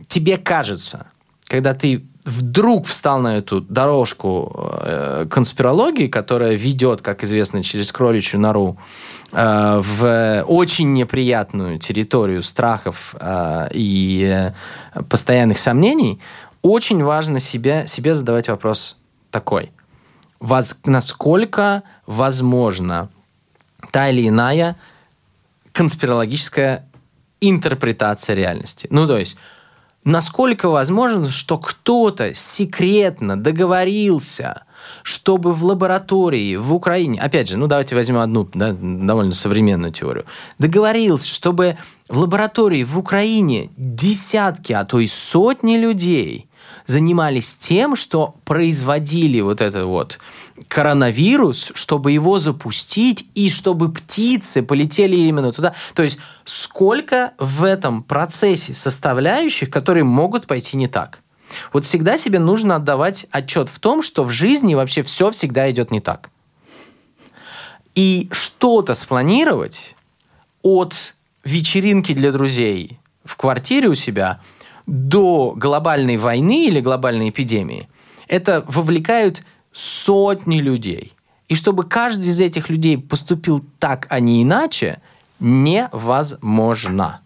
тебе 0.10 0.38
кажется, 0.38 1.06
когда 1.48 1.74
ты 1.74 2.04
вдруг 2.30 2.86
встал 2.88 3.20
на 3.22 3.38
эту 3.38 3.62
дорожку 3.62 4.56
э, 4.82 5.26
конспирологии, 5.30 6.08
которая 6.08 6.54
ведет, 6.54 7.02
как 7.02 7.24
известно, 7.24 7.64
через 7.64 7.92
кроличью 7.92 8.40
нору 8.40 8.78
э, 9.32 9.82
в 9.84 10.44
очень 10.48 10.94
неприятную 10.94 11.80
территорию 11.80 12.44
страхов 12.44 13.16
э, 13.20 13.70
и 13.74 14.54
э, 14.94 15.04
постоянных 15.04 15.60
сомнений, 15.60 16.20
очень 16.62 17.04
важно 17.04 17.40
себе, 17.40 17.88
себе 17.88 18.16
задавать 18.16 18.50
вопрос 18.50 18.98
такой. 19.32 19.72
Воз, 20.40 20.78
насколько 20.86 21.84
возможно 22.06 23.10
та 23.92 24.10
или 24.10 24.28
иная 24.28 24.76
конспирологическая 25.72 26.88
интерпретация 27.42 28.36
реальности? 28.36 28.88
Ну, 28.92 29.08
то 29.08 29.18
есть 29.18 29.38
насколько 30.04 30.70
возможно, 30.70 31.30
что 31.30 31.58
кто-то 31.58 32.34
секретно 32.34 33.38
договорился, 33.38 34.64
чтобы 35.04 35.54
в 35.54 35.64
лаборатории 35.64 36.56
в 36.56 36.74
Украине, 36.74 37.20
опять 37.22 37.50
же, 37.50 37.58
ну 37.58 37.68
давайте 37.68 37.96
возьмем 37.96 38.20
одну 38.20 38.50
да, 38.54 38.74
довольно 38.74 39.34
современную 39.34 39.92
теорию, 39.92 40.26
договорился, 40.58 41.34
чтобы 41.34 41.78
в 42.08 42.20
лаборатории 42.20 42.84
в 42.84 42.98
Украине 42.98 43.70
десятки, 43.78 44.74
а 44.74 44.86
то 44.86 45.00
и 45.00 45.08
сотни 45.08 45.78
людей 45.78 46.49
занимались 46.90 47.56
тем, 47.56 47.96
что 47.96 48.34
производили 48.46 49.42
вот 49.42 49.62
это 49.62 49.86
вот 49.86 50.18
коронавирус, 50.68 51.72
чтобы 51.76 52.12
его 52.12 52.40
запустить 52.40 53.28
и 53.36 53.52
чтобы 53.52 53.92
птицы 53.92 54.64
полетели 54.64 55.16
именно 55.16 55.54
туда. 55.54 55.76
То 55.94 56.02
есть 56.02 56.18
сколько 56.46 57.34
в 57.38 57.64
этом 57.64 58.02
процессе 58.02 58.74
составляющих, 58.74 59.70
которые 59.70 60.04
могут 60.04 60.48
пойти 60.48 60.78
не 60.78 60.88
так. 60.88 61.20
Вот 61.74 61.86
всегда 61.86 62.18
себе 62.18 62.40
нужно 62.40 62.78
отдавать 62.78 63.28
отчет 63.30 63.70
в 63.70 63.78
том, 63.78 64.02
что 64.02 64.24
в 64.24 64.32
жизни 64.32 64.74
вообще 64.74 65.04
все 65.04 65.30
всегда 65.30 65.70
идет 65.70 65.92
не 65.92 66.00
так. 66.00 66.32
И 67.94 68.30
что-то 68.32 68.96
спланировать 68.96 69.96
от 70.64 71.14
вечеринки 71.44 72.14
для 72.14 72.32
друзей 72.32 73.00
в 73.24 73.38
квартире 73.38 73.90
у 73.90 73.96
себя– 73.96 74.40
до 74.90 75.54
глобальной 75.56 76.18
войны 76.18 76.66
или 76.66 76.80
глобальной 76.80 77.30
эпидемии, 77.30 77.88
это 78.28 78.64
вовлекают 78.68 79.44
сотни 79.72 80.60
людей. 80.60 81.14
И 81.48 81.56
чтобы 81.56 81.84
каждый 81.84 82.30
из 82.30 82.40
этих 82.40 82.70
людей 82.70 82.98
поступил 82.98 83.64
так, 83.80 84.08
а 84.10 84.20
не 84.20 84.44
иначе, 84.44 85.02
невозможно. 85.40 87.22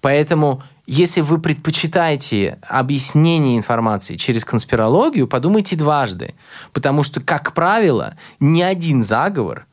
Поэтому, 0.00 0.62
если 0.86 1.20
вы 1.20 1.38
предпочитаете 1.40 2.58
объяснение 2.62 3.56
информации 3.56 4.16
через 4.16 4.44
конспирологию, 4.44 5.28
подумайте 5.28 5.76
дважды. 5.76 6.34
Потому 6.72 7.02
что, 7.02 7.20
как 7.20 7.52
правило, 7.52 8.14
ни 8.40 8.62
один 8.62 9.02
заговор– 9.02 9.66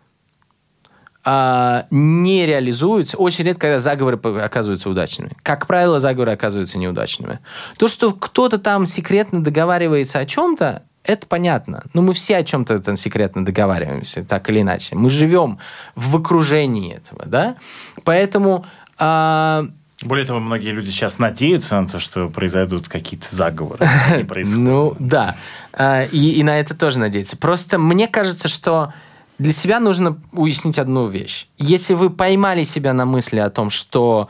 а, 1.32 1.86
не 1.91 2.47
реализуются. 2.47 3.15
Очень 3.15 3.45
редко, 3.45 3.67
когда 3.67 3.80
заговоры 3.80 4.17
оказываются 4.17 4.89
удачными. 4.89 5.34
Как 5.43 5.67
правило, 5.67 5.99
заговоры 5.99 6.32
оказываются 6.32 6.80
неудачными. 6.80 7.38
То, 7.77 7.88
что 7.88 8.13
кто-то 8.13 8.57
там 8.57 8.88
секретно 8.88 9.43
договаривается 9.43 10.17
о 10.17 10.25
чем-то, 10.25 10.82
это 11.03 11.27
понятно. 11.27 11.84
Но 11.93 12.01
мы 12.01 12.15
все 12.15 12.38
о 12.38 12.43
чем-то 12.43 12.80
там 12.80 12.97
секретно 12.97 13.45
договариваемся, 13.45 14.25
так 14.25 14.49
или 14.49 14.61
иначе. 14.61 14.95
Мы 14.95 15.11
живем 15.11 15.59
в 15.93 16.17
окружении 16.17 16.95
этого, 16.95 17.25
да? 17.27 17.57
Поэтому... 18.03 18.65
А... 18.97 19.65
Более 20.01 20.25
того, 20.25 20.39
многие 20.39 20.71
люди 20.71 20.89
сейчас 20.89 21.19
надеются 21.19 21.80
на 21.80 21.88
то, 21.88 21.99
что 21.99 22.30
произойдут 22.30 22.88
какие-то 22.88 23.27
заговоры. 23.30 23.88
Ну, 24.45 24.95
да. 24.97 25.36
А, 25.73 26.05
и, 26.05 26.32
и 26.32 26.41
на 26.41 26.59
это 26.59 26.73
тоже 26.73 26.97
надеются. 26.97 27.38
Просто 27.38 27.77
мне 27.77 28.07
кажется, 28.07 28.47
что 28.47 28.93
для 29.40 29.54
себя 29.54 29.80
нужно 29.80 30.22
уяснить 30.34 30.78
одну 30.78 31.08
вещь. 31.08 31.48
Если 31.58 31.94
вы 31.94 32.10
поймали 32.10 32.66
себя 32.66 32.94
на 32.94 33.06
мысли 33.06 33.40
о 33.40 33.50
том, 33.50 33.70
что 33.70 34.30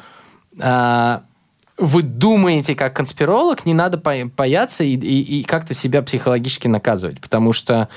э, 0.57 1.19
вы 1.77 2.01
думаете 2.03 2.75
как 2.75 2.95
конспиролог, 2.95 3.65
не 3.65 3.73
надо 3.73 3.97
бояться 3.97 4.83
и, 4.83 4.95
и, 4.95 5.39
и 5.39 5.43
как-то 5.43 5.73
себя 5.73 6.03
психологически 6.03 6.67
наказывать, 6.67 7.19
потому 7.21 7.53
что 7.53 7.89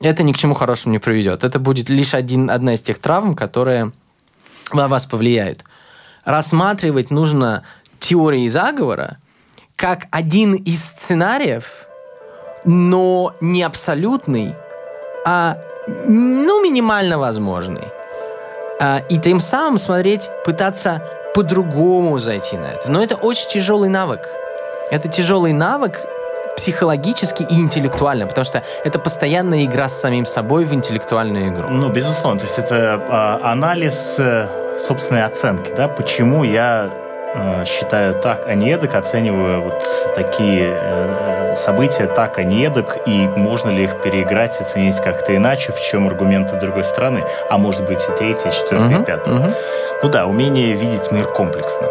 это 0.00 0.24
ни 0.24 0.32
к 0.32 0.38
чему 0.38 0.54
хорошему 0.54 0.92
не 0.92 0.98
приведет. 0.98 1.44
Это 1.44 1.60
будет 1.60 1.88
лишь 1.88 2.14
один, 2.14 2.50
одна 2.50 2.74
из 2.74 2.82
тех 2.82 2.98
травм, 2.98 3.36
которые 3.36 3.92
на 4.72 4.88
вас 4.88 5.06
повлияют. 5.06 5.64
Рассматривать 6.24 7.12
нужно 7.12 7.62
теории 8.00 8.48
заговора 8.48 9.18
как 9.76 10.06
один 10.10 10.54
из 10.54 10.84
сценариев, 10.84 11.86
но 12.64 13.36
не 13.40 13.62
абсолютный, 13.62 14.54
а 15.24 15.60
ну, 15.86 16.62
минимально 16.62 17.18
возможный. 17.18 17.92
А, 18.80 19.00
и 19.08 19.18
тем 19.18 19.40
самым 19.40 19.78
смотреть, 19.78 20.30
пытаться 20.44 21.02
по-другому 21.34 22.18
зайти 22.18 22.56
на 22.56 22.66
это. 22.66 22.88
Но 22.88 23.02
это 23.02 23.14
очень 23.14 23.48
тяжелый 23.48 23.88
навык. 23.88 24.28
Это 24.90 25.08
тяжелый 25.08 25.52
навык 25.52 26.06
психологически 26.56 27.42
и 27.42 27.60
интеллектуально, 27.60 28.26
потому 28.26 28.44
что 28.44 28.62
это 28.84 28.98
постоянная 28.98 29.64
игра 29.64 29.88
с 29.88 30.00
самим 30.00 30.24
собой 30.24 30.64
в 30.64 30.72
интеллектуальную 30.72 31.48
игру. 31.48 31.68
Ну, 31.68 31.88
безусловно. 31.90 32.40
То 32.40 32.46
есть 32.46 32.58
это 32.58 33.00
а, 33.08 33.52
анализ 33.52 34.16
э, 34.18 34.48
собственной 34.78 35.24
оценки, 35.24 35.72
да, 35.76 35.88
почему 35.88 36.44
я 36.44 36.90
э, 37.34 37.64
считаю 37.66 38.14
так, 38.14 38.46
а 38.46 38.54
не 38.54 38.70
эдак, 38.70 38.94
оцениваю 38.94 39.62
вот 39.62 39.86
такие 40.14 40.78
э, 40.80 41.35
события 41.56 42.06
так, 42.06 42.38
а 42.38 42.42
не 42.42 42.64
эдак, 42.64 42.98
и 43.06 43.10
можно 43.10 43.70
ли 43.70 43.84
их 43.84 44.02
переиграть, 44.02 44.60
оценить 44.60 44.96
как-то 45.00 45.36
иначе, 45.36 45.72
в 45.72 45.80
чем 45.80 46.06
аргументы 46.06 46.56
другой 46.56 46.84
стороны, 46.84 47.24
а 47.50 47.58
может 47.58 47.86
быть 47.86 47.98
и 48.08 48.18
третье, 48.18 48.50
четвертое, 48.50 48.98
uh-huh, 48.98 49.04
пятое. 49.04 49.34
Uh-huh. 49.34 49.54
Ну 50.02 50.08
да, 50.08 50.26
умение 50.26 50.74
видеть 50.74 51.10
мир 51.10 51.26
комплексно. 51.26 51.88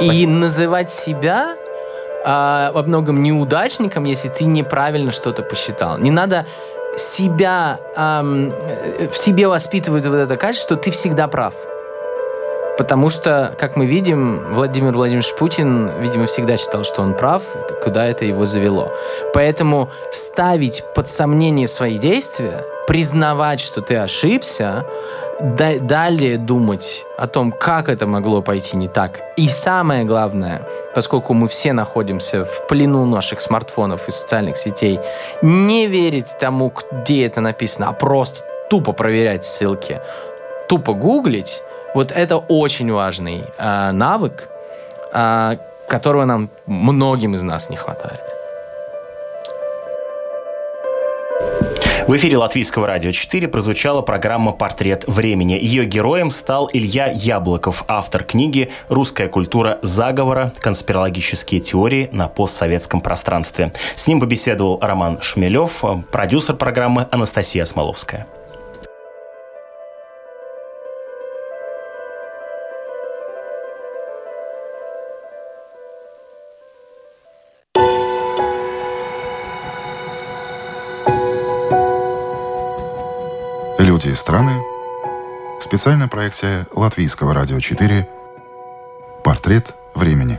И 0.00 0.06
Спасибо. 0.06 0.32
называть 0.32 0.90
себя 0.90 1.56
а, 2.24 2.72
во 2.72 2.82
многом 2.82 3.22
неудачником, 3.22 4.04
если 4.04 4.28
ты 4.28 4.44
неправильно 4.44 5.12
что-то 5.12 5.42
посчитал. 5.42 5.98
Не 5.98 6.10
надо 6.10 6.46
себя 6.96 7.78
эм, 7.96 8.52
в 9.10 9.16
себе 9.16 9.48
воспитывать 9.48 10.06
вот 10.06 10.14
это 10.14 10.36
качество, 10.36 10.76
ты 10.76 10.90
всегда 10.90 11.28
прав. 11.28 11.54
Потому 12.76 13.08
что, 13.08 13.54
как 13.58 13.76
мы 13.76 13.86
видим, 13.86 14.52
Владимир 14.52 14.94
Владимирович 14.94 15.32
Путин, 15.34 15.92
видимо, 16.00 16.26
всегда 16.26 16.56
считал, 16.56 16.82
что 16.82 17.02
он 17.02 17.14
прав, 17.14 17.42
куда 17.82 18.04
это 18.06 18.24
его 18.24 18.46
завело. 18.46 18.92
Поэтому 19.32 19.90
ставить 20.10 20.82
под 20.94 21.08
сомнение 21.08 21.68
свои 21.68 21.98
действия, 21.98 22.64
признавать, 22.88 23.60
что 23.60 23.80
ты 23.80 23.96
ошибся, 23.96 24.84
далее 25.40 26.38
думать 26.38 27.04
о 27.16 27.26
том, 27.26 27.52
как 27.52 27.88
это 27.88 28.06
могло 28.06 28.42
пойти 28.42 28.76
не 28.76 28.88
так. 28.88 29.20
И 29.36 29.48
самое 29.48 30.04
главное, 30.04 30.66
поскольку 30.94 31.32
мы 31.32 31.48
все 31.48 31.72
находимся 31.72 32.44
в 32.44 32.66
плену 32.68 33.04
наших 33.06 33.40
смартфонов 33.40 34.08
и 34.08 34.12
социальных 34.12 34.56
сетей, 34.56 35.00
не 35.42 35.86
верить 35.86 36.36
тому, 36.38 36.72
где 36.92 37.26
это 37.26 37.40
написано, 37.40 37.88
а 37.88 37.92
просто 37.92 38.44
тупо 38.70 38.92
проверять 38.92 39.44
ссылки, 39.44 40.00
тупо 40.68 40.92
гуглить, 40.94 41.62
вот 41.94 42.12
это 42.12 42.36
очень 42.36 42.92
важный 42.92 43.44
э, 43.56 43.90
навык, 43.92 44.48
а, 45.12 45.56
которого 45.88 46.24
нам 46.24 46.50
многим 46.66 47.34
из 47.34 47.42
нас 47.42 47.70
не 47.70 47.76
хватает. 47.76 48.20
В 52.06 52.14
эфире 52.16 52.36
Латвийского 52.36 52.86
радио 52.86 53.12
4 53.12 53.48
прозвучала 53.48 54.02
программа 54.02 54.52
«Портрет 54.52 55.04
времени». 55.06 55.54
Ее 55.54 55.86
героем 55.86 56.30
стал 56.30 56.68
Илья 56.70 57.06
Яблоков, 57.10 57.82
автор 57.88 58.24
книги 58.24 58.70
«Русская 58.90 59.28
культура 59.28 59.78
заговора. 59.80 60.52
Конспирологические 60.60 61.62
теории 61.62 62.10
на 62.12 62.28
постсоветском 62.28 63.00
пространстве». 63.00 63.72
С 63.96 64.06
ним 64.06 64.20
побеседовал 64.20 64.78
Роман 64.82 65.22
Шмелев, 65.22 65.82
продюсер 66.10 66.56
программы 66.56 67.08
Анастасия 67.10 67.64
Смоловская. 67.64 68.26
Специальная 85.74 86.06
проекция 86.06 86.68
Латвийского 86.72 87.34
радио 87.34 87.58
4. 87.58 88.08
Портрет 89.24 89.74
времени. 89.96 90.38